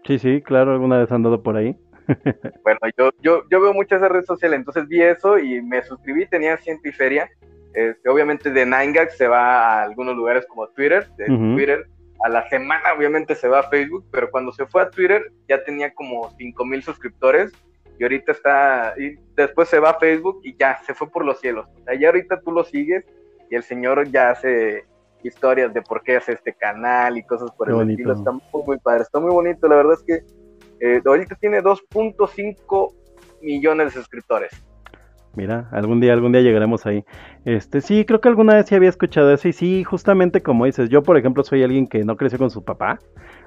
[0.08, 1.78] Sí, sí, claro, alguna vez han andado por ahí.
[2.64, 6.26] Bueno, yo, yo, yo veo mucho esa red social, entonces vi eso y me suscribí,
[6.26, 7.30] tenía ciento y feria.
[7.74, 11.28] Este, obviamente de 9gag se va a algunos lugares como Twitter, de.
[11.28, 11.88] Twitter
[12.24, 15.64] a la semana obviamente se va a Facebook, pero cuando se fue a Twitter ya
[15.64, 17.52] tenía como 5 mil suscriptores
[18.00, 21.40] y ahorita está, y después se va a Facebook y ya se fue por los
[21.40, 21.68] cielos.
[21.80, 23.06] O sea, ya ahorita tú lo sigues
[23.50, 24.86] y el señor ya hace
[25.24, 28.00] historias de por qué hace este canal y cosas por Qué el bonito.
[28.00, 28.14] estilo.
[28.14, 29.68] Está muy, muy padre, está muy bonito.
[29.68, 30.26] La verdad es que
[30.80, 32.94] eh, ahorita tiene 2.5
[33.42, 34.52] millones de suscriptores.
[35.34, 37.06] Mira, algún día, algún día llegaremos ahí.
[37.46, 40.90] Este, sí, creo que alguna vez sí había escuchado eso y sí, justamente como dices,
[40.90, 43.00] yo por ejemplo soy alguien que no creció con su papá.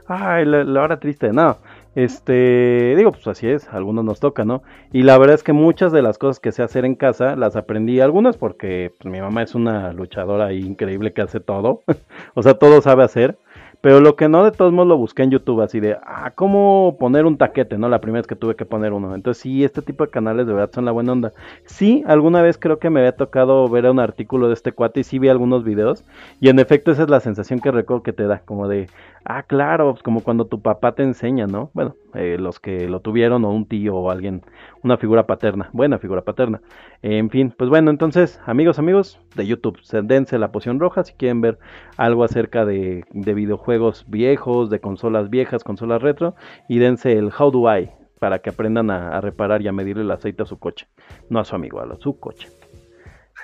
[0.07, 1.59] Ay, la, la hora triste, no.
[1.95, 4.62] Este, digo, pues así es, algunos nos toca, ¿no?
[4.93, 7.57] Y la verdad es que muchas de las cosas que sé hacer en casa las
[7.57, 11.83] aprendí, algunas porque pues, mi mamá es una luchadora increíble que hace todo,
[12.35, 13.39] o sea, todo sabe hacer.
[13.85, 16.97] Pero lo que no, de todos modos lo busqué en YouTube, así de, ah, ¿cómo
[16.98, 17.77] poner un taquete?
[17.77, 17.90] ¿No?
[17.90, 19.15] La primera vez que tuve que poner uno.
[19.15, 21.35] Entonces, sí, este tipo de canales de verdad son la buena onda.
[21.66, 25.05] Sí, alguna vez creo que me había tocado ver un artículo de este cuate y
[25.05, 26.02] sí vi algunos videos.
[26.40, 28.89] Y en efecto, esa es la sensación que recuerdo que te da, como de,
[29.27, 31.69] ah, claro, pues como cuando tu papá te enseña, ¿no?
[31.74, 34.43] Bueno, eh, los que lo tuvieron, o un tío, o alguien,
[34.82, 36.61] una figura paterna, buena figura paterna.
[37.03, 41.15] en fin, pues bueno, entonces, amigos, amigos de YouTube, se- dense la poción roja si
[41.15, 41.59] quieren ver
[41.97, 46.35] algo acerca de, de videojuegos viejos, de consolas viejas, consolas retro,
[46.69, 50.11] y dense el How Do I para que aprendan a, reparar y a medirle el
[50.11, 50.86] aceite a su coche,
[51.28, 52.49] no a su amigo, a su coche.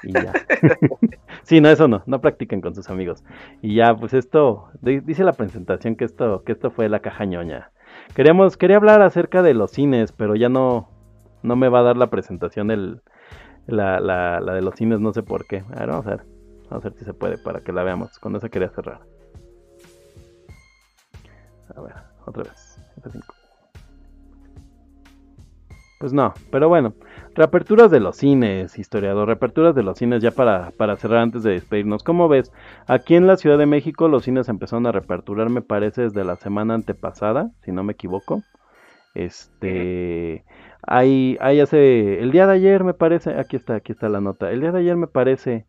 [0.02, 0.32] Y ya.
[1.42, 3.22] sí, no, eso no, no practiquen con sus amigos.
[3.60, 7.24] Y ya, pues esto, di- dice la presentación que esto, que esto fue la caja
[7.26, 7.70] ñoña.
[8.14, 10.88] Queríamos, quería hablar acerca de los cines, pero ya no,
[11.42, 13.02] no me va a dar la presentación el,
[13.66, 15.64] la, la, de los cines, no sé por qué.
[15.74, 16.26] A ver, vamos a ver.
[16.68, 18.18] Vamos a ver si se puede para que la veamos.
[18.18, 19.00] Con eso quería cerrar.
[21.74, 21.94] A ver,
[22.26, 22.78] otra vez.
[23.02, 23.39] F5.
[26.00, 26.94] Pues no, pero bueno,
[27.34, 31.50] reaperturas de los cines, historiador, reaperturas de los cines ya para, para cerrar antes de
[31.50, 32.02] despedirnos.
[32.02, 32.52] ¿Cómo ves?
[32.86, 36.36] Aquí en la Ciudad de México los cines empezaron a reaperturar, me parece, desde la
[36.36, 38.42] semana antepasada, si no me equivoco.
[39.14, 40.46] Este,
[40.80, 44.50] hay, hay hace, el día de ayer me parece, aquí está, aquí está la nota,
[44.50, 45.66] el día de ayer me parece,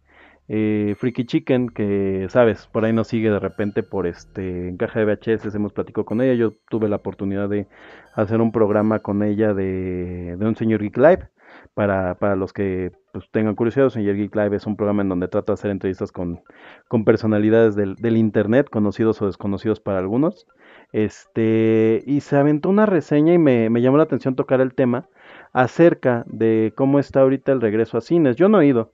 [0.53, 4.99] eh, Freaky Chicken, que sabes, por ahí nos sigue de repente por este, en caja
[4.99, 7.67] de VHS, hemos platicado con ella, yo tuve la oportunidad de
[8.15, 11.29] hacer un programa con ella de, de un señor Geek Live,
[11.73, 15.29] para, para los que pues, tengan curiosidad, Señor Geek Live es un programa en donde
[15.29, 16.41] trato de hacer entrevistas con,
[16.89, 20.47] con personalidades del, del, internet, conocidos o desconocidos para algunos.
[20.91, 25.07] Este, y se aventó una reseña y me, me, llamó la atención tocar el tema
[25.53, 28.35] acerca de cómo está ahorita el regreso a cines.
[28.35, 28.91] Yo no he ido,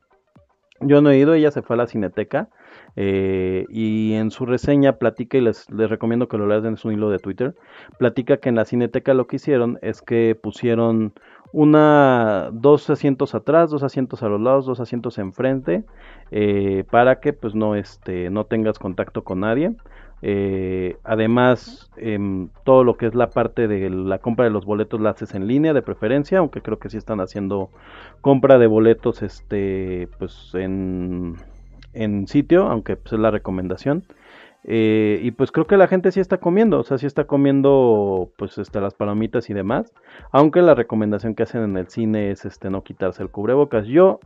[0.81, 2.49] yo no he ido, ella se fue a la cineteca
[2.95, 6.91] eh, y en su reseña platica, y les, les recomiendo que lo leas en su
[6.91, 7.55] hilo de Twitter,
[7.99, 11.13] platica que en la cineteca lo que hicieron es que pusieron
[11.53, 15.85] una dos asientos atrás, dos asientos a los lados, dos asientos enfrente,
[16.31, 19.73] eh, para que pues no este no tengas contacto con nadie.
[20.21, 22.17] Eh, además, eh,
[22.63, 25.47] todo lo que es la parte de la compra de los boletos la haces en
[25.47, 27.69] línea de preferencia, aunque creo que sí están haciendo
[28.21, 31.35] compra de boletos este pues en,
[31.93, 34.03] en sitio, aunque pues, es la recomendación.
[34.63, 38.31] Eh, y pues creo que la gente sí está comiendo, o sea, sí está comiendo
[38.37, 39.93] pues este, las palomitas y demás.
[40.31, 43.87] Aunque la recomendación que hacen en el cine es este no quitarse el cubrebocas.
[43.87, 44.19] Yo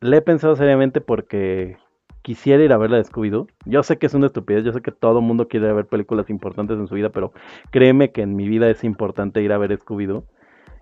[0.00, 1.76] le he pensado seriamente porque
[2.22, 3.48] quisiera ir a ver la de Scooby-Doo.
[3.66, 6.30] Yo sé que es una estupidez, yo sé que todo el mundo quiere ver películas
[6.30, 7.32] importantes en su vida, pero
[7.70, 10.24] créeme que en mi vida es importante ir a ver Scooby-Doo.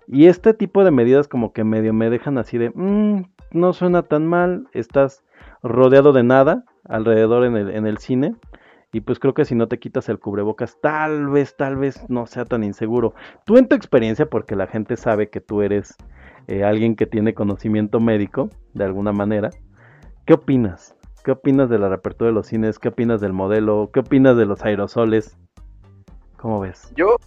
[0.07, 4.03] Y este tipo de medidas como que medio me dejan así de, mmm, no suena
[4.03, 5.23] tan mal, estás
[5.63, 8.35] rodeado de nada alrededor en el, en el cine.
[8.93, 12.25] Y pues creo que si no te quitas el cubrebocas, tal vez, tal vez no
[12.25, 13.13] sea tan inseguro.
[13.45, 15.95] Tú en tu experiencia, porque la gente sabe que tú eres
[16.47, 19.51] eh, alguien que tiene conocimiento médico, de alguna manera,
[20.25, 20.97] ¿qué opinas?
[21.23, 22.79] ¿Qué opinas de la reapertura de los cines?
[22.79, 23.91] ¿Qué opinas del modelo?
[23.93, 25.37] ¿Qué opinas de los aerosoles?
[26.37, 26.91] ¿Cómo ves?
[26.95, 27.17] Yo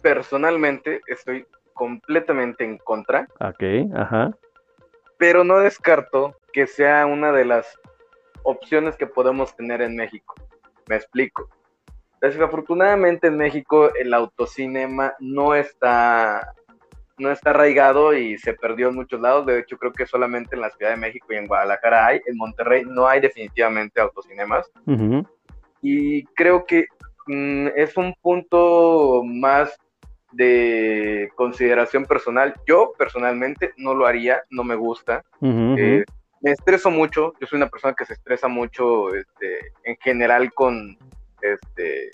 [0.00, 3.28] personalmente estoy completamente en contra.
[3.40, 4.30] Ok, ajá.
[5.18, 7.78] Pero no descarto que sea una de las
[8.42, 10.34] opciones que podemos tener en México.
[10.88, 11.50] Me explico.
[12.22, 16.54] Desafortunadamente en México el autocinema no está
[17.18, 19.46] no está arraigado y se perdió en muchos lados.
[19.46, 22.20] De hecho, creo que solamente en la Ciudad de México y en Guadalajara hay.
[22.26, 24.70] En Monterrey no hay definitivamente autocinemas.
[24.86, 25.28] Uh -huh.
[25.82, 26.86] Y creo que
[27.26, 29.76] mm, es un punto más
[30.32, 32.54] de consideración personal.
[32.66, 35.24] Yo personalmente no lo haría, no me gusta.
[35.40, 35.78] Uh -huh.
[35.78, 36.04] eh,
[36.40, 40.96] me estreso mucho, yo soy una persona que se estresa mucho este, en general con,
[41.40, 42.10] este,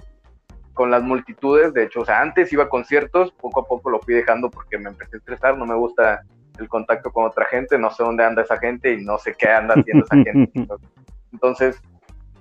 [0.74, 4.00] con las multitudes, de hecho, o sea, antes iba a conciertos, poco a poco lo
[4.00, 6.22] fui dejando porque me empecé a estresar, no me gusta
[6.58, 9.48] el contacto con otra gente, no sé dónde anda esa gente y no sé qué
[9.48, 10.52] anda haciendo esa gente.
[11.32, 11.80] Entonces,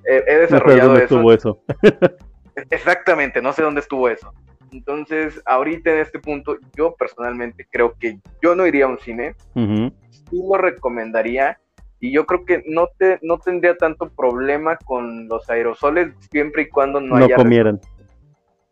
[0.06, 1.62] eh, he desarrollado no sé dónde eso.
[1.66, 2.18] Estuvo eso.
[2.70, 4.34] Exactamente, no sé dónde estuvo eso.
[4.72, 9.36] Entonces, ahorita en este punto, yo personalmente creo que yo no iría a un cine,
[9.56, 9.94] uh -huh.
[10.10, 11.58] sí lo recomendaría,
[12.02, 16.70] y yo creo que no te no tendría tanto problema con los aerosoles siempre y
[16.70, 17.80] cuando no, no haya comieran.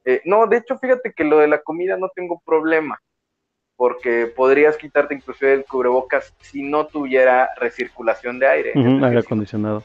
[0.05, 3.01] Eh, no, de hecho, fíjate que lo de la comida no tengo problema,
[3.75, 8.71] porque podrías quitarte inclusive el cubrebocas si no tuviera recirculación de aire.
[8.75, 9.83] Uh -huh, aire acondicionado.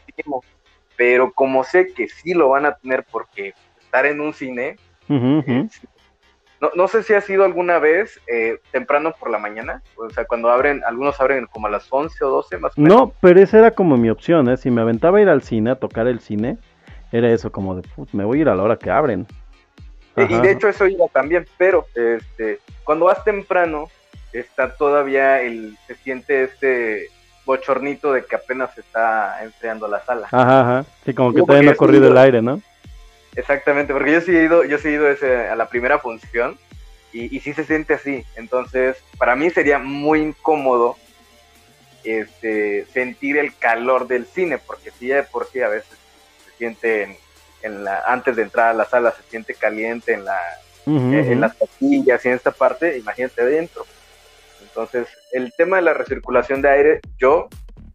[0.96, 4.76] Pero como sé que sí lo van a tener porque estar en un cine,
[5.08, 5.68] uh -huh, eh,
[6.60, 10.24] no, no, sé si ha sido alguna vez eh, temprano por la mañana, o sea,
[10.24, 12.96] cuando abren, algunos abren como a las 11 o 12 más o menos.
[12.96, 14.56] No, pero esa era como mi opción, ¿eh?
[14.56, 16.56] Si me aventaba a ir al cine, a tocar el cine,
[17.12, 17.82] era eso como de,
[18.12, 19.26] me voy a ir a la hora que abren.
[20.16, 20.32] Ajá.
[20.32, 23.88] Y de hecho eso iba también, pero este, cuando vas temprano,
[24.32, 27.08] está todavía el, se siente este
[27.44, 30.28] bochornito de que apenas se está enfriando la sala.
[30.30, 30.84] Ajá, ajá.
[31.04, 32.60] Sí, como que todavía no ha corrido el aire, ¿no?
[33.36, 36.56] Exactamente, porque yo sí he ido, yo sí he ido ese, a la primera función
[37.12, 38.24] y, y, sí se siente así.
[38.36, 40.96] Entonces, para mí sería muy incómodo
[42.04, 45.98] este, sentir el calor del cine, porque sí, de por sí a veces
[46.44, 47.18] se siente
[47.64, 50.38] en, la, antes de entrar a la sala, se siente caliente en, la,
[50.86, 51.18] uh -huh.
[51.18, 53.84] en, en las patillas y en esta parte, imagínate adentro.
[54.62, 57.48] Entonces, el tema de la recirculación de aire, yo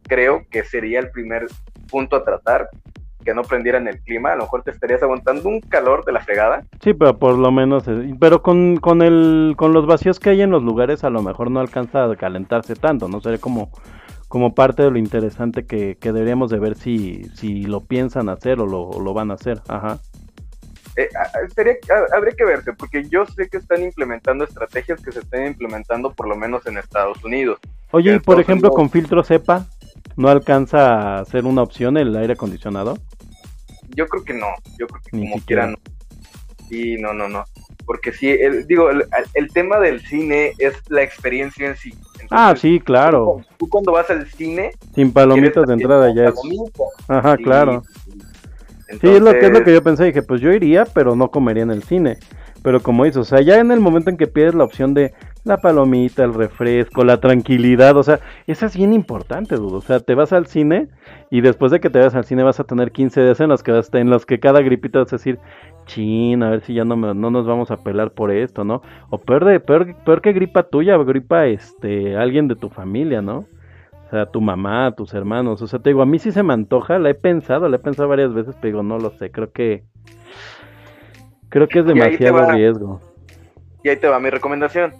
[0.07, 1.47] creo que sería el primer
[1.89, 2.69] punto a tratar,
[3.23, 6.21] que no prendieran el clima, a lo mejor te estarías aguantando un calor de la
[6.21, 6.63] fregada.
[6.81, 10.41] Sí, pero por lo menos, eh, pero con, con, el, con los vacíos que hay
[10.41, 13.19] en los lugares a lo mejor no alcanza a calentarse tanto, ¿no?
[13.19, 13.71] Sería como,
[14.29, 18.61] como parte de lo interesante que, que deberíamos de ver si, si lo piensan hacer
[18.61, 19.99] o lo, lo van a hacer, ajá.
[20.95, 21.09] eh,
[21.55, 21.75] sería,
[22.15, 26.27] habría que verse, porque yo sé que están implementando estrategias que se están implementando por
[26.27, 27.59] lo menos en Estados Unidos.
[27.91, 29.65] Oye, y por ejemplo, con filtro cepa,
[30.15, 32.99] ¿no alcanza a ser una opción el aire acondicionado?
[33.95, 34.47] Yo creo que no,
[34.77, 35.77] yo creo que como quiera no.
[36.69, 37.43] Sí, no, no, no.
[37.85, 41.93] Porque sí, el, digo, el, tema del cine es la experiencia en sí.
[42.29, 43.41] ah, sí, claro.
[43.57, 44.71] Tú, cuando vas al cine...
[44.93, 46.35] Sin palomitas de entrada ya es...
[47.07, 47.83] Ajá, claro.
[49.01, 51.29] Sí, es lo, que, es lo que yo pensé, dije, pues yo iría, pero no
[51.29, 52.17] comería en el cine.
[52.63, 55.13] Pero como dices, o sea, ya en el momento en que pides la opción de
[55.43, 59.77] la palomita, el refresco, la tranquilidad, o sea, esa es bien importante, dudo.
[59.77, 60.89] O sea, te vas al cine
[61.31, 63.63] y después de que te vayas al cine vas a tener 15 días en los
[63.63, 65.39] que, en los que cada gripita vas a decir,
[65.89, 68.81] chin, a ver si ya no, no nos vamos a pelar por esto, ¿no?
[69.09, 73.45] O peor, de, peor, peor que gripa tuya, gripa este, alguien de tu familia, ¿no?
[74.05, 75.61] O sea, tu mamá, tus hermanos.
[75.61, 77.79] O sea, te digo, a mí sí se me antoja, la he pensado, la he
[77.79, 79.83] pensado varias veces, pero digo, no lo sé, creo que.
[81.49, 83.01] Creo que es demasiado riesgo.
[83.83, 84.93] Y ahí te va mi recomendación.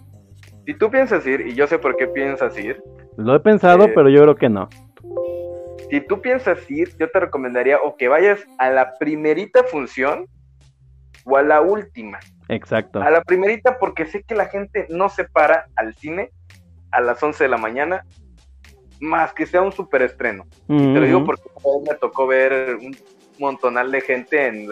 [0.66, 2.82] Si tú piensas ir, y yo sé por qué piensas ir.
[3.18, 4.68] Lo he pensado, eh, pero yo creo que no.
[5.90, 10.28] Si tú piensas ir, yo te recomendaría o que vayas a la primerita función
[11.30, 12.20] o a la última.
[12.48, 13.02] Exacto.
[13.02, 16.32] A la primerita porque sé que la gente no se para al cine
[16.92, 18.06] a las 11 de la mañana
[19.00, 20.46] más que sea un super estreno.
[20.68, 21.44] te lo digo porque
[21.88, 22.96] me tocó ver un
[23.40, 24.70] montonal de gente en,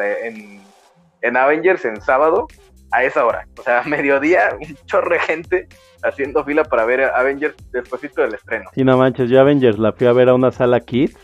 [1.22, 2.48] en, Avengers en sábado
[2.92, 3.48] a esa hora.
[3.58, 5.68] O sea, mediodía, un chorro de gente
[6.04, 8.70] haciendo fila para ver Avengers despuésito del estreno.
[8.74, 11.18] Sí, no manches, yo Avengers la fui a ver a una sala Kids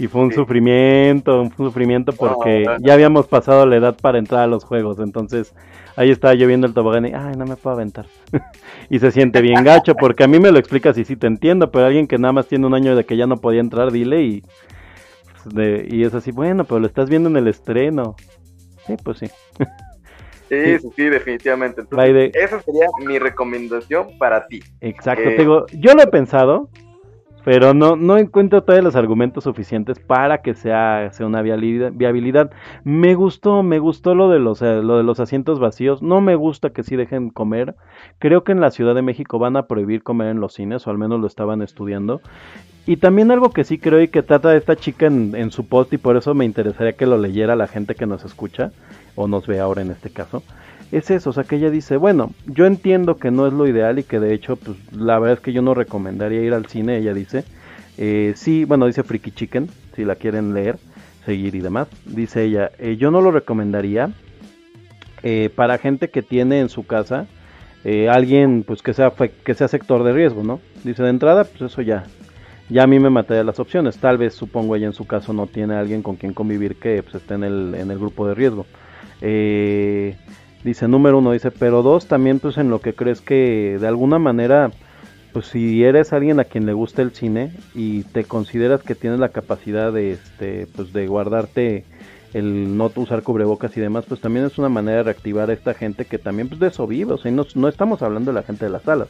[0.00, 4.46] y fue un sufrimiento, un sufrimiento porque ya habíamos pasado la edad para entrar a
[4.46, 5.54] los juegos, entonces
[5.94, 8.06] ahí estaba yo viendo el tobogán y, ay, no me puedo aventar.
[8.88, 11.70] y se siente bien gacho, porque a mí me lo explicas y sí te entiendo,
[11.70, 14.22] pero alguien que nada más tiene un año de que ya no podía entrar, dile
[14.22, 14.42] y,
[15.52, 18.16] pues, y es así, bueno, pero lo estás viendo en el estreno.
[18.86, 19.26] Sí, pues sí.
[20.48, 21.82] Sí, sí, definitivamente.
[21.82, 24.60] Entonces, esa sería mi recomendación para ti.
[24.80, 26.70] Exacto, te digo, yo lo he pensado,
[27.44, 32.50] pero no, no encuentro todos los argumentos suficientes para que sea, sea una viabilidad,
[32.84, 36.02] Me gustó, me gustó lo de, los, eh, lo de los asientos vacíos.
[36.02, 37.74] No me gusta que sí dejen comer.
[38.18, 40.90] Creo que en la Ciudad de México van a prohibir comer en los cines, o
[40.90, 42.20] al menos lo estaban estudiando.
[42.86, 45.92] Y también algo que sí creo y que trata esta chica en, en su post,
[45.92, 48.72] y por eso me interesaría que lo leyera la gente que nos escucha,
[49.16, 50.42] o nos ve ahora en este caso
[50.92, 53.98] es eso, o sea que ella dice, bueno, yo entiendo que no es lo ideal
[53.98, 56.98] y que de hecho, pues la verdad es que yo no recomendaría ir al cine,
[56.98, 57.44] ella dice,
[57.96, 60.78] eh, sí, bueno, dice Freaky Chicken, si la quieren leer,
[61.24, 64.10] seguir y demás, dice ella, eh, yo no lo recomendaría
[65.22, 67.26] eh, para gente que tiene en su casa
[68.10, 70.60] alguien, pues que sea, que sea sector de riesgo, ¿no?
[70.84, 72.04] Dice, de entrada, pues eso ya,
[72.68, 75.46] ya a mí me mataría las opciones, tal vez supongo ella en su caso no
[75.46, 78.66] tiene alguien con quien convivir que pues, esté en el, en el grupo de riesgo.
[79.22, 80.14] Eh,
[80.64, 84.18] Dice número uno, dice, pero dos, también pues en lo que crees que de alguna
[84.18, 84.70] manera,
[85.32, 89.20] pues si eres alguien a quien le gusta el cine y te consideras que tienes
[89.20, 91.84] la capacidad de, este, pues de guardarte
[92.34, 95.74] el no usar cubrebocas y demás, pues también es una manera de reactivar a esta
[95.74, 98.42] gente que también pues de eso vive, o sea, no, no estamos hablando de la
[98.44, 99.08] gente de las salas,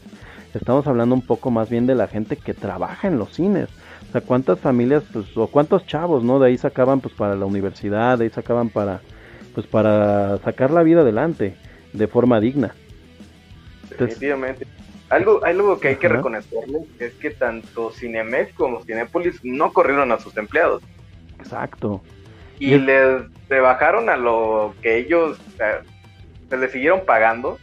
[0.55, 3.69] estamos hablando un poco más bien de la gente que trabaja en los cines.
[4.09, 6.41] O sea, cuántas familias, pues, o cuántos chavos, ¿no?
[6.41, 9.03] De ahí sacaban, pues, para la universidad, de ahí sacaban para,
[9.55, 11.55] pues para sacar la vida adelante
[11.93, 12.75] de forma digna.
[13.89, 14.67] Definitivamente.
[15.09, 20.21] Algo, algo que hay que reconocerle es que tanto Cinemex como Cinepolis no corrieron a
[20.21, 20.83] sus empleados.
[21.41, 22.01] Exacto.
[22.61, 25.39] Y, les rebajaron a lo que ellos
[26.49, 27.59] se les siguieron pagando,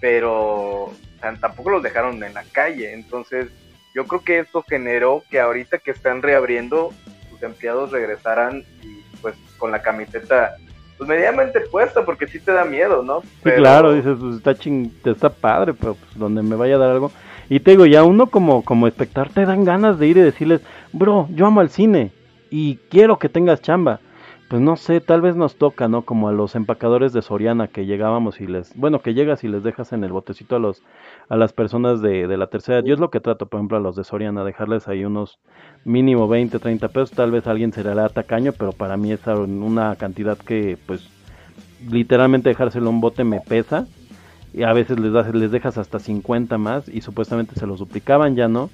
[0.00, 0.92] pero
[1.40, 2.92] tampoco los dejaron en la calle.
[2.92, 3.48] Entonces,
[3.94, 6.92] yo creo que esto generó que ahorita que están reabriendo,
[7.30, 10.56] sus empleados regresaran y pues con la camiseta
[11.02, 13.22] pues medianamente puesto porque sí te da miedo, ¿no?
[13.42, 14.90] Sí, claro, dices, pues está, ching...
[15.04, 17.10] está padre, pero pues donde me vaya a dar algo.
[17.48, 20.60] Y te digo, ya uno como, como espectador te dan ganas de ir y decirles,
[20.92, 22.12] bro, yo amo al cine
[22.50, 24.00] y quiero que tengas chamba.
[24.52, 26.02] Pues no sé, tal vez nos toca, ¿no?
[26.02, 29.62] Como a los empacadores de Soriana que llegábamos y les, bueno, que llegas y les
[29.62, 30.82] dejas en el botecito a los,
[31.30, 32.82] a las personas de, de la tercera.
[32.84, 35.38] Yo es lo que trato, por ejemplo, a los de Soriana, dejarles ahí unos
[35.86, 37.12] mínimo 20, 30 pesos.
[37.12, 41.08] Tal vez alguien será la tacaño, pero para mí es una cantidad que, pues,
[41.90, 43.86] literalmente dejárselo un bote me pesa.
[44.52, 48.36] Y a veces les, das, les dejas hasta 50 más y supuestamente se lo suplicaban,
[48.36, 48.68] ya no.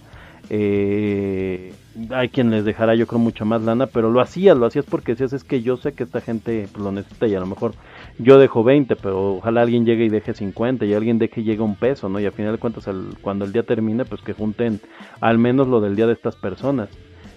[0.51, 1.73] Eh,
[2.11, 5.13] hay quien les dejará yo creo mucho más lana, pero lo hacías, lo hacías porque
[5.13, 7.75] decías es que yo sé que esta gente pues, lo necesita y a lo mejor
[8.19, 11.63] yo dejo 20, pero ojalá alguien llegue y deje 50 y alguien deje y llegue
[11.63, 12.21] un peso, ¿no?
[12.21, 12.89] Y al final de cuentas
[13.21, 14.81] cuando el día termine pues que junten
[15.21, 16.89] al menos lo del día de estas personas.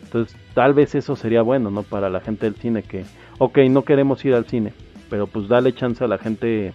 [0.04, 1.84] Entonces tal vez eso sería bueno, ¿no?
[1.84, 3.04] Para la gente del cine que,
[3.40, 4.74] ok, no queremos ir al cine,
[5.10, 6.74] pero pues dale chance a la gente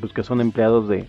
[0.00, 1.06] pues que son empleados de,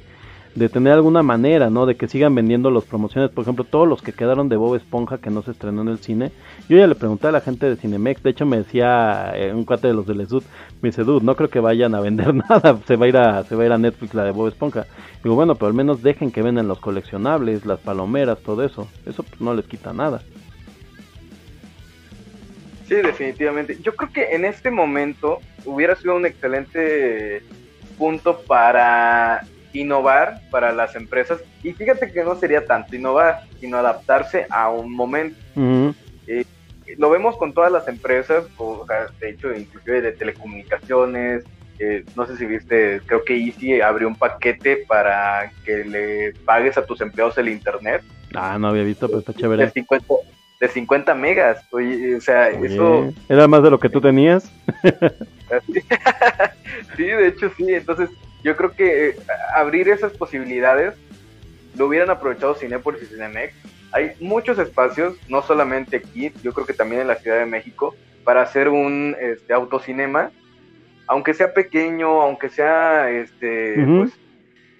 [0.55, 1.85] de tener alguna manera, ¿no?
[1.85, 3.29] De que sigan vendiendo las promociones.
[3.31, 5.99] Por ejemplo, todos los que quedaron de Bob Esponja que no se estrenó en el
[5.99, 6.31] cine.
[6.67, 8.23] Yo ya le pregunté a la gente de Cinemex.
[8.23, 10.43] De hecho, me decía eh, un cuate de los de Lesud.
[10.81, 12.79] Me dice, dude, no creo que vayan a vender nada.
[12.87, 14.85] Se va a ir a, se va a, ir a Netflix la de Bob Esponja.
[15.23, 18.87] Digo, bueno, pero al menos dejen que vendan los coleccionables, las palomeras, todo eso.
[19.05, 20.21] Eso pues, no les quita nada.
[22.87, 23.77] Sí, definitivamente.
[23.83, 27.43] Yo creo que en este momento hubiera sido un excelente
[27.99, 31.39] punto para innovar para las empresas.
[31.63, 35.37] Y fíjate que no sería tanto innovar, sino adaptarse a un momento.
[36.27, 36.45] Eh,
[36.97, 38.85] lo vemos con todas las empresas, o,
[39.19, 41.43] de hecho, inclusive de telecomunicaciones.
[41.77, 46.77] Eh, no sé si viste, creo que Easy abrió un paquete para que le pagues
[46.77, 48.03] a tus empleados el internet.
[48.33, 49.65] Ah, no había visto, pero está chévere.
[49.65, 50.13] De 50,
[50.59, 51.65] de 50 megas.
[51.71, 53.13] Oye, o sea, eso.
[53.29, 54.51] ¿Era más de lo que tú tenías?
[56.97, 57.73] sí, de hecho sí.
[57.73, 58.09] Entonces,
[58.43, 59.15] yo creo que eh,
[59.53, 60.95] abrir esas posibilidades
[61.75, 63.53] lo hubieran aprovechado Cinepolis y Cinemex.
[63.91, 67.95] Hay muchos espacios, no solamente aquí, yo creo que también en la Ciudad de México,
[68.23, 70.31] para hacer un este, autocinema,
[71.07, 74.13] aunque sea pequeño, aunque sea este, pues,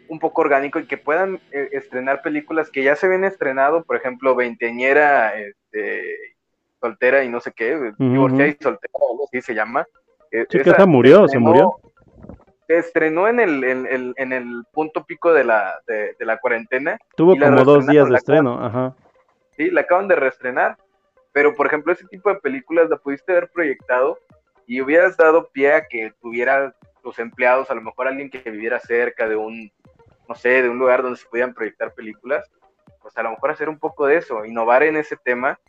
[0.08, 3.96] un poco orgánico y que puedan eh, estrenar películas que ya se ven estrenado, por
[3.96, 6.04] ejemplo, Veinteñera, este,
[6.80, 8.94] soltera y no sé qué, divorciada y soltera,
[9.28, 9.86] así se llama.
[10.32, 11.74] Eh, sí, que esa murió, se murió
[12.78, 17.00] estrenó en el, en, en el punto pico de la, de, la cuarentena.
[17.16, 18.96] Tuvo como dos días de estreno, ajá.
[19.58, 20.78] Sí, la acaban de reestrenar.
[21.32, 24.20] Pero, por ejemplo, ese tipo de películas la pudiste haber proyectado
[24.68, 28.80] y hubieras dado pie a que tuviera tus empleados, a lo mejor alguien que viviera
[28.80, 29.72] cerca de un,
[30.28, 32.50] no sé, de un lugar donde se pudieran proyectar películas,
[33.02, 35.60] pues a lo mejor hacer un poco de eso, innovar en ese tema,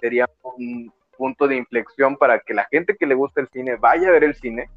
[0.00, 4.08] sería un punto de inflexión para que la gente que le gusta el cine vaya
[4.08, 4.68] a ver el cine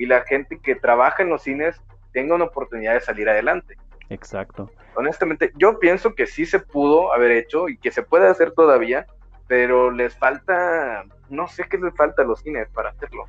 [0.00, 1.78] y la gente que trabaja en los cines
[2.12, 3.76] tenga una oportunidad de salir adelante.
[4.08, 4.70] Exacto.
[4.96, 9.06] Honestamente, yo pienso que sí se pudo haber hecho y que se puede hacer todavía,
[9.46, 13.26] pero les falta, no sé qué les falta a los cines para hacerlo.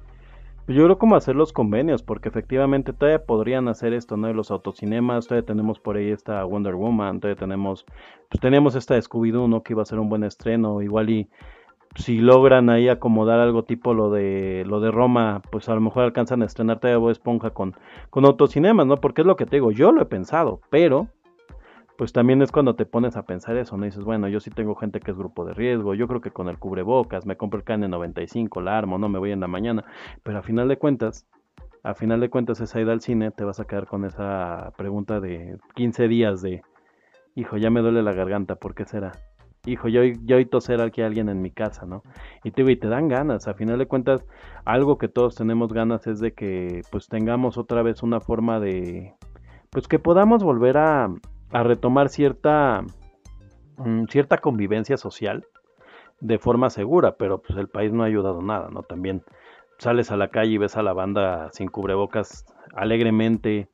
[0.66, 4.32] Pues yo creo como hacer los convenios, porque efectivamente todavía podrían hacer esto, ¿no?
[4.32, 7.86] Los autocinemas, todavía tenemos por ahí esta Wonder Woman, todavía tenemos,
[8.30, 9.62] pues teníamos esta Scooby-Doo, ¿no?
[9.62, 11.30] Que iba a ser un buen estreno, igual y
[11.96, 16.04] si logran ahí acomodar algo tipo lo de lo de Roma, pues a lo mejor
[16.04, 17.76] alcanzan a estrenar todavía Esponja con,
[18.10, 18.98] con autocinemas, ¿no?
[18.98, 21.10] Porque es lo que te digo, yo lo he pensado, pero
[21.98, 23.86] pues también es cuando te pones a pensar eso, ¿no?
[23.86, 26.48] dices, bueno, yo sí tengo gente que es grupo de riesgo, yo creo que con
[26.50, 29.86] el cubrebocas, me compro el KN95, la armo, no me voy en la mañana,
[30.24, 31.28] pero a final de cuentas,
[31.84, 35.20] a final de cuentas esa ida al cine te vas a quedar con esa pregunta
[35.20, 36.64] de 15 días de,
[37.36, 39.12] hijo, ya me duele la garganta, ¿por qué será?
[39.66, 42.04] Hijo, yo, yo oí toser aquí a alguien en mi casa, ¿no?
[42.44, 44.26] Y te, y te dan ganas, a final de cuentas,
[44.66, 49.14] algo que todos tenemos ganas es de que pues tengamos otra vez una forma de,
[49.70, 51.10] pues que podamos volver a,
[51.52, 52.84] a retomar cierta,
[53.78, 55.46] mm, cierta convivencia social
[56.20, 58.84] de forma segura, pero pues el país no ha ayudado nada, ¿no?
[58.84, 59.24] También
[59.78, 63.68] sales a la calle y ves a la banda sin cubrebocas alegremente,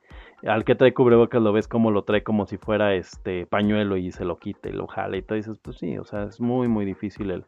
[0.45, 4.11] al que trae cubrebocas lo ves como lo trae como si fuera este pañuelo y
[4.11, 6.67] se lo quita y lo jala y te dices, pues sí, o sea, es muy
[6.67, 7.45] muy difícil el,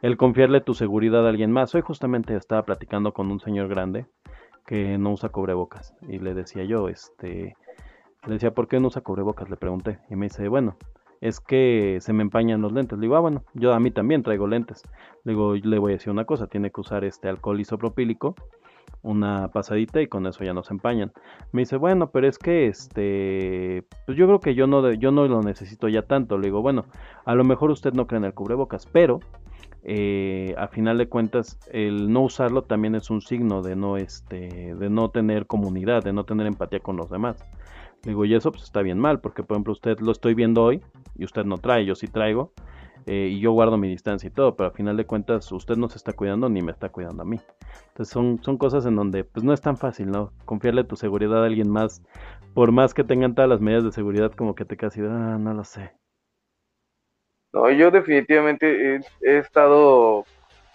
[0.00, 1.74] el confiarle tu seguridad a alguien más.
[1.74, 4.06] Hoy justamente estaba platicando con un señor grande
[4.66, 7.56] que no usa cubrebocas y le decía yo, este,
[8.26, 9.48] le decía, ¿por qué no usa cubrebocas?
[9.48, 10.76] Le pregunté y me dice, bueno,
[11.20, 12.98] es que se me empañan los lentes.
[12.98, 14.82] Le digo, ah, bueno, yo a mí también traigo lentes.
[15.24, 18.34] Le digo, le voy a decir una cosa, tiene que usar este alcohol isopropílico
[19.02, 21.12] una pasadita y con eso ya nos empañan.
[21.52, 25.26] Me dice, bueno, pero es que este, pues yo creo que yo no, yo no
[25.26, 26.38] lo necesito ya tanto.
[26.38, 26.86] Le digo, bueno,
[27.24, 29.20] a lo mejor usted no cree en el cubrebocas, pero
[29.84, 34.74] eh, a final de cuentas el no usarlo también es un signo de no, este,
[34.76, 37.44] de no tener comunidad, de no tener empatía con los demás.
[38.04, 40.62] Le digo, y eso pues está bien mal, porque por ejemplo usted lo estoy viendo
[40.62, 40.80] hoy
[41.16, 42.52] y usted no trae, yo sí traigo.
[43.06, 45.88] Eh, y yo guardo mi distancia y todo, pero a final de cuentas usted no
[45.88, 47.40] se está cuidando ni me está cuidando a mí.
[47.88, 50.32] Entonces son, son cosas en donde pues no es tan fácil, ¿no?
[50.44, 52.02] Confiarle tu seguridad a alguien más,
[52.54, 55.52] por más que tengan todas las medidas de seguridad, como que te casi, ah, no
[55.54, 55.92] lo sé.
[57.52, 60.24] No, yo definitivamente he, estado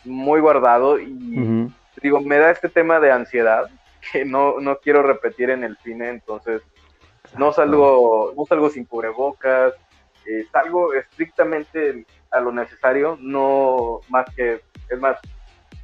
[0.05, 1.71] muy guardado y
[2.01, 3.69] digo, me da este tema de ansiedad
[4.11, 6.61] que no, no quiero repetir en el cine, entonces
[7.37, 9.73] no salgo, no salgo sin cubrebocas,
[10.25, 15.17] eh, salgo estrictamente a lo necesario, no más que, es más,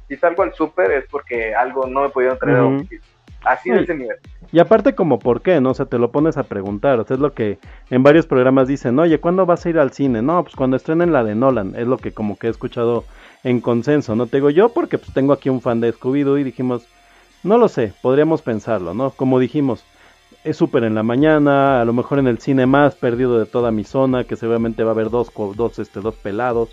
[0.08, 2.86] si salgo al súper es porque algo no me pudieron traer
[3.44, 4.16] Así de ese nivel.
[4.52, 5.70] Y aparte como por qué, ¿no?
[5.70, 7.58] O sea, te lo pones a preguntar, o sea, es lo que
[7.90, 10.22] en varios programas dicen, oye, ¿cuándo vas a ir al cine?
[10.22, 13.04] No, pues cuando estrenen la de Nolan, es lo que como que he escuchado
[13.42, 14.26] en consenso, ¿no?
[14.26, 16.88] Te digo yo porque pues tengo aquí un fan de Scooby-Doo y dijimos,
[17.42, 19.10] No lo sé, podríamos pensarlo, ¿no?
[19.10, 19.84] Como dijimos,
[20.44, 23.70] es súper en la mañana, a lo mejor en el cine más perdido de toda
[23.70, 26.68] mi zona, que seguramente va a haber dos, dos, este, dos pelados.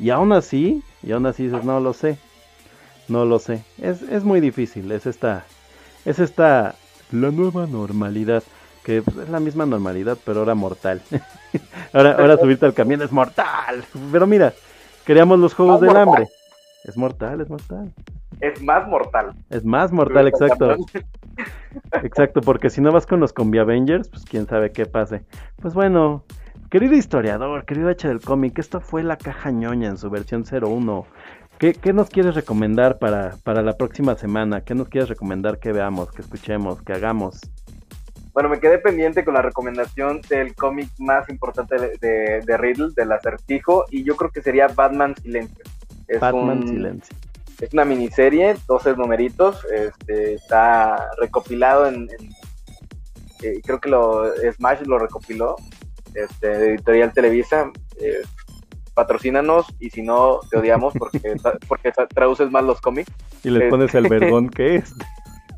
[0.00, 2.18] Y aún así, y aún así dices, no lo sé,
[3.08, 3.64] no lo sé.
[3.80, 5.44] Es, es muy difícil, es esta,
[6.04, 6.74] es esta,
[7.12, 8.42] la nueva normalidad,
[8.82, 11.00] que pues, es la misma normalidad, pero ahora mortal.
[11.92, 13.84] ahora, ahora subirte al camión es mortal.
[14.10, 14.52] Pero mira,
[15.06, 16.26] queríamos los juegos del hambre.
[16.82, 17.92] Es mortal, es mortal.
[18.40, 19.34] Es más mortal.
[19.50, 20.76] Es más mortal, exacto.
[22.02, 25.24] Exacto, porque si no vas con los combi Avengers, pues quién sabe qué pase.
[25.60, 26.24] Pues bueno,
[26.70, 31.06] querido historiador, querido H del cómic, esto fue la caja ñoña en su versión 01.
[31.58, 34.62] ¿Qué, ¿Qué, nos quieres recomendar para, para la próxima semana?
[34.62, 37.40] ¿Qué nos quieres recomendar que veamos, que escuchemos, que hagamos?
[38.32, 43.12] Bueno, me quedé pendiente con la recomendación del cómic más importante de, de, Riddle, del
[43.12, 45.64] acertijo, y yo creo que sería Batman Silencio.
[46.08, 47.16] Es Batman Silencio.
[47.60, 52.08] Es una miniserie, 12 numeritos, este, está recopilado en,
[53.42, 55.56] eh, creo que lo Smash lo recopiló,
[56.14, 57.70] este, editorial Televisa,
[58.00, 58.22] eh,
[58.94, 61.20] patrocínanos y si no te odiamos porque,
[61.68, 63.12] porque traduces mal los cómics.
[63.42, 64.94] Y le pones el vergón que es.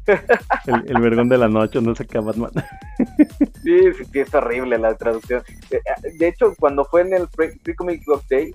[0.67, 2.53] El, vergón de la noche, no sé qué Batman.
[3.65, 5.43] Sí, sí, es horrible la traducción.
[5.71, 5.81] Eh,
[6.17, 8.55] de hecho, cuando fue en el Free, Comic Book Day,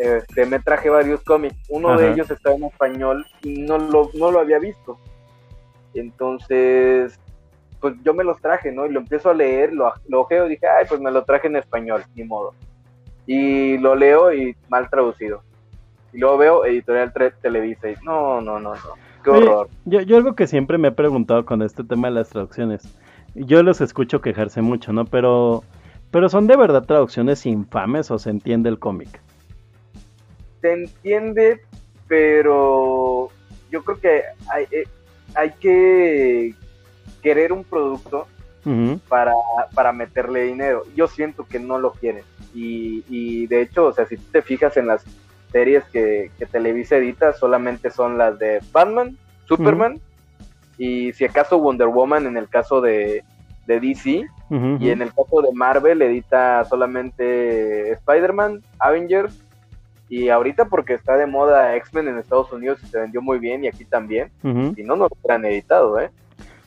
[0.00, 1.56] este, me traje varios cómics.
[1.68, 4.98] Uno de ellos estaba en español y no lo, no lo había visto.
[5.92, 7.20] Entonces,
[7.80, 8.86] pues yo me los traje, ¿no?
[8.86, 11.48] Y lo empiezo a leer, lo, lo ojeo y dije, ay, pues me lo traje
[11.48, 12.54] en español, ni modo.
[13.26, 15.42] Y lo leo y mal traducido.
[16.14, 17.12] Y luego veo Editorial
[17.42, 18.80] Televisa y no, no, no, no.
[19.22, 19.68] Qué horror.
[19.84, 22.96] yo, yo algo que siempre me he preguntado con este tema de las traducciones,
[23.34, 25.04] yo los escucho quejarse mucho, ¿no?
[25.04, 25.62] Pero,
[26.10, 29.20] pero son de verdad traducciones infames o se entiende el cómic.
[30.60, 31.60] Se entiende,
[32.08, 33.28] pero
[33.70, 34.88] yo creo que hay, eh,
[35.34, 36.54] hay que
[37.22, 38.26] querer un producto
[39.08, 39.32] para,
[39.74, 40.82] para meterle dinero.
[40.94, 42.24] Yo siento que no lo quieren.
[42.54, 45.04] Y, y de hecho, o sea, si te fijas en las
[45.50, 49.16] series que, que Televisa edita, solamente son las de Batman,
[49.46, 50.00] Superman
[50.78, 53.24] y si acaso Wonder Woman en el caso de,
[53.66, 54.26] de DC.
[54.80, 59.44] Y en el caso de Marvel edita solamente Spider-Man, Avengers
[60.10, 63.64] y ahorita porque está de moda X-Men en Estados Unidos y se vendió muy bien
[63.64, 64.28] y aquí también.
[64.42, 66.10] Si no, no lo hubieran editado, ¿eh?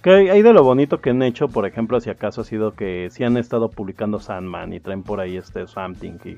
[0.02, 3.10] Que hay, de lo bonito que han hecho, por ejemplo, si acaso ha sido que
[3.12, 6.38] si han estado publicando Sandman y traen por ahí este Something y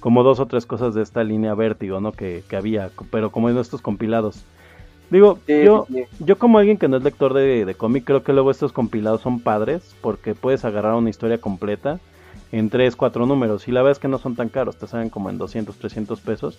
[0.00, 2.12] como dos o tres cosas de esta línea Vértigo, ¿no?
[2.12, 4.44] Que, que había, pero como en estos compilados.
[5.10, 5.86] Digo, yo,
[6.20, 9.20] yo como alguien que no es lector de, de cómic, creo que luego estos compilados
[9.20, 11.98] son padres porque puedes agarrar una historia completa
[12.52, 15.10] en tres, cuatro números y la verdad es que no son tan caros, te salen
[15.10, 16.58] como en 200, 300 pesos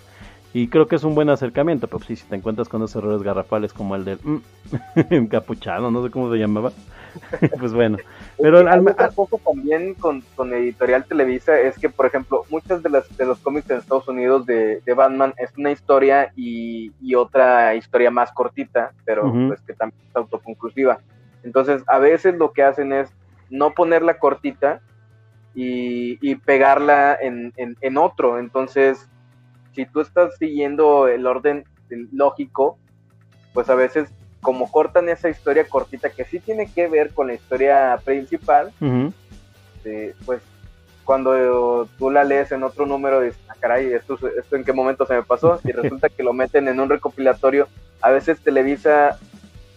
[0.54, 3.24] y creo que es un buen acercamiento, pero sí, si te encuentras con esos errores
[3.24, 4.38] garrafales como el del mm,
[5.10, 6.72] encapuchado, no sé cómo se llamaba,
[7.60, 7.98] pues bueno.
[8.38, 8.84] Pero al,
[9.16, 13.40] poco también con, con, Editorial Televisa es que, por ejemplo, muchas de, las, de los
[13.40, 18.32] cómics en Estados Unidos de, de Batman es una historia y, y, otra historia más
[18.34, 21.00] cortita, pero pues que también es autoconclusiva.
[21.44, 23.10] Entonces, a veces lo que hacen es
[23.50, 24.82] no ponerla cortita
[25.54, 28.40] y, y pegarla en, en, en otro.
[28.40, 29.08] Entonces,
[29.74, 31.66] si tú estás siguiendo el orden
[32.12, 32.78] lógico,
[33.54, 34.10] pues a veces
[34.42, 38.72] como cortan esa historia cortita que sí tiene que ver con la historia principal,
[39.86, 40.42] eh, pues
[41.04, 45.06] cuando tú la lees en otro número dices, ah, caray, ¿esto, ¿esto en qué momento
[45.06, 45.60] se me pasó?
[45.64, 47.68] Y resulta que lo meten en un recopilatorio,
[48.02, 49.20] a veces Televisa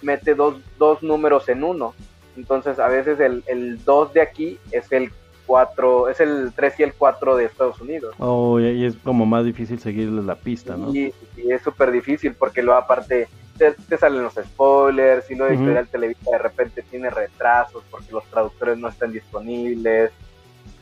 [0.03, 1.95] mete dos, dos números en uno,
[2.37, 5.11] entonces a veces el, el 2 de aquí es el
[5.47, 8.15] 4, es el 3 y el 4 de Estados Unidos.
[8.19, 10.95] Oh, y es como más difícil seguirles la pista, ¿no?
[10.95, 15.89] Y, es súper difícil porque luego aparte te, salen los spoilers y luego uh Editorial
[15.89, 20.11] Televisa de repente tiene retrasos porque los traductores no están disponibles.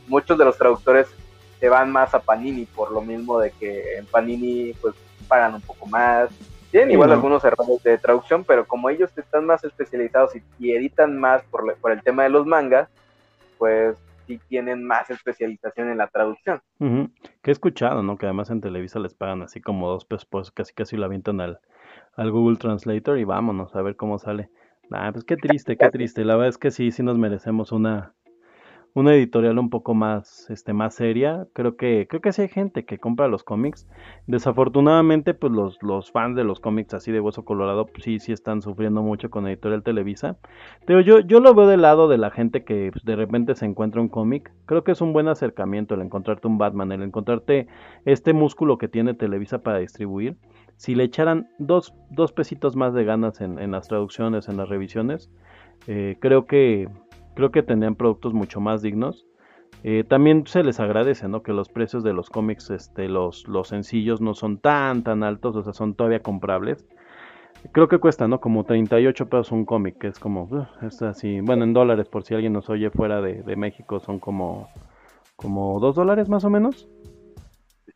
[0.07, 1.07] Muchos de los traductores
[1.59, 4.95] se van más a Panini por lo mismo de que en Panini pues
[5.27, 6.29] pagan un poco más.
[6.71, 11.43] Tienen igual algunos errores de traducción, pero como ellos están más especializados y, editan más
[11.51, 12.89] por, por el tema de los mangas,
[13.59, 13.95] pues
[14.25, 16.61] sí tienen más especialización en la traducción.
[16.79, 18.17] Que he escuchado, ¿no?
[18.17, 21.41] Que además en Televisa les pagan así como dos pesos, pues casi casi lo avientan
[21.41, 21.59] al,
[22.15, 24.49] al Google Translator y vámonos a ver cómo sale.
[24.91, 26.25] Ah, pues qué triste, qué triste.
[26.25, 28.13] La verdad es que sí, sí nos merecemos una,
[28.95, 31.47] una editorial un poco más, este, más seria.
[31.53, 33.87] Creo que, creo que sí hay gente que compra los cómics.
[34.27, 38.31] Desafortunadamente, pues los, los fans de los cómics así de hueso colorado, pues sí, sí
[38.31, 40.37] están sufriendo mucho con editorial Televisa.
[40.85, 43.65] Pero yo, yo lo veo del lado de la gente que pues, de repente se
[43.65, 44.51] encuentra un cómic.
[44.65, 47.67] Creo que es un buen acercamiento el encontrarte un Batman, el encontrarte
[48.05, 50.37] este músculo que tiene Televisa para distribuir.
[50.77, 54.69] si le echaran dos, dos pesitos más de ganas en, en las traducciones, en las
[54.69, 55.29] revisiones,
[55.87, 56.87] eh, creo que
[57.35, 59.25] creo que tendrían productos mucho más dignos.
[59.83, 61.43] Eh, también se les agradece, ¿no?
[61.43, 65.55] Que los precios de los cómics, este, los, los sencillos no son tan, tan altos,
[65.55, 66.85] o sea, son todavía comprables.
[67.71, 68.39] Creo que cuesta, ¿no?
[68.39, 72.23] Como 38 pesos un cómic, que es como, uh, es así, bueno, en dólares, por
[72.23, 74.69] si alguien nos oye fuera de, de México, son como,
[75.35, 76.87] como 2 dólares más o menos.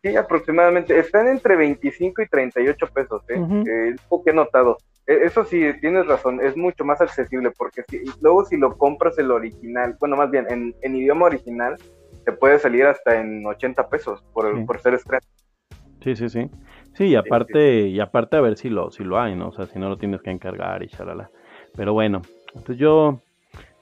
[0.01, 0.97] Sí, aproximadamente.
[0.97, 3.39] Están entre 25 y 38 pesos, ¿eh?
[3.39, 3.55] Ujú.
[3.67, 4.77] Eh, es lo que he notado.
[5.07, 9.17] E- Eso sí, tienes razón, es mucho más accesible porque si, luego si lo compras
[9.17, 11.75] el original, bueno, más bien en, en idioma original,
[12.25, 14.63] te puede salir hasta en 80 pesos por, Sí.
[14.65, 15.21] por ser estreno.
[16.03, 16.49] Sí, sí, sí.
[16.93, 19.49] Sí, y aparte, y aparte a ver si lo, si lo hay, ¿no?
[19.49, 21.29] O sea, si no lo tienes que encargar y shalala.
[21.75, 22.21] Pero bueno,
[22.55, 23.21] entonces yo,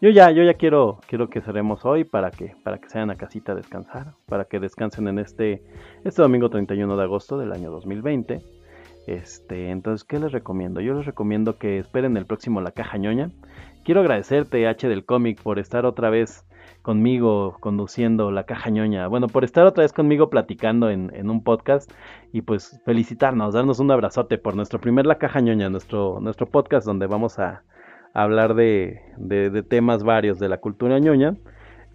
[0.02, 3.12] yo ya, yo ya quiero, quiero que cerremos hoy para que, para que se vayan
[3.12, 5.64] a casita a descansar, para que descansen en este,
[6.04, 8.42] este domingo 31 de agosto del año 2020.
[9.08, 10.82] Este, entonces, ¿qué les recomiendo?
[10.82, 13.32] Yo les recomiendo que esperen el próximo La Caja Ñoña.
[13.84, 16.46] Quiero agradecerte, H del cómic, por estar otra vez
[16.82, 19.08] conmigo conduciendo La Caja Ñoña.
[19.08, 21.92] Bueno, por estar otra vez conmigo platicando en, en un podcast
[22.32, 26.86] y pues felicitarnos, darnos un abrazote por nuestro primer La Caja Ñoña, nuestro, nuestro podcast
[26.86, 27.64] donde vamos a,
[28.16, 31.36] hablar de, de temas varios de la cultura ñoña.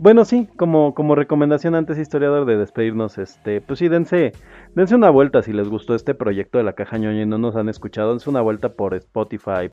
[0.03, 4.33] Bueno, sí, como, como recomendación antes, historiador, de despedirnos, este, pues sí, dense,
[4.75, 7.55] dense una vuelta si les gustó este proyecto de la caja ñoña y no nos
[7.55, 9.69] han escuchado, dense una vuelta por Spotify,